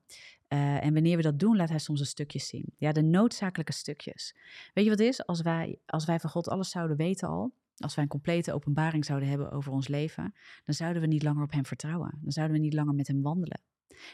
Eh, 0.48 0.84
en 0.84 0.92
wanneer 0.94 1.16
we 1.16 1.22
dat 1.22 1.38
doen, 1.38 1.56
laat 1.56 1.68
hij 1.68 1.78
soms 1.78 2.00
een 2.00 2.06
stukjes 2.06 2.46
zien. 2.46 2.64
Ja, 2.76 2.92
de 2.92 3.02
noodzakelijke 3.02 3.72
stukjes. 3.72 4.34
Weet 4.74 4.84
je 4.84 4.90
wat 4.90 5.00
is? 5.00 5.26
Als 5.26 5.40
wij, 5.40 5.78
als 5.86 6.04
wij 6.04 6.20
van 6.20 6.30
God 6.30 6.48
alles 6.48 6.70
zouden 6.70 6.96
weten 6.96 7.28
al, 7.28 7.52
als 7.76 7.94
wij 7.94 8.04
een 8.04 8.10
complete 8.10 8.52
openbaring 8.52 9.04
zouden 9.04 9.28
hebben 9.28 9.50
over 9.50 9.72
ons 9.72 9.88
leven, 9.88 10.34
dan 10.64 10.74
zouden 10.74 11.02
we 11.02 11.08
niet 11.08 11.22
langer 11.22 11.42
op 11.42 11.52
hem 11.52 11.66
vertrouwen. 11.66 12.18
Dan 12.22 12.32
zouden 12.32 12.56
we 12.56 12.62
niet 12.62 12.74
langer 12.74 12.94
met 12.94 13.06
hem 13.06 13.22
wandelen. 13.22 13.60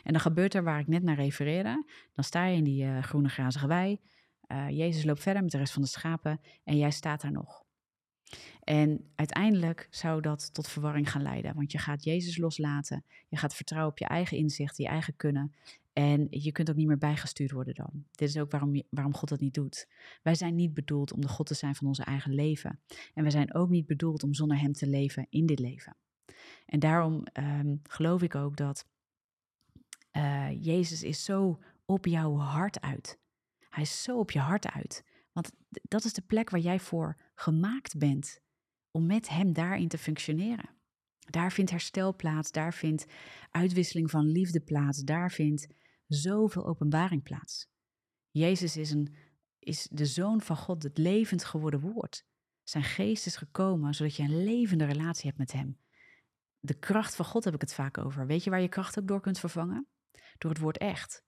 En 0.03 0.13
dan 0.13 0.21
gebeurt 0.21 0.55
er 0.55 0.65
waar 0.65 0.81
ik 0.81 0.87
net 0.87 1.03
naar 1.03 1.17
refereerde. 1.17 1.85
Dan 2.15 2.25
sta 2.25 2.45
je 2.45 2.57
in 2.57 2.65
die 2.65 3.03
groene 3.03 3.29
grazige 3.29 3.67
wei. 3.67 4.01
Jezus 4.68 5.05
loopt 5.05 5.22
verder 5.22 5.42
met 5.42 5.51
de 5.51 5.59
rest 5.59 5.72
van 5.72 5.82
de 5.82 5.88
schapen 5.88 6.40
en 6.64 6.76
jij 6.76 6.90
staat 6.90 7.20
daar 7.20 7.32
nog. 7.32 7.64
En 8.61 9.11
uiteindelijk 9.14 9.86
zou 9.90 10.20
dat 10.20 10.55
tot 10.55 10.68
verwarring 10.68 11.11
gaan 11.11 11.22
leiden, 11.22 11.55
want 11.55 11.72
je 11.72 11.78
gaat 11.78 12.05
Jezus 12.05 12.36
loslaten, 12.36 13.05
je 13.28 13.36
gaat 13.36 13.55
vertrouwen 13.55 13.90
op 13.90 13.99
je 13.99 14.07
eigen 14.07 14.36
inzicht, 14.36 14.76
je 14.76 14.86
eigen 14.86 15.16
kunnen. 15.16 15.55
En 15.92 16.26
je 16.30 16.53
kunt 16.53 16.70
ook 16.70 16.76
niet 16.76 16.86
meer 16.86 16.99
bijgestuurd 16.99 17.51
worden 17.51 17.74
dan. 17.74 18.05
Dit 18.11 18.28
is 18.28 18.38
ook 18.38 18.51
waarom, 18.51 18.82
waarom 18.90 19.14
God 19.14 19.28
dat 19.28 19.40
niet 19.40 19.55
doet. 19.55 19.88
Wij 20.22 20.34
zijn 20.34 20.55
niet 20.55 20.74
bedoeld 20.74 21.12
om 21.12 21.20
de 21.20 21.28
God 21.28 21.47
te 21.47 21.55
zijn 21.55 21.74
van 21.74 21.86
onze 21.86 22.05
eigen 22.05 22.34
leven. 22.34 22.80
En 23.14 23.22
wij 23.22 23.30
zijn 23.30 23.55
ook 23.55 23.68
niet 23.68 23.86
bedoeld 23.86 24.22
om 24.22 24.34
zonder 24.34 24.59
Hem 24.59 24.72
te 24.72 24.86
leven 24.86 25.26
in 25.30 25.47
dit 25.47 25.59
leven. 25.59 25.97
En 26.66 26.78
daarom 26.78 27.26
um, 27.32 27.80
geloof 27.82 28.22
ik 28.22 28.34
ook 28.34 28.57
dat 28.57 28.86
uh, 30.12 30.49
Jezus 30.61 31.03
is 31.03 31.24
zo 31.24 31.62
op 31.84 32.07
jouw 32.07 32.36
hart 32.36 32.80
uit. 32.80 33.18
Hij 33.75 33.83
is 33.83 34.03
zo 34.03 34.18
op 34.18 34.31
je 34.31 34.39
hart 34.39 34.66
uit. 34.66 35.05
Want 35.33 35.51
dat 35.68 36.05
is 36.05 36.12
de 36.12 36.22
plek 36.22 36.51
waar 36.51 36.61
jij 36.61 36.81
voor 36.81 37.16
gemaakt 37.35 37.99
bent 37.99 38.41
om 38.91 39.07
met 39.07 39.29
Hem 39.29 39.53
daarin 39.53 39.89
te 39.89 39.99
functioneren. 39.99 40.70
Daar 41.18 41.53
vindt 41.53 41.70
herstel 41.70 42.16
plaats, 42.16 42.51
daar 42.53 42.75
vindt 42.75 43.07
uitwisseling 43.51 44.11
van 44.11 44.25
liefde 44.25 44.61
plaats, 44.61 45.03
daar 45.03 45.31
vindt 45.31 45.66
zoveel 46.07 46.66
openbaring 46.66 47.22
plaats. 47.22 47.68
Jezus 48.31 48.77
is, 48.77 48.91
een, 48.91 49.14
is 49.59 49.89
de 49.91 50.07
Zoon 50.07 50.41
van 50.41 50.57
God, 50.57 50.83
het 50.83 50.99
levend 50.99 51.45
geworden 51.45 51.81
woord. 51.81 52.27
Zijn 52.62 52.85
geest 52.85 53.27
is 53.27 53.37
gekomen 53.37 53.95
zodat 53.95 54.16
je 54.16 54.22
een 54.22 54.45
levende 54.45 54.85
relatie 54.85 55.27
hebt 55.27 55.39
met 55.39 55.53
Hem. 55.53 55.79
De 56.61 56.79
kracht 56.79 57.14
van 57.16 57.25
God 57.25 57.45
heb 57.45 57.55
ik 57.55 57.61
het 57.61 57.75
vaak 57.75 57.99
over. 57.99 58.27
Weet 58.27 58.45
je 58.45 58.51
waar 58.51 58.61
je 58.61 58.68
kracht 58.68 58.99
ook 58.99 59.07
door 59.07 59.20
kunt 59.20 59.39
vervangen? 59.39 59.89
Door 60.39 60.51
het 60.51 60.61
woord 60.61 60.79
echt. 60.79 61.25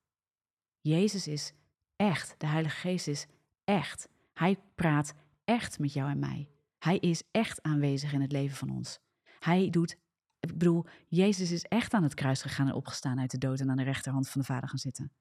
Jezus 0.81 1.27
is 1.27 1.53
echt. 1.97 2.35
De 2.39 2.47
Heilige 2.47 2.77
Geest 2.77 3.07
is 3.07 3.27
echt. 3.65 4.09
Hij 4.35 4.59
praat 4.75 5.15
echt 5.45 5.79
met 5.79 5.93
jou 5.93 6.11
en 6.11 6.19
mij. 6.19 6.49
Hij 6.79 6.99
is 6.99 7.23
echt 7.31 7.63
aanwezig 7.63 8.13
in 8.13 8.21
het 8.21 8.33
leven 8.33 8.57
van 8.57 8.71
ons. 8.71 8.99
Hij 9.39 9.71
doet, 9.71 9.97
ik 10.41 10.59
bedoel, 10.59 10.85
Jezus 11.09 11.51
is 11.51 11.63
echt 11.63 11.93
aan 11.93 12.03
het 12.03 12.15
kruis 12.15 12.43
gegaan 12.43 12.67
en 12.67 12.75
opgestaan 12.75 13.21
uit 13.21 13.31
de 13.31 13.39
dood 13.39 13.61
en 13.61 13.71
aan 13.71 13.77
de 13.77 13.83
rechterhand 13.83 14.29
van 14.29 14.41
de 14.41 14.47
Vader 14.47 14.69
gaan 14.69 14.79
zitten. 14.79 15.13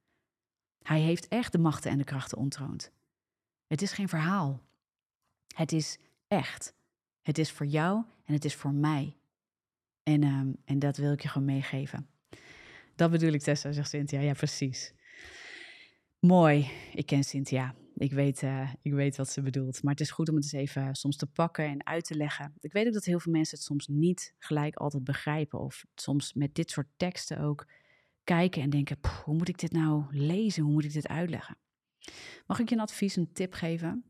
Hij 0.81 0.99
heeft 0.99 1.27
echt 1.27 1.51
de 1.51 1.57
machten 1.57 1.91
en 1.91 1.97
de 1.97 2.03
krachten 2.03 2.37
ontroond. 2.37 2.91
Het 3.67 3.81
is 3.81 3.91
geen 3.91 4.09
verhaal. 4.09 4.61
Het 5.55 5.71
is 5.71 5.97
echt. 6.27 6.73
Het 7.21 7.37
is 7.37 7.51
voor 7.51 7.65
jou 7.65 8.03
en 8.25 8.33
het 8.33 8.45
is 8.45 8.55
voor 8.55 8.73
mij. 8.73 9.17
En, 10.03 10.23
ehm, 10.23 10.53
en 10.65 10.79
dat 10.79 10.97
wil 10.97 11.11
ik 11.11 11.21
je 11.21 11.27
gewoon 11.27 11.47
meegeven. 11.47 12.09
Dat 12.95 13.11
bedoel 13.11 13.31
ik, 13.31 13.41
Tessa, 13.41 13.71
zegt 13.71 13.89
Cynthia. 13.89 14.19
Ja, 14.19 14.33
precies. 14.33 14.93
Mooi. 16.25 16.69
Ik 16.93 17.05
ken 17.05 17.23
Cynthia. 17.23 17.75
Ik 17.95 18.11
weet, 18.11 18.41
uh, 18.41 18.73
ik 18.81 18.93
weet 18.93 19.17
wat 19.17 19.29
ze 19.29 19.41
bedoelt. 19.41 19.83
Maar 19.83 19.91
het 19.91 20.01
is 20.01 20.11
goed 20.11 20.29
om 20.29 20.35
het 20.35 20.43
eens 20.43 20.53
even 20.53 20.95
soms 20.95 21.17
te 21.17 21.25
pakken 21.25 21.65
en 21.65 21.85
uit 21.85 22.05
te 22.05 22.15
leggen. 22.15 22.53
Ik 22.59 22.71
weet 22.71 22.87
ook 22.87 22.93
dat 22.93 23.05
heel 23.05 23.19
veel 23.19 23.31
mensen 23.31 23.57
het 23.57 23.65
soms 23.65 23.87
niet 23.87 24.33
gelijk 24.39 24.75
altijd 24.75 25.03
begrijpen. 25.03 25.59
Of 25.59 25.85
soms 25.95 26.33
met 26.33 26.55
dit 26.55 26.71
soort 26.71 26.87
teksten 26.97 27.39
ook 27.39 27.67
kijken 28.23 28.61
en 28.61 28.69
denken: 28.69 28.97
hoe 29.23 29.35
moet 29.35 29.47
ik 29.47 29.59
dit 29.59 29.71
nou 29.71 30.05
lezen? 30.09 30.63
Hoe 30.63 30.71
moet 30.71 30.83
ik 30.83 30.93
dit 30.93 31.07
uitleggen? 31.07 31.57
Mag 32.47 32.59
ik 32.59 32.69
je 32.69 32.75
een 32.75 32.81
advies, 32.81 33.15
een 33.15 33.33
tip 33.33 33.53
geven? 33.53 34.03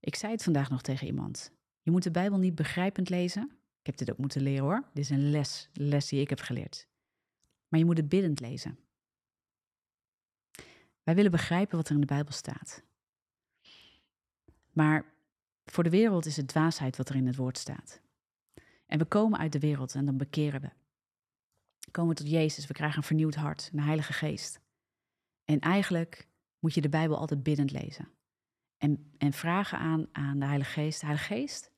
Ik 0.00 0.14
zei 0.14 0.32
het 0.32 0.42
vandaag 0.42 0.70
nog 0.70 0.82
tegen 0.82 1.06
iemand. 1.06 1.52
Je 1.82 1.90
moet 1.90 2.02
de 2.02 2.10
Bijbel 2.10 2.38
niet 2.38 2.54
begrijpend 2.54 3.08
lezen. 3.08 3.50
Ik 3.80 3.86
heb 3.86 3.96
dit 3.96 4.10
ook 4.10 4.18
moeten 4.18 4.42
leren 4.42 4.64
hoor. 4.64 4.88
Dit 4.94 5.04
is 5.04 5.10
een 5.10 5.30
les, 5.30 5.68
les 5.72 6.08
die 6.08 6.20
ik 6.20 6.30
heb 6.30 6.40
geleerd. 6.40 6.88
Maar 7.68 7.80
je 7.80 7.86
moet 7.86 7.96
het 7.96 8.08
biddend 8.08 8.40
lezen. 8.40 8.78
Wij 11.10 11.18
willen 11.18 11.38
begrijpen 11.38 11.76
wat 11.76 11.88
er 11.88 11.94
in 11.94 12.00
de 12.00 12.06
Bijbel 12.06 12.32
staat. 12.32 12.82
Maar 14.72 15.04
voor 15.64 15.84
de 15.84 15.90
wereld 15.90 16.26
is 16.26 16.36
het 16.36 16.48
dwaasheid 16.48 16.96
wat 16.96 17.08
er 17.08 17.14
in 17.14 17.26
het 17.26 17.36
woord 17.36 17.58
staat. 17.58 18.00
En 18.86 18.98
we 18.98 19.04
komen 19.04 19.38
uit 19.38 19.52
de 19.52 19.58
wereld 19.58 19.94
en 19.94 20.04
dan 20.04 20.16
bekeren 20.16 20.60
we. 20.60 20.70
Komen 21.90 22.10
we 22.10 22.22
tot 22.22 22.30
Jezus, 22.30 22.66
we 22.66 22.72
krijgen 22.72 22.98
een 22.98 23.04
vernieuwd 23.04 23.34
hart, 23.34 23.70
een 23.72 23.80
heilige 23.80 24.12
geest. 24.12 24.60
En 25.44 25.60
eigenlijk 25.60 26.28
moet 26.58 26.74
je 26.74 26.80
de 26.80 26.88
Bijbel 26.88 27.18
altijd 27.18 27.42
biddend 27.42 27.70
lezen. 27.70 28.08
En, 28.78 29.12
en 29.18 29.32
vragen 29.32 29.78
aan, 29.78 30.06
aan 30.12 30.38
de 30.38 30.46
Heilige 30.46 30.70
Geest, 30.70 31.00
Heilige 31.00 31.34
Geest, 31.34 31.70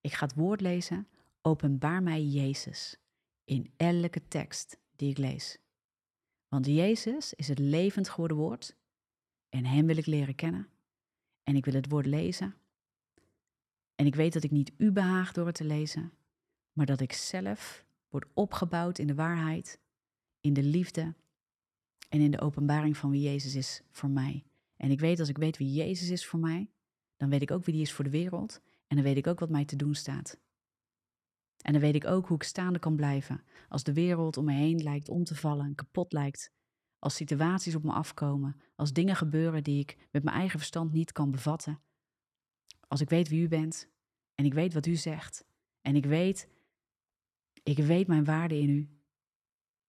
ik 0.00 0.12
ga 0.12 0.26
het 0.26 0.34
woord 0.34 0.60
lezen, 0.60 1.08
openbaar 1.42 2.02
mij 2.02 2.24
Jezus 2.24 2.96
in 3.44 3.72
elke 3.76 4.28
tekst 4.28 4.78
die 4.96 5.10
ik 5.10 5.18
lees. 5.18 5.58
Want 6.48 6.66
Jezus 6.66 7.34
is 7.34 7.48
het 7.48 7.58
levend 7.58 8.08
geworden 8.08 8.36
woord 8.36 8.78
en 9.50 9.64
Hem 9.64 9.86
wil 9.86 9.96
ik 9.96 10.06
leren 10.06 10.34
kennen. 10.34 10.68
En 11.42 11.56
ik 11.56 11.64
wil 11.64 11.74
het 11.74 11.88
woord 11.88 12.06
lezen. 12.06 12.54
En 13.94 14.06
ik 14.06 14.14
weet 14.14 14.32
dat 14.32 14.42
ik 14.42 14.50
niet 14.50 14.72
u 14.76 14.90
behaag 14.92 15.32
door 15.32 15.46
het 15.46 15.54
te 15.54 15.64
lezen, 15.64 16.12
maar 16.72 16.86
dat 16.86 17.00
ik 17.00 17.12
zelf 17.12 17.84
word 18.08 18.26
opgebouwd 18.34 18.98
in 18.98 19.06
de 19.06 19.14
waarheid, 19.14 19.80
in 20.40 20.52
de 20.52 20.62
liefde 20.62 21.14
en 22.08 22.20
in 22.20 22.30
de 22.30 22.40
openbaring 22.40 22.96
van 22.96 23.10
wie 23.10 23.22
Jezus 23.22 23.54
is 23.54 23.82
voor 23.90 24.10
mij. 24.10 24.44
En 24.76 24.90
ik 24.90 25.00
weet 25.00 25.20
als 25.20 25.28
ik 25.28 25.38
weet 25.38 25.56
wie 25.56 25.72
Jezus 25.72 26.08
is 26.08 26.26
voor 26.26 26.40
mij, 26.40 26.70
dan 27.16 27.30
weet 27.30 27.42
ik 27.42 27.50
ook 27.50 27.64
wie 27.64 27.74
die 27.74 27.82
is 27.82 27.92
voor 27.92 28.04
de 28.04 28.10
wereld 28.10 28.60
en 28.86 28.96
dan 28.96 29.04
weet 29.04 29.16
ik 29.16 29.26
ook 29.26 29.40
wat 29.40 29.50
mij 29.50 29.64
te 29.64 29.76
doen 29.76 29.94
staat. 29.94 30.38
En 31.60 31.72
dan 31.72 31.80
weet 31.80 31.94
ik 31.94 32.06
ook 32.06 32.26
hoe 32.26 32.36
ik 32.36 32.42
staande 32.42 32.78
kan 32.78 32.96
blijven 32.96 33.44
als 33.68 33.82
de 33.82 33.92
wereld 33.92 34.36
om 34.36 34.44
me 34.44 34.52
heen 34.52 34.82
lijkt 34.82 35.08
om 35.08 35.24
te 35.24 35.34
vallen 35.34 35.66
en 35.66 35.74
kapot 35.74 36.12
lijkt. 36.12 36.52
Als 37.00 37.14
situaties 37.14 37.74
op 37.74 37.82
me 37.82 37.92
afkomen, 37.92 38.60
als 38.76 38.92
dingen 38.92 39.16
gebeuren 39.16 39.64
die 39.64 39.80
ik 39.80 39.96
met 40.10 40.24
mijn 40.24 40.36
eigen 40.36 40.58
verstand 40.58 40.92
niet 40.92 41.12
kan 41.12 41.30
bevatten. 41.30 41.80
Als 42.88 43.00
ik 43.00 43.08
weet 43.08 43.28
wie 43.28 43.42
u 43.42 43.48
bent 43.48 43.88
en 44.34 44.44
ik 44.44 44.54
weet 44.54 44.74
wat 44.74 44.86
u 44.86 44.96
zegt 44.96 45.44
en 45.80 45.96
ik 45.96 46.04
weet, 46.04 46.48
ik 47.62 47.78
weet 47.78 48.06
mijn 48.06 48.24
waarde 48.24 48.58
in 48.58 48.68
u, 48.68 48.88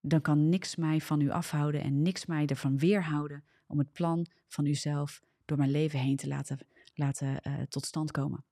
dan 0.02 0.22
kan 0.22 0.50
niks 0.50 0.76
mij 0.76 1.02
van 1.02 1.22
u 1.22 1.30
afhouden 1.30 1.82
en 1.82 2.02
niks 2.02 2.26
mij 2.26 2.46
ervan 2.46 2.78
weerhouden 2.78 3.44
om 3.68 3.78
het 3.78 3.92
plan 3.92 4.28
van 4.48 4.66
uzelf 4.66 5.22
door 5.46 5.58
mijn 5.58 5.72
leven 5.72 6.00
heen 6.00 6.16
te 6.16 6.28
laten, 6.28 6.58
laten 6.94 7.40
uh, 7.48 7.62
tot 7.62 7.86
stand 7.86 8.12
komen. 8.12 8.46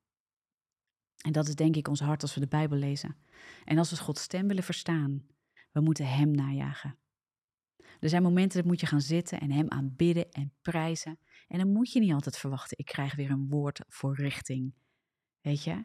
En 1.19 1.31
dat 1.31 1.47
is 1.47 1.55
denk 1.55 1.75
ik 1.75 1.87
ons 1.87 1.99
hart 1.99 2.21
als 2.21 2.33
we 2.33 2.39
de 2.39 2.47
Bijbel 2.47 2.77
lezen. 2.77 3.15
En 3.65 3.77
als 3.77 3.89
we 3.89 3.97
Gods 3.97 4.21
stem 4.21 4.47
willen 4.47 4.63
verstaan, 4.63 5.25
we 5.71 5.81
moeten 5.81 6.07
Hem 6.07 6.31
najagen. 6.31 6.97
Er 7.99 8.09
zijn 8.09 8.23
momenten 8.23 8.57
dat 8.57 8.67
moet 8.67 8.79
je 8.79 8.85
gaan 8.85 9.01
zitten 9.01 9.39
en 9.39 9.51
Hem 9.51 9.69
aanbidden 9.69 10.31
en 10.31 10.53
prijzen. 10.61 11.19
En 11.47 11.57
dan 11.57 11.71
moet 11.71 11.91
je 11.91 11.99
niet 11.99 12.13
altijd 12.13 12.37
verwachten, 12.37 12.77
ik 12.77 12.85
krijg 12.85 13.15
weer 13.15 13.29
een 13.29 13.49
woord 13.49 13.81
voor 13.87 14.15
richting. 14.15 14.73
Weet 15.41 15.63
je? 15.63 15.83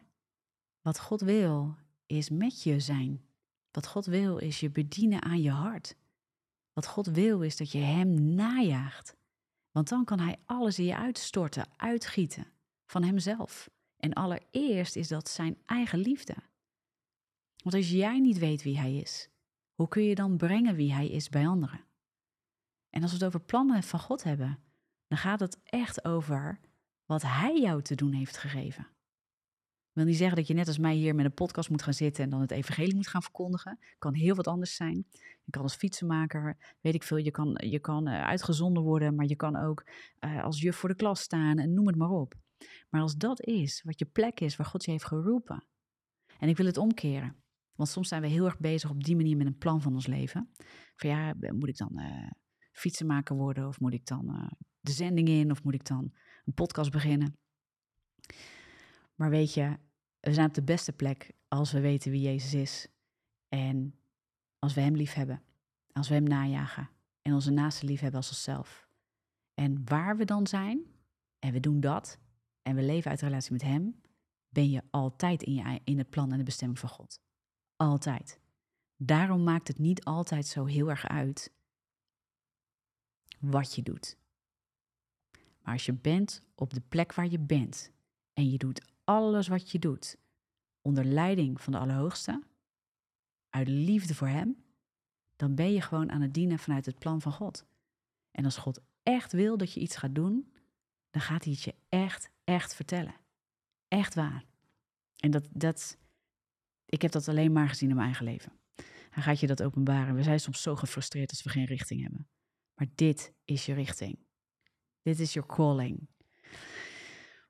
Wat 0.81 0.99
God 0.99 1.21
wil, 1.21 1.77
is 2.05 2.29
met 2.29 2.63
je 2.63 2.79
zijn. 2.79 3.25
Wat 3.71 3.87
God 3.87 4.05
wil, 4.05 4.37
is 4.37 4.59
je 4.59 4.71
bedienen 4.71 5.21
aan 5.21 5.41
je 5.41 5.51
hart. 5.51 5.95
Wat 6.73 6.87
God 6.87 7.05
wil, 7.05 7.41
is 7.41 7.57
dat 7.57 7.71
je 7.71 7.79
Hem 7.79 8.35
najaagt. 8.35 9.15
Want 9.71 9.89
dan 9.89 10.05
kan 10.05 10.19
Hij 10.19 10.37
alles 10.45 10.79
in 10.79 10.85
je 10.85 10.95
uitstorten, 10.95 11.67
uitgieten 11.75 12.47
van 12.85 13.03
Hemzelf. 13.03 13.69
En 13.97 14.13
allereerst 14.13 14.95
is 14.95 15.07
dat 15.07 15.29
zijn 15.29 15.57
eigen 15.65 15.99
liefde. 15.99 16.35
Want 17.63 17.75
als 17.75 17.89
jij 17.89 18.19
niet 18.19 18.37
weet 18.37 18.63
wie 18.63 18.79
hij 18.79 18.95
is, 18.95 19.29
hoe 19.75 19.87
kun 19.87 20.03
je 20.03 20.15
dan 20.15 20.37
brengen 20.37 20.75
wie 20.75 20.93
hij 20.93 21.07
is 21.07 21.29
bij 21.29 21.47
anderen? 21.47 21.85
En 22.89 23.01
als 23.01 23.11
we 23.11 23.17
het 23.17 23.25
over 23.25 23.39
plannen 23.39 23.83
van 23.83 23.99
God 23.99 24.23
hebben, 24.23 24.59
dan 25.07 25.17
gaat 25.17 25.39
het 25.39 25.59
echt 25.63 26.05
over 26.05 26.59
wat 27.05 27.21
hij 27.21 27.59
jou 27.59 27.81
te 27.81 27.95
doen 27.95 28.13
heeft 28.13 28.37
gegeven. 28.37 28.87
Ik 29.95 30.01
wil 30.01 30.09
niet 30.09 30.19
zeggen 30.19 30.37
dat 30.37 30.47
je 30.47 30.53
net 30.53 30.67
als 30.67 30.77
mij 30.77 30.95
hier 30.95 31.15
met 31.15 31.25
een 31.25 31.33
podcast 31.33 31.69
moet 31.69 31.83
gaan 31.83 31.93
zitten 31.93 32.23
en 32.23 32.29
dan 32.29 32.41
het 32.41 32.51
evangelie 32.51 32.95
moet 32.95 33.07
gaan 33.07 33.21
verkondigen. 33.21 33.77
Het 33.79 33.95
kan 33.97 34.13
heel 34.13 34.35
wat 34.35 34.47
anders 34.47 34.75
zijn. 34.75 35.05
Je 35.43 35.51
kan 35.51 35.61
als 35.61 35.75
fietsenmaker, 35.75 36.75
weet 36.81 36.93
ik 36.93 37.03
veel, 37.03 37.17
je 37.17 37.31
kan, 37.31 37.57
je 37.59 37.79
kan 37.79 38.07
eh, 38.07 38.23
uitgezonden 38.23 38.83
worden, 38.83 39.15
maar 39.15 39.25
je 39.25 39.35
kan 39.35 39.55
ook 39.55 39.83
uh, 40.19 40.43
als 40.43 40.61
juf 40.61 40.75
voor 40.75 40.89
de 40.89 40.95
klas 40.95 41.21
staan 41.21 41.57
en 41.57 41.73
noem 41.73 41.87
het 41.87 41.95
maar 41.95 42.09
op. 42.09 42.33
Maar 42.89 43.01
als 43.01 43.15
dat 43.15 43.41
is 43.41 43.81
wat 43.83 43.99
je 43.99 44.05
plek 44.05 44.39
is 44.39 44.55
waar 44.55 44.67
God 44.67 44.85
je 44.85 44.91
heeft 44.91 45.05
geroepen. 45.05 45.63
En 46.39 46.49
ik 46.49 46.57
wil 46.57 46.65
het 46.65 46.77
omkeren. 46.77 47.43
Want 47.75 47.89
soms 47.89 48.07
zijn 48.07 48.21
we 48.21 48.27
heel 48.27 48.45
erg 48.45 48.59
bezig 48.59 48.89
op 48.89 49.03
die 49.03 49.15
manier 49.15 49.37
met 49.37 49.47
een 49.47 49.57
plan 49.57 49.81
van 49.81 49.93
ons 49.93 50.07
leven. 50.07 50.49
Van 50.95 51.09
ja, 51.09 51.33
moet 51.39 51.69
ik 51.69 51.77
dan 51.77 51.99
uh, 51.99 52.29
fietsenmaker 52.71 53.35
worden? 53.35 53.67
Of 53.67 53.79
moet 53.79 53.93
ik 53.93 54.05
dan 54.05 54.29
uh, 54.29 54.47
de 54.79 54.91
zending 54.91 55.27
in? 55.27 55.51
Of 55.51 55.63
moet 55.63 55.73
ik 55.73 55.85
dan 55.85 56.13
een 56.45 56.53
podcast 56.53 56.91
beginnen? 56.91 57.37
Maar 59.15 59.29
weet 59.29 59.53
je, 59.53 59.77
we 60.19 60.33
zijn 60.33 60.47
op 60.47 60.53
de 60.53 60.63
beste 60.63 60.93
plek 60.93 61.31
als 61.47 61.71
we 61.71 61.79
weten 61.79 62.11
wie 62.11 62.21
Jezus 62.21 62.53
is. 62.53 62.87
En 63.49 63.95
als 64.59 64.73
we 64.73 64.81
Hem 64.81 64.95
lief 64.95 65.13
hebben, 65.13 65.43
als 65.91 66.07
we 66.07 66.13
Hem 66.13 66.23
najagen 66.23 66.89
en 67.21 67.33
onze 67.33 67.51
naaste 67.51 67.85
lief 67.85 67.99
hebben 67.99 68.19
als 68.19 68.29
onszelf. 68.29 68.87
En 69.53 69.81
waar 69.85 70.17
we 70.17 70.25
dan 70.25 70.47
zijn, 70.47 70.85
en 71.39 71.51
we 71.51 71.59
doen 71.59 71.79
dat, 71.79 72.19
en 72.61 72.75
we 72.75 72.83
leven 72.83 73.09
uit 73.11 73.19
de 73.19 73.25
relatie 73.25 73.51
met 73.51 73.61
Hem, 73.61 74.01
ben 74.49 74.69
je 74.69 74.81
altijd 74.89 75.43
in, 75.43 75.53
je, 75.53 75.81
in 75.83 75.97
het 75.97 76.09
plan 76.09 76.31
en 76.31 76.37
de 76.37 76.43
bestemming 76.43 76.79
van 76.79 76.89
God. 76.89 77.23
Altijd. 77.75 78.39
Daarom 78.97 79.43
maakt 79.43 79.67
het 79.67 79.79
niet 79.79 80.03
altijd 80.03 80.45
zo 80.45 80.65
heel 80.65 80.89
erg 80.89 81.07
uit 81.07 81.53
wat 83.39 83.75
je 83.75 83.81
doet. 83.81 84.17
Maar 85.61 85.73
als 85.73 85.85
je 85.85 85.93
bent 85.93 86.43
op 86.55 86.73
de 86.73 86.81
plek 86.81 87.13
waar 87.13 87.27
je 87.29 87.39
bent 87.39 87.91
en 88.33 88.49
je 88.49 88.57
doet 88.57 88.93
alles 89.03 89.47
wat 89.47 89.71
je 89.71 89.79
doet 89.79 90.17
onder 90.81 91.05
leiding 91.05 91.61
van 91.61 91.73
de 91.73 91.79
Allerhoogste, 91.79 92.43
uit 93.49 93.67
liefde 93.67 94.15
voor 94.15 94.27
Hem, 94.27 94.63
dan 95.35 95.55
ben 95.55 95.71
je 95.71 95.81
gewoon 95.81 96.11
aan 96.11 96.21
het 96.21 96.33
dienen 96.33 96.59
vanuit 96.59 96.85
het 96.85 96.99
plan 96.99 97.21
van 97.21 97.31
God. 97.31 97.65
En 98.31 98.45
als 98.45 98.57
God 98.57 98.81
echt 99.03 99.31
wil 99.31 99.57
dat 99.57 99.73
je 99.73 99.79
iets 99.79 99.95
gaat 99.95 100.15
doen, 100.15 100.53
dan 101.09 101.21
gaat 101.21 101.43
hij 101.43 101.53
het 101.53 101.61
je 101.61 101.75
echt, 101.89 102.29
echt 102.43 102.75
vertellen. 102.75 103.15
Echt 103.87 104.15
waar. 104.15 104.45
En 105.15 105.31
dat, 105.31 105.47
dat, 105.51 105.97
ik 106.95 107.01
heb 107.01 107.11
dat 107.11 107.27
alleen 107.27 107.51
maar 107.51 107.69
gezien 107.69 107.89
in 107.89 107.95
mijn 107.95 108.07
eigen 108.07 108.25
leven. 108.25 108.51
Hij 109.09 109.23
gaat 109.23 109.39
je 109.39 109.47
dat 109.47 109.63
openbaren. 109.63 110.15
We 110.15 110.23
zijn 110.23 110.39
soms 110.39 110.61
zo 110.61 110.75
gefrustreerd 110.75 111.29
als 111.29 111.43
we 111.43 111.49
geen 111.49 111.65
richting 111.65 112.01
hebben. 112.01 112.27
Maar 112.75 112.87
dit 112.95 113.33
is 113.45 113.65
je 113.65 113.73
richting. 113.73 114.19
Dit 115.01 115.19
is 115.19 115.33
your 115.33 115.47
calling. 115.47 116.07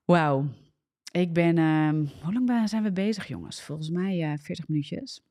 Wauw. 0.06 0.50
Ik 1.12 1.34
ben. 1.34 1.58
Uh, 1.58 2.12
hoe 2.24 2.34
lang 2.34 2.70
zijn 2.70 2.84
we 2.84 2.92
bezig, 2.92 3.28
jongens? 3.28 3.62
Volgens 3.62 3.90
mij 3.90 4.18
uh, 4.18 4.34
eh, 4.34 4.40
40 4.40 4.68
minuutjes. 4.68 5.22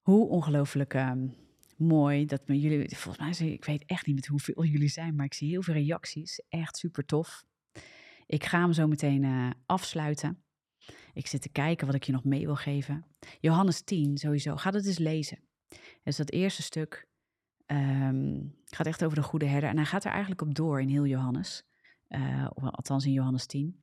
Hoe 0.00 0.28
ongelooflijk 0.28 0.94
uh, 0.94 1.12
mooi 1.76 2.26
dat 2.26 2.48
me 2.48 2.60
jullie. 2.60 2.96
Volgens 2.96 3.40
mij, 3.40 3.48
ik 3.48 3.64
weet 3.64 3.84
echt 3.84 4.06
niet 4.06 4.14
met 4.14 4.26
hoeveel 4.26 4.64
jullie 4.64 4.88
zijn, 4.88 5.14
maar 5.14 5.26
ik 5.26 5.34
zie 5.34 5.48
heel 5.48 5.62
veel 5.62 5.74
reacties. 5.74 6.42
Echt 6.48 6.76
super 6.76 7.04
tof. 7.04 7.44
Ik 8.26 8.44
ga 8.44 8.60
hem 8.60 8.72
zo 8.72 8.86
meteen 8.86 9.22
uh, 9.22 9.50
afsluiten. 9.66 10.44
Ik 11.14 11.26
zit 11.26 11.42
te 11.42 11.48
kijken 11.48 11.86
wat 11.86 11.94
ik 11.94 12.02
je 12.02 12.12
nog 12.12 12.24
mee 12.24 12.46
wil 12.46 12.56
geven. 12.56 13.04
Johannes 13.40 13.80
10, 13.82 14.18
sowieso. 14.18 14.56
Ga 14.56 14.70
dat 14.70 14.84
eens 14.84 14.98
lezen. 14.98 15.38
Dus 16.02 16.16
dat 16.16 16.30
eerste 16.30 16.62
stuk 16.62 17.06
um, 17.66 18.54
gaat 18.64 18.86
echt 18.86 19.04
over 19.04 19.16
de 19.16 19.22
goede 19.22 19.46
herder. 19.46 19.68
En 19.70 19.76
hij 19.76 19.86
gaat 19.86 20.04
er 20.04 20.10
eigenlijk 20.10 20.42
op 20.42 20.54
door 20.54 20.80
in 20.80 20.88
heel 20.88 21.06
Johannes. 21.06 21.62
Uh, 22.08 22.46
althans 22.54 23.04
in 23.04 23.12
Johannes 23.12 23.46
10. 23.46 23.82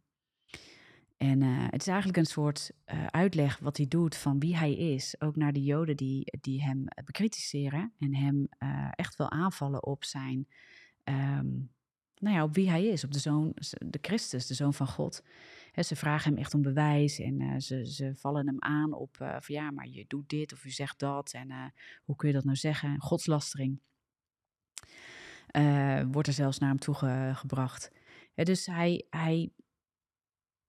En 1.17 1.41
uh, 1.41 1.65
het 1.69 1.81
is 1.81 1.87
eigenlijk 1.87 2.17
een 2.17 2.25
soort 2.25 2.71
uh, 2.85 3.05
uitleg 3.05 3.59
wat 3.59 3.77
hij 3.77 3.87
doet 3.87 4.15
van 4.15 4.39
wie 4.39 4.57
hij 4.57 4.73
is. 4.73 5.15
Ook 5.19 5.35
naar 5.35 5.53
de 5.53 5.63
Joden 5.63 5.97
die, 5.97 6.37
die 6.41 6.63
hem 6.63 6.85
bekritiseren 7.05 7.93
en 7.99 8.15
hem 8.15 8.47
echt 8.91 9.15
wel 9.15 9.29
aanvallen 9.29 9.85
op 9.85 10.03
zijn 10.03 10.47
um, 11.03 11.71
nou 12.21 12.35
ja, 12.35 12.43
op 12.43 12.55
wie 12.55 12.69
hij 12.69 12.85
is, 12.85 13.03
op 13.03 13.11
de 13.11 13.19
zoon, 13.19 13.51
de 13.85 13.99
Christus, 14.01 14.47
de 14.47 14.53
zoon 14.53 14.73
van 14.73 14.87
God. 14.87 15.23
Ze 15.73 15.95
vragen 15.95 16.31
hem 16.31 16.39
echt 16.39 16.53
om 16.53 16.61
bewijs 16.61 17.19
en 17.19 17.41
uh, 17.41 17.55
ze, 17.57 17.85
ze 17.85 18.15
vallen 18.15 18.47
hem 18.47 18.59
aan 18.59 18.93
op 18.93 19.17
uh, 19.21 19.35
van 19.39 19.55
ja, 19.55 19.71
maar 19.71 19.87
je 19.87 20.05
doet 20.07 20.29
dit 20.29 20.53
of 20.53 20.63
je 20.63 20.69
zegt 20.69 20.99
dat 20.99 21.33
en 21.33 21.49
uh, 21.49 21.65
hoe 22.03 22.15
kun 22.15 22.27
je 22.27 22.33
dat 22.33 22.43
nou 22.43 22.57
zeggen? 22.57 23.01
Godslastering 23.01 23.81
wordt 26.11 26.27
er 26.27 26.33
zelfs 26.33 26.57
naar 26.57 26.69
hem 26.69 26.79
toe 26.79 26.95
ge, 26.95 27.31
gebracht. 27.33 27.91
dus 28.33 28.65
hij, 28.65 29.05
hij, 29.09 29.51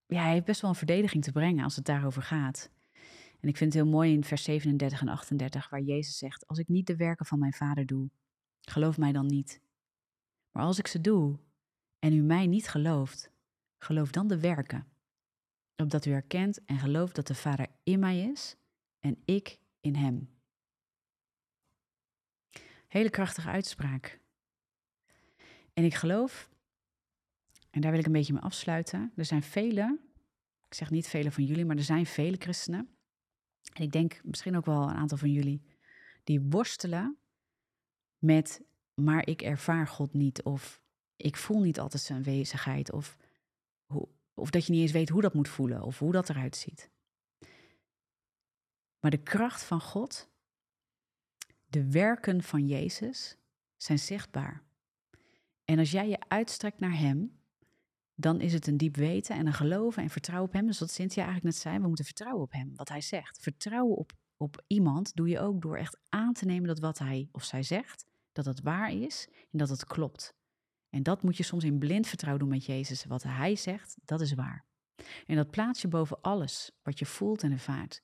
ja, 0.07 0.23
hij 0.23 0.33
heeft 0.33 0.45
best 0.45 0.61
wel 0.61 0.71
een 0.71 0.77
verdediging 0.77 1.25
te 1.25 1.33
brengen 1.33 1.65
als 1.65 1.77
het 1.77 1.85
daarover 1.85 2.23
gaat. 2.23 2.71
En 3.43 3.49
ik 3.49 3.57
vind 3.57 3.73
het 3.73 3.83
heel 3.83 3.93
mooi 3.93 4.13
in 4.13 4.25
vers 4.25 4.43
37 4.43 5.01
en 5.01 5.09
38, 5.09 5.71
waar 5.71 5.81
Jezus 5.81 6.19
zegt: 6.19 6.47
Als 6.47 6.59
ik 6.59 6.69
niet 6.69 6.87
de 6.87 6.97
werken 6.97 7.27
van 7.27 7.39
mijn 7.39 7.53
vader 7.53 7.87
doe, 7.87 8.11
geloof 8.61 8.99
mij 8.99 9.13
dan 9.13 9.27
niet. 9.27 9.61
Maar 10.51 10.65
als 10.65 10.79
ik 10.79 10.87
ze 10.87 11.01
doe 11.01 11.39
en 11.99 12.13
u 12.13 12.23
mij 12.23 12.47
niet 12.47 12.69
gelooft, 12.69 13.33
geloof 13.79 14.11
dan 14.11 14.29
de 14.29 14.41
werken. 14.41 14.92
Opdat 15.83 16.05
u 16.05 16.13
erkent 16.13 16.65
en 16.65 16.79
gelooft 16.79 17.15
dat 17.15 17.27
de 17.27 17.35
Vader 17.35 17.67
in 17.83 17.99
mij 17.99 18.21
is 18.21 18.57
en 19.01 19.23
ik 19.25 19.59
in 19.81 19.95
hem. 19.95 20.31
Hele 22.89 23.11
krachtige 23.11 23.49
uitspraak. 23.49 24.21
En 25.73 25.85
ik 25.85 25.95
geloof, 25.95 26.51
en 27.71 27.81
daar 27.81 27.91
wil 27.91 28.01
ik 28.01 28.07
een 28.07 28.13
beetje 28.13 28.33
mee 28.33 28.43
afsluiten. 28.43 29.13
Er 29.17 29.25
zijn 29.25 29.43
vele, 29.43 29.99
ik 30.67 30.75
zeg 30.75 30.91
niet 30.91 31.09
vele 31.09 31.33
van 31.33 31.45
jullie, 31.45 31.65
maar 31.65 31.77
er 31.77 31.83
zijn 31.83 32.07
vele 32.07 32.37
christenen. 32.37 32.89
En 33.73 33.83
ik 33.83 33.93
denk 33.93 34.21
misschien 34.25 34.57
ook 34.57 34.67
wel 34.67 34.83
een 34.83 34.97
aantal 34.97 35.19
van 35.19 35.31
jullie, 35.31 35.63
die 36.25 36.41
worstelen 36.41 37.17
met 38.19 38.63
maar 38.95 39.27
ik 39.27 39.43
ervaar 39.43 39.87
God 39.87 40.15
niet. 40.15 40.43
Of 40.43 40.83
ik 41.17 41.37
voel 41.37 41.61
niet 41.61 41.81
altijd 41.81 42.03
zijn 42.03 42.23
wezigheid. 42.23 42.93
Of, 42.93 43.17
of 44.35 44.51
dat 44.51 44.67
je 44.67 44.73
niet 44.73 44.81
eens 44.81 44.93
weet 44.93 45.09
hoe 45.09 45.23
dat 45.23 45.35
moet 45.35 45.49
voelen 45.49 45.83
of 45.83 45.99
hoe 45.99 46.13
dat 46.13 46.29
eruit 46.29 46.57
ziet. 46.57 46.91
Maar 49.01 49.11
de 49.11 49.23
kracht 49.23 49.63
van 49.63 49.81
God, 49.81 50.31
de 51.67 51.91
werken 51.91 52.43
van 52.43 52.67
Jezus 52.67 53.37
zijn 53.77 53.99
zichtbaar. 53.99 54.63
En 55.65 55.79
als 55.79 55.91
jij 55.91 56.09
je 56.09 56.19
uitstrekt 56.29 56.81
naar 56.81 56.99
Hem, 56.99 57.41
dan 58.15 58.41
is 58.41 58.53
het 58.53 58.67
een 58.67 58.77
diep 58.77 58.97
weten 58.97 59.37
en 59.37 59.47
een 59.47 59.53
geloven 59.53 60.03
en 60.03 60.11
vertrouwen 60.11 60.49
op 60.49 60.55
Hem. 60.55 60.67
Dus 60.67 60.79
wat 60.79 60.91
Cynthia 60.91 61.23
eigenlijk 61.25 61.55
net 61.55 61.63
zei, 61.63 61.79
we 61.79 61.87
moeten 61.87 62.05
vertrouwen 62.05 62.43
op 62.43 62.53
Hem, 62.53 62.73
wat 62.77 62.89
Hij 62.89 63.01
zegt. 63.01 63.39
Vertrouwen 63.41 63.97
op, 63.97 64.13
op 64.37 64.63
iemand 64.67 65.15
doe 65.15 65.29
je 65.29 65.41
ook 65.41 65.63
door 65.63 65.77
echt 65.77 65.99
aan 66.09 66.33
te 66.33 66.45
nemen 66.45 66.69
dat 66.69 66.79
wat 66.79 66.99
Hij 66.99 67.29
of 67.33 67.45
zij 67.45 67.63
zegt, 67.63 68.07
dat 68.33 68.45
het 68.45 68.61
waar 68.61 68.93
is 68.93 69.29
en 69.51 69.59
dat 69.59 69.69
het 69.69 69.85
klopt. 69.85 70.35
En 70.95 71.03
dat 71.03 71.23
moet 71.23 71.37
je 71.37 71.43
soms 71.43 71.65
in 71.65 71.79
blind 71.79 72.07
vertrouwen 72.07 72.43
doen 72.45 72.53
met 72.53 72.65
Jezus. 72.65 73.05
Wat 73.05 73.23
Hij 73.23 73.57
zegt, 73.57 73.97
dat 74.05 74.21
is 74.21 74.35
waar. 74.35 74.65
En 75.27 75.37
dat 75.37 75.51
plaats 75.51 75.83
je 75.83 75.89
boven 75.89 76.21
alles 76.21 76.71
wat 76.83 76.99
je 76.99 77.07
voelt 77.07 77.43
en 77.43 77.53
ervaart. 77.53 78.03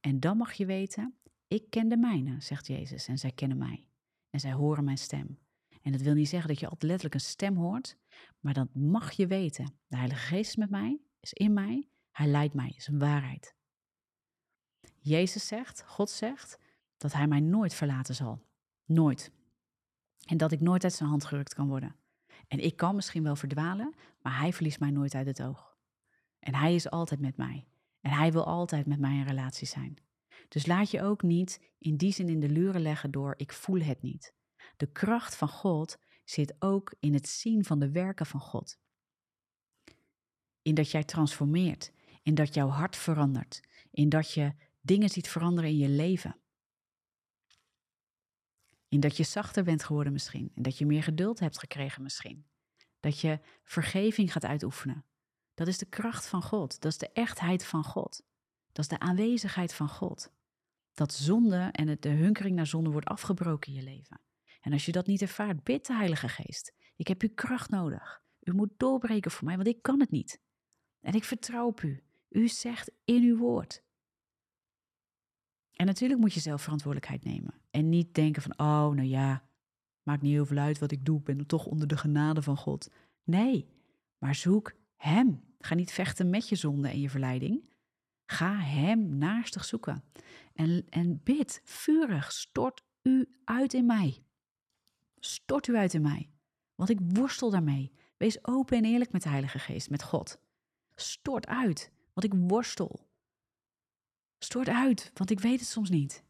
En 0.00 0.20
dan 0.20 0.36
mag 0.36 0.52
je 0.52 0.66
weten, 0.66 1.18
ik 1.46 1.70
ken 1.70 1.88
de 1.88 1.96
mijne, 1.96 2.40
zegt 2.40 2.66
Jezus, 2.66 3.06
en 3.06 3.18
zij 3.18 3.32
kennen 3.32 3.58
mij. 3.58 3.86
En 4.30 4.40
zij 4.40 4.52
horen 4.52 4.84
mijn 4.84 4.98
stem. 4.98 5.38
En 5.82 5.92
dat 5.92 6.00
wil 6.00 6.14
niet 6.14 6.28
zeggen 6.28 6.48
dat 6.48 6.58
je 6.58 6.64
altijd 6.64 6.82
letterlijk 6.82 7.14
een 7.14 7.20
stem 7.20 7.56
hoort, 7.56 7.96
maar 8.40 8.54
dat 8.54 8.74
mag 8.74 9.12
je 9.12 9.26
weten. 9.26 9.74
De 9.86 9.96
Heilige 9.96 10.26
Geest 10.26 10.48
is 10.48 10.56
met 10.56 10.70
mij, 10.70 11.00
is 11.20 11.32
in 11.32 11.52
mij, 11.52 11.88
Hij 12.10 12.26
leidt 12.26 12.54
mij, 12.54 12.72
is 12.76 12.86
een 12.86 12.98
waarheid. 12.98 13.54
Jezus 14.98 15.46
zegt, 15.46 15.82
God 15.86 16.10
zegt, 16.10 16.58
dat 16.96 17.12
Hij 17.12 17.26
mij 17.26 17.40
nooit 17.40 17.74
verlaten 17.74 18.14
zal. 18.14 18.46
Nooit. 18.84 19.32
En 20.24 20.36
dat 20.36 20.52
ik 20.52 20.60
nooit 20.60 20.84
uit 20.84 20.92
zijn 20.92 21.08
hand 21.08 21.24
gerukt 21.24 21.54
kan 21.54 21.68
worden. 21.68 21.96
En 22.48 22.58
ik 22.58 22.76
kan 22.76 22.94
misschien 22.94 23.22
wel 23.22 23.36
verdwalen, 23.36 23.94
maar 24.22 24.38
hij 24.38 24.52
verliest 24.52 24.80
mij 24.80 24.90
nooit 24.90 25.14
uit 25.14 25.26
het 25.26 25.42
oog. 25.42 25.76
En 26.38 26.54
hij 26.54 26.74
is 26.74 26.90
altijd 26.90 27.20
met 27.20 27.36
mij. 27.36 27.66
En 28.00 28.10
hij 28.10 28.32
wil 28.32 28.44
altijd 28.44 28.86
met 28.86 28.98
mij 28.98 29.16
in 29.16 29.26
relatie 29.26 29.66
zijn. 29.66 29.96
Dus 30.48 30.66
laat 30.66 30.90
je 30.90 31.02
ook 31.02 31.22
niet 31.22 31.60
in 31.78 31.96
die 31.96 32.12
zin 32.12 32.28
in 32.28 32.40
de 32.40 32.48
luren 32.48 32.80
leggen 32.80 33.10
door 33.10 33.34
ik 33.36 33.52
voel 33.52 33.80
het 33.80 34.02
niet. 34.02 34.34
De 34.76 34.92
kracht 34.92 35.36
van 35.36 35.48
God 35.48 35.98
zit 36.24 36.54
ook 36.58 36.94
in 37.00 37.14
het 37.14 37.28
zien 37.28 37.64
van 37.64 37.78
de 37.78 37.90
werken 37.90 38.26
van 38.26 38.40
God. 38.40 38.78
In 40.62 40.74
dat 40.74 40.90
jij 40.90 41.04
transformeert, 41.04 41.92
in 42.22 42.34
dat 42.34 42.54
jouw 42.54 42.68
hart 42.68 42.96
verandert, 42.96 43.60
in 43.90 44.08
dat 44.08 44.32
je 44.32 44.52
dingen 44.80 45.08
ziet 45.08 45.28
veranderen 45.28 45.70
in 45.70 45.76
je 45.76 45.88
leven. 45.88 46.36
In 48.88 49.00
dat 49.00 49.16
je 49.16 49.22
zachter 49.22 49.64
bent 49.64 49.84
geworden 49.84 50.12
misschien. 50.12 50.50
En 50.54 50.62
dat 50.62 50.78
je 50.78 50.86
meer 50.86 51.02
geduld 51.02 51.40
hebt 51.40 51.58
gekregen 51.58 52.02
misschien. 52.02 52.46
Dat 53.00 53.20
je 53.20 53.40
vergeving 53.64 54.32
gaat 54.32 54.44
uitoefenen. 54.44 55.04
Dat 55.54 55.66
is 55.66 55.78
de 55.78 55.86
kracht 55.86 56.26
van 56.26 56.42
God. 56.42 56.80
Dat 56.80 56.92
is 56.92 56.98
de 56.98 57.12
echtheid 57.12 57.64
van 57.64 57.84
God. 57.84 58.22
Dat 58.72 58.84
is 58.84 58.98
de 58.98 58.98
aanwezigheid 58.98 59.74
van 59.74 59.88
God. 59.88 60.32
Dat 60.94 61.12
zonde 61.12 61.68
en 61.72 61.96
de 62.00 62.08
hunkering 62.08 62.56
naar 62.56 62.66
zonde 62.66 62.90
wordt 62.90 63.06
afgebroken 63.06 63.72
in 63.72 63.78
je 63.78 63.84
leven. 63.84 64.20
En 64.60 64.72
als 64.72 64.86
je 64.86 64.92
dat 64.92 65.06
niet 65.06 65.22
ervaart, 65.22 65.62
bid 65.62 65.86
de 65.86 65.94
Heilige 65.94 66.28
Geest. 66.28 66.72
Ik 66.96 67.08
heb 67.08 67.22
uw 67.22 67.34
kracht 67.34 67.70
nodig. 67.70 68.22
U 68.40 68.52
moet 68.52 68.70
doorbreken 68.76 69.30
voor 69.30 69.44
mij, 69.44 69.56
want 69.56 69.68
ik 69.68 69.82
kan 69.82 70.00
het 70.00 70.10
niet. 70.10 70.40
En 71.00 71.12
ik 71.12 71.24
vertrouw 71.24 71.66
op 71.66 71.82
u. 71.82 72.02
U 72.28 72.48
zegt 72.48 72.90
in 73.04 73.22
uw 73.22 73.36
woord. 73.36 73.82
En 75.78 75.86
natuurlijk 75.86 76.20
moet 76.20 76.32
je 76.34 76.40
zelf 76.40 76.62
verantwoordelijkheid 76.62 77.24
nemen. 77.24 77.54
En 77.70 77.88
niet 77.88 78.14
denken 78.14 78.42
van, 78.42 78.52
oh, 78.52 78.88
nou 78.88 79.02
ja, 79.02 79.48
maakt 80.02 80.22
niet 80.22 80.32
heel 80.32 80.46
veel 80.46 80.56
uit 80.56 80.78
wat 80.78 80.90
ik 80.90 81.04
doe, 81.04 81.18
ik 81.18 81.24
ben 81.24 81.46
toch 81.46 81.66
onder 81.66 81.88
de 81.88 81.96
genade 81.96 82.42
van 82.42 82.56
God. 82.56 82.90
Nee, 83.24 83.68
maar 84.18 84.34
zoek 84.34 84.74
Hem. 84.96 85.42
Ga 85.58 85.74
niet 85.74 85.92
vechten 85.92 86.30
met 86.30 86.48
je 86.48 86.56
zonde 86.56 86.88
en 86.88 87.00
je 87.00 87.10
verleiding. 87.10 87.70
Ga 88.26 88.56
Hem 88.56 89.18
naastig 89.18 89.64
zoeken. 89.64 90.04
En, 90.54 90.86
en 90.88 91.20
bid 91.22 91.60
vurig, 91.64 92.32
stort 92.32 92.82
u 93.02 93.28
uit 93.44 93.74
in 93.74 93.86
mij. 93.86 94.22
Stort 95.18 95.66
u 95.66 95.76
uit 95.76 95.94
in 95.94 96.02
mij. 96.02 96.30
Want 96.74 96.90
ik 96.90 96.98
worstel 97.00 97.50
daarmee. 97.50 97.92
Wees 98.16 98.44
open 98.44 98.76
en 98.76 98.84
eerlijk 98.84 99.12
met 99.12 99.22
de 99.22 99.28
Heilige 99.28 99.58
Geest, 99.58 99.90
met 99.90 100.02
God. 100.02 100.40
Stort 100.94 101.46
uit, 101.46 101.92
want 102.12 102.34
ik 102.34 102.40
worstel. 102.48 103.07
Stort 104.38 104.68
uit, 104.68 105.10
want 105.14 105.30
ik 105.30 105.40
weet 105.40 105.60
het 105.60 105.68
soms 105.68 105.90
niet. 105.90 106.24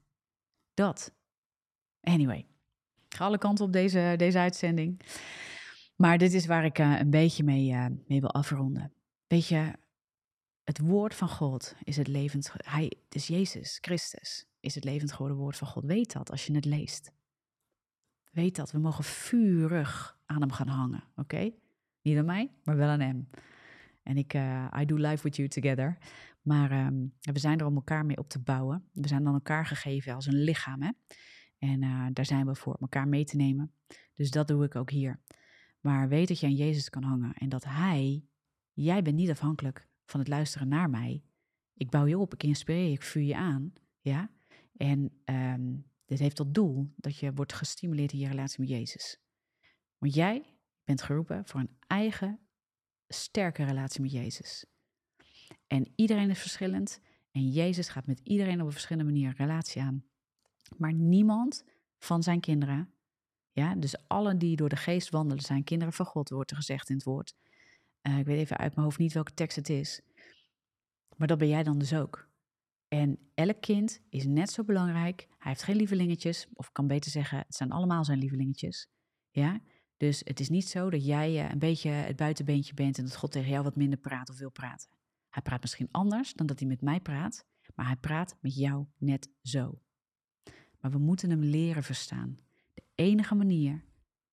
Dat. 0.74 1.12
Anyway, 2.00 2.46
ga 3.09 3.24
alle 3.24 3.38
kanten 3.38 3.64
op 3.64 3.72
deze, 3.72 4.14
deze 4.16 4.38
uitzending. 4.38 5.00
Maar 5.96 6.18
dit 6.18 6.32
is 6.32 6.46
waar 6.46 6.64
ik 6.64 6.78
uh, 6.78 6.98
een 6.98 7.11
beetje 7.11 7.44
mee, 7.44 7.70
uh, 7.70 7.86
mee 8.06 8.20
wil 8.20 8.32
afronden. 8.32 8.92
Weet 9.26 9.46
je, 9.46 9.72
het 10.64 10.78
woord 10.78 11.14
van 11.14 11.28
God 11.28 11.74
is 11.82 11.96
het 11.96 12.09
levend. 12.09 12.52
Hij 12.56 12.92
is 13.09 13.26
Jezus 13.26 13.78
Christus, 13.80 14.46
is 14.61 14.74
het 14.74 14.84
levend 14.84 15.12
geworden 15.12 15.36
woord 15.36 15.56
van 15.56 15.68
God. 15.68 15.84
Weet 15.84 16.12
dat 16.12 16.30
als 16.30 16.46
je 16.46 16.54
het 16.54 16.64
leest. 16.64 17.12
Weet 18.30 18.56
dat 18.56 18.70
we 18.70 18.78
mogen 18.78 19.04
vurig 19.04 20.18
aan 20.26 20.40
hem 20.40 20.52
gaan 20.52 20.68
hangen, 20.68 21.04
oké? 21.16 21.50
Niet 22.02 22.18
aan 22.18 22.24
mij, 22.24 22.50
maar 22.64 22.76
wel 22.76 22.88
aan 22.88 23.00
hem. 23.00 23.28
En 24.02 24.16
ik, 24.16 24.34
uh, 24.34 24.66
I 24.80 24.84
do 24.84 24.94
life 24.94 25.22
with 25.22 25.36
you 25.36 25.48
together. 25.48 25.98
Maar 26.43 26.86
um, 26.86 27.14
we 27.20 27.39
zijn 27.39 27.59
er 27.59 27.66
om 27.66 27.74
elkaar 27.74 28.07
mee 28.07 28.16
op 28.16 28.28
te 28.28 28.39
bouwen. 28.39 28.89
We 28.93 29.09
zijn 29.09 29.26
aan 29.26 29.34
elkaar 29.34 29.66
gegeven 29.66 30.14
als 30.14 30.26
een 30.26 30.43
lichaam, 30.43 30.82
hè? 30.82 30.91
En 31.59 31.82
uh, 31.82 32.07
daar 32.12 32.24
zijn 32.24 32.47
we 32.47 32.55
voor, 32.55 32.76
elkaar 32.80 33.09
mee 33.09 33.24
te 33.24 33.36
nemen. 33.36 33.72
Dus 34.14 34.30
dat 34.30 34.49
doe 34.49 34.64
ik 34.64 34.76
ook 34.76 34.91
hier. 34.91 35.20
Maar 35.80 36.09
weet 36.09 36.28
dat 36.28 36.41
je 36.41 36.47
aan 36.47 36.55
Jezus 36.55 36.91
kan 36.91 37.03
hangen 37.03 37.32
en 37.34 37.49
dat 37.49 37.64
Hij, 37.64 38.24
jij 38.72 39.03
bent 39.03 39.16
niet 39.16 39.30
afhankelijk 39.30 39.89
van 40.05 40.20
het 40.20 40.28
luisteren 40.28 40.68
naar 40.68 40.91
mij. 40.91 41.22
Ik 41.74 41.91
bouw 41.91 42.07
je 42.07 42.18
op, 42.18 42.34
ik 42.34 42.43
inspireer 42.43 42.84
je, 42.84 42.93
ik 42.93 43.03
vuur 43.03 43.22
je 43.22 43.36
aan. 43.36 43.72
Ja? 44.01 44.30
En 44.76 45.22
um, 45.24 45.86
dit 46.05 46.18
heeft 46.18 46.36
tot 46.36 46.55
doel 46.55 46.93
dat 46.97 47.18
je 47.18 47.32
wordt 47.32 47.53
gestimuleerd 47.53 48.12
in 48.12 48.18
je 48.18 48.28
relatie 48.28 48.61
met 48.61 48.68
Jezus. 48.68 49.20
Want 49.99 50.14
jij 50.14 50.57
bent 50.84 51.03
geroepen 51.03 51.47
voor 51.47 51.61
een 51.61 51.76
eigen 51.86 52.41
sterke 53.09 53.64
relatie 53.64 54.01
met 54.01 54.12
Jezus. 54.12 54.66
En 55.66 55.92
iedereen 55.94 56.30
is 56.30 56.40
verschillend 56.40 57.01
en 57.30 57.51
Jezus 57.51 57.88
gaat 57.88 58.07
met 58.07 58.20
iedereen 58.22 58.61
op 58.61 58.66
een 58.66 58.72
verschillende 58.72 59.12
manier 59.12 59.28
een 59.28 59.46
relatie 59.46 59.82
aan. 59.82 60.05
Maar 60.76 60.92
niemand 60.92 61.64
van 61.99 62.22
zijn 62.22 62.40
kinderen, 62.40 62.92
ja, 63.53 63.74
dus 63.74 64.09
allen 64.09 64.38
die 64.38 64.57
door 64.57 64.68
de 64.68 64.76
geest 64.76 65.11
wandelen, 65.11 65.44
zijn 65.44 65.64
kinderen 65.64 65.92
van 65.92 66.07
God, 66.07 66.28
wordt 66.28 66.51
er 66.51 66.57
gezegd 66.57 66.88
in 66.88 66.94
het 66.94 67.05
woord. 67.05 67.34
Uh, 68.03 68.18
ik 68.18 68.26
weet 68.26 68.38
even 68.38 68.57
uit 68.57 68.74
mijn 68.74 68.86
hoofd 68.86 68.99
niet 68.99 69.12
welke 69.12 69.34
tekst 69.34 69.57
het 69.57 69.68
is. 69.68 70.01
Maar 71.16 71.28
dat 71.28 71.38
ben 71.38 71.49
jij 71.49 71.62
dan 71.62 71.78
dus 71.78 71.94
ook. 71.94 72.28
En 72.88 73.18
elk 73.34 73.61
kind 73.61 74.01
is 74.09 74.26
net 74.26 74.51
zo 74.51 74.64
belangrijk. 74.64 75.26
Hij 75.38 75.51
heeft 75.51 75.62
geen 75.62 75.76
lievelingetjes, 75.76 76.46
of 76.55 76.66
ik 76.66 76.72
kan 76.72 76.86
beter 76.86 77.11
zeggen, 77.11 77.38
het 77.38 77.55
zijn 77.55 77.70
allemaal 77.70 78.05
zijn 78.05 78.18
lievelingetjes. 78.18 78.88
Ja? 79.30 79.61
Dus 79.96 80.22
het 80.24 80.40
is 80.40 80.49
niet 80.49 80.68
zo 80.68 80.90
dat 80.90 81.05
jij 81.05 81.44
uh, 81.44 81.51
een 81.51 81.59
beetje 81.59 81.90
het 81.90 82.16
buitenbeentje 82.16 82.74
bent 82.74 82.99
en 82.99 83.05
dat 83.05 83.16
God 83.16 83.32
tegen 83.32 83.51
jou 83.51 83.62
wat 83.62 83.76
minder 83.76 83.99
praat 83.99 84.30
of 84.30 84.38
wil 84.38 84.51
praten. 84.51 84.90
Hij 85.39 85.47
praat 85.47 85.61
misschien 85.61 85.89
anders 85.91 86.34
dan 86.34 86.47
dat 86.47 86.59
hij 86.59 86.68
met 86.68 86.80
mij 86.80 87.01
praat, 87.01 87.47
maar 87.74 87.86
hij 87.86 87.97
praat 87.97 88.36
met 88.41 88.55
jou 88.55 88.86
net 88.97 89.30
zo. 89.43 89.82
Maar 90.80 90.91
we 90.91 90.99
moeten 90.99 91.30
hem 91.30 91.43
leren 91.43 91.82
verstaan. 91.82 92.39
De 92.74 92.82
enige 92.95 93.34
manier 93.34 93.84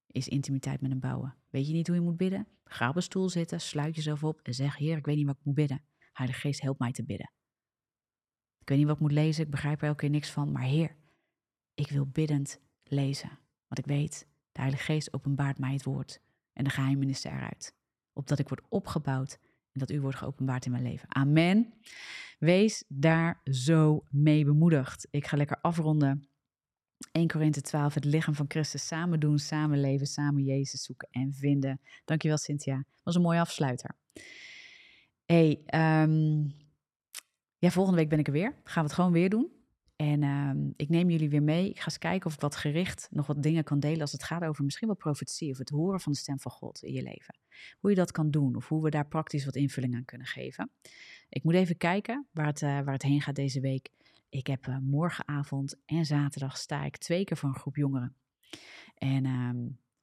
is 0.07 0.27
intimiteit 0.27 0.81
met 0.81 0.91
hem 0.91 0.99
bouwen. 0.99 1.35
Weet 1.49 1.67
je 1.67 1.73
niet 1.73 1.87
hoe 1.87 1.95
je 1.95 2.01
moet 2.01 2.17
bidden? 2.17 2.47
Ga 2.63 2.89
op 2.89 2.95
een 2.95 3.01
stoel 3.01 3.29
zitten, 3.29 3.61
sluit 3.61 3.95
jezelf 3.95 4.23
op 4.23 4.39
en 4.41 4.53
zeg: 4.53 4.77
Heer, 4.77 4.97
ik 4.97 5.05
weet 5.05 5.15
niet 5.15 5.25
wat 5.25 5.35
ik 5.37 5.45
moet 5.45 5.55
bidden. 5.55 5.83
Heilige 6.11 6.39
Geest, 6.39 6.61
help 6.61 6.79
mij 6.79 6.91
te 6.91 7.03
bidden. 7.03 7.31
Ik 8.59 8.69
weet 8.69 8.77
niet 8.77 8.87
wat 8.87 8.95
ik 8.95 9.01
moet 9.01 9.11
lezen, 9.11 9.43
ik 9.43 9.51
begrijp 9.51 9.81
er 9.81 9.87
elke 9.87 9.99
keer 9.99 10.09
niks 10.09 10.31
van, 10.31 10.51
maar 10.51 10.63
Heer, 10.63 10.95
ik 11.73 11.89
wil 11.89 12.05
biddend 12.05 12.59
lezen. 12.83 13.29
Want 13.67 13.79
ik 13.79 13.85
weet, 13.85 14.27
de 14.51 14.59
Heilige 14.59 14.83
Geest 14.83 15.13
openbaart 15.13 15.57
mij 15.57 15.73
het 15.73 15.83
woord 15.83 16.21
en 16.53 16.63
de 16.63 16.69
geheimenissen 16.69 17.31
eruit. 17.31 17.75
Opdat 18.13 18.39
ik 18.39 18.47
word 18.47 18.61
opgebouwd 18.69 19.39
dat 19.77 19.91
u 19.91 20.01
wordt 20.01 20.17
geopenbaard 20.17 20.65
in 20.65 20.71
mijn 20.71 20.83
leven. 20.83 21.15
Amen. 21.15 21.73
Wees 22.39 22.83
daar 22.87 23.41
zo 23.43 24.03
mee 24.09 24.45
bemoedigd. 24.45 25.07
Ik 25.11 25.27
ga 25.27 25.37
lekker 25.37 25.61
afronden. 25.61 26.29
1 27.11 27.27
Korinthe 27.27 27.61
12, 27.61 27.93
het 27.93 28.05
lichaam 28.05 28.35
van 28.35 28.45
Christus 28.47 28.87
samen 28.87 29.19
doen, 29.19 29.39
samen 29.39 29.79
leven, 29.79 30.07
samen 30.07 30.43
Jezus 30.43 30.83
zoeken 30.83 31.07
en 31.11 31.33
vinden. 31.33 31.81
Dankjewel 32.05 32.37
Cynthia, 32.37 32.85
was 33.03 33.15
een 33.15 33.21
mooie 33.21 33.39
afsluiter. 33.39 33.95
hey, 35.25 35.61
um, 36.03 36.53
ja, 37.57 37.69
volgende 37.69 37.99
week 37.99 38.09
ben 38.09 38.19
ik 38.19 38.27
er 38.27 38.33
weer. 38.33 38.55
Gaan 38.63 38.83
we 38.83 38.89
het 38.89 38.93
gewoon 38.93 39.11
weer 39.11 39.29
doen. 39.29 39.54
En 39.95 40.21
uh, 40.21 40.71
ik 40.75 40.89
neem 40.89 41.09
jullie 41.09 41.29
weer 41.29 41.43
mee. 41.43 41.69
Ik 41.69 41.79
ga 41.79 41.85
eens 41.85 41.97
kijken 41.97 42.27
of 42.27 42.33
ik 42.33 42.39
wat 42.39 42.55
gericht 42.55 43.07
nog 43.11 43.27
wat 43.27 43.43
dingen 43.43 43.63
kan 43.63 43.79
delen 43.79 44.01
als 44.01 44.11
het 44.11 44.23
gaat 44.23 44.43
over 44.43 44.63
misschien 44.63 44.87
wel 44.87 44.95
profetie 44.95 45.51
of 45.51 45.57
het 45.57 45.69
horen 45.69 45.99
van 45.99 46.11
de 46.11 46.17
stem 46.17 46.39
van 46.39 46.51
God 46.51 46.83
in 46.83 46.93
je 46.93 47.01
leven. 47.01 47.37
Hoe 47.79 47.89
je 47.89 47.95
dat 47.95 48.11
kan 48.11 48.31
doen 48.31 48.55
of 48.55 48.67
hoe 48.67 48.83
we 48.83 48.89
daar 48.89 49.07
praktisch 49.07 49.45
wat 49.45 49.55
invulling 49.55 49.95
aan 49.95 50.05
kunnen 50.05 50.27
geven. 50.27 50.71
Ik 51.29 51.43
moet 51.43 51.53
even 51.53 51.77
kijken 51.77 52.27
waar 52.31 52.45
het, 52.45 52.61
uh, 52.61 52.69
waar 52.69 52.93
het 52.93 53.03
heen 53.03 53.21
gaat 53.21 53.35
deze 53.35 53.59
week. 53.59 53.89
Ik 54.29 54.47
heb 54.47 54.67
uh, 54.67 54.77
morgenavond 54.77 55.75
en 55.85 56.05
zaterdag 56.05 56.57
sta 56.57 56.83
ik 56.83 56.97
twee 56.97 57.23
keer 57.23 57.37
voor 57.37 57.49
een 57.49 57.55
groep 57.55 57.75
jongeren. 57.75 58.15
En 58.95 59.25
uh, 59.25 59.49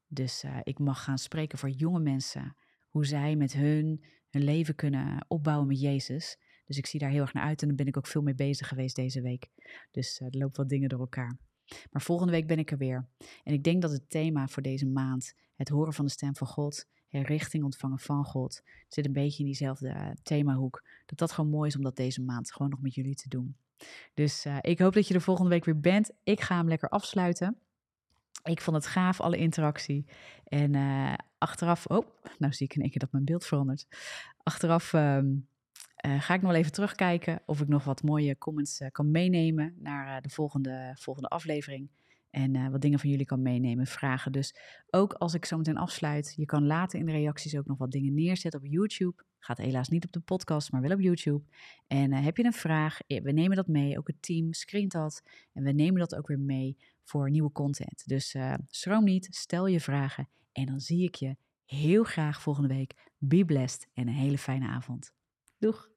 dus 0.07 0.45
uh, 0.45 0.59
ik 0.63 0.79
mag 0.79 1.05
gaan 1.05 1.19
spreken 1.19 1.59
voor 1.59 1.71
jonge 1.71 2.01
mensen. 2.01 2.57
Hoe 2.89 3.07
zij 3.07 3.37
met 3.37 3.53
hun 3.53 4.05
hun 4.33 4.45
leven 4.45 4.75
kunnen 4.75 5.25
opbouwen 5.29 5.67
met 5.67 5.81
Jezus. 5.81 6.39
Dus 6.67 6.79
ik 6.79 6.87
zie 6.87 7.01
daar 7.01 7.11
heel 7.11 7.21
erg 7.21 7.33
naar 7.33 7.45
uit 7.45 7.63
en 7.63 7.69
daar 7.69 7.77
ben 7.77 7.87
ik 7.87 7.97
ook 7.97 8.07
veel 8.07 8.23
mee 8.23 8.35
bezig 8.35 8.69
geweest 8.69 8.97
deze 8.97 9.21
week. 9.21 9.51
Dus 9.91 10.21
uh, 10.21 10.29
er 10.29 10.39
lopen 10.39 10.57
wat 10.57 10.69
dingen 10.69 10.89
door 10.89 11.01
elkaar. 11.01 11.39
Maar 11.91 12.03
volgende 12.03 12.33
week 12.33 12.47
ben 12.47 12.59
ik 12.59 12.71
er 12.71 12.79
weer. 12.79 13.09
En 13.43 13.53
ik 13.53 13.65
denk 13.65 13.83
dat 13.83 13.91
het 13.91 14.11
thema 14.11 14.49
voor 14.49 14.63
deze 14.63 14.87
maand, 14.87 15.35
het 15.57 15.69
horen 15.69 15.93
van 15.93 16.05
de 16.05 16.11
stem 16.11 16.37
van 16.37 16.47
God, 16.47 16.87
richting 17.09 17.65
ontvangen 17.65 17.99
van 17.99 18.25
God, 18.25 18.63
zit 18.89 19.07
een 19.07 19.13
beetje 19.13 19.39
in 19.39 19.45
diezelfde 19.45 19.89
uh, 19.89 20.11
themahoek. 20.23 20.85
Dat 21.07 21.19
dat 21.19 21.33
gewoon 21.33 21.51
mooi 21.51 21.69
is 21.69 21.77
om 21.77 21.83
dat 21.83 21.97
deze 21.97 22.23
maand 22.23 22.53
gewoon 22.53 22.71
nog 22.71 22.81
met 22.81 22.95
jullie 22.95 23.15
te 23.15 23.29
doen. 23.29 23.57
Dus 24.15 24.47
uh, 24.47 24.59
ik 24.61 24.79
hoop 24.79 24.93
dat 24.93 25.09
je 25.09 25.15
er 25.15 25.21
volgende 25.21 25.51
week 25.51 25.65
weer 25.65 25.81
bent. 25.81 26.11
Ik 26.23 26.41
ga 26.41 26.57
hem 26.57 26.69
lekker 26.69 26.89
afsluiten. 26.89 27.57
Ik 28.43 28.61
vond 28.61 28.77
het 28.77 28.87
gaaf, 28.87 29.21
alle 29.21 29.37
interactie. 29.37 30.07
En 30.45 30.75
achteraf, 31.39 31.87
oh, 31.87 32.07
nou 32.39 32.53
zie 32.53 32.67
ik 32.67 32.75
in 32.75 32.81
één 32.81 32.91
keer 32.91 33.01
dat 33.01 33.13
mijn 33.13 33.25
beeld 33.25 33.47
verandert. 33.47 33.87
Achteraf 34.43 34.93
um, 34.93 35.49
uh, 36.07 36.21
ga 36.21 36.35
ik 36.35 36.43
nog 36.43 36.53
even 36.53 36.73
terugkijken 36.73 37.43
of 37.47 37.61
ik 37.61 37.69
nog 37.69 37.85
wat 37.85 38.03
mooie 38.03 38.39
comments 38.39 38.81
uh, 38.81 38.89
kan 38.91 39.11
meenemen 39.11 39.75
naar 39.79 40.17
uh, 40.17 40.21
de 40.21 40.29
volgende, 40.29 40.97
volgende 40.99 41.29
aflevering. 41.29 41.91
En 42.31 42.71
wat 42.71 42.81
dingen 42.81 42.99
van 42.99 43.11
jullie 43.11 43.27
kan 43.27 43.43
meenemen, 43.43 43.87
vragen. 43.87 44.33
Dus 44.33 44.55
ook 44.91 45.13
als 45.13 45.35
ik 45.35 45.45
zo 45.45 45.57
meteen 45.57 45.77
afsluit, 45.77 46.33
je 46.37 46.45
kan 46.45 46.67
later 46.67 46.99
in 46.99 47.07
de 47.07 47.13
reacties 47.13 47.57
ook 47.57 47.67
nog 47.67 47.79
wat 47.79 47.91
dingen 47.91 48.15
neerzetten 48.15 48.61
op 48.61 48.67
YouTube. 48.67 49.25
Gaat 49.39 49.59
helaas 49.59 49.89
niet 49.89 50.05
op 50.05 50.13
de 50.13 50.21
podcast, 50.21 50.73
maar 50.73 50.81
wel 50.81 50.93
op 50.93 51.01
YouTube. 51.01 51.45
En 51.87 52.13
heb 52.13 52.37
je 52.37 52.45
een 52.45 52.53
vraag, 52.53 52.99
we 53.07 53.33
nemen 53.33 53.57
dat 53.57 53.67
mee. 53.67 53.99
Ook 53.99 54.07
het 54.07 54.23
team 54.23 54.53
screent 54.53 54.93
dat. 54.93 55.23
En 55.53 55.63
we 55.63 55.73
nemen 55.73 56.01
dat 56.01 56.15
ook 56.15 56.27
weer 56.27 56.41
mee 56.41 56.77
voor 57.03 57.31
nieuwe 57.31 57.53
content. 57.53 58.03
Dus 58.07 58.37
schroom 58.67 59.05
niet, 59.05 59.29
stel 59.31 59.67
je 59.67 59.81
vragen. 59.81 60.29
En 60.53 60.67
dan 60.67 60.81
zie 60.81 61.03
ik 61.05 61.15
je 61.15 61.37
heel 61.65 62.05
graag 62.05 62.43
volgende 62.43 62.75
week. 62.75 63.11
Be 63.19 63.45
blessed 63.45 63.89
en 63.95 64.09
een 64.09 64.15
hele 64.15 64.39
fijne 64.39 64.67
avond. 64.67 65.13
Doeg! 65.59 65.92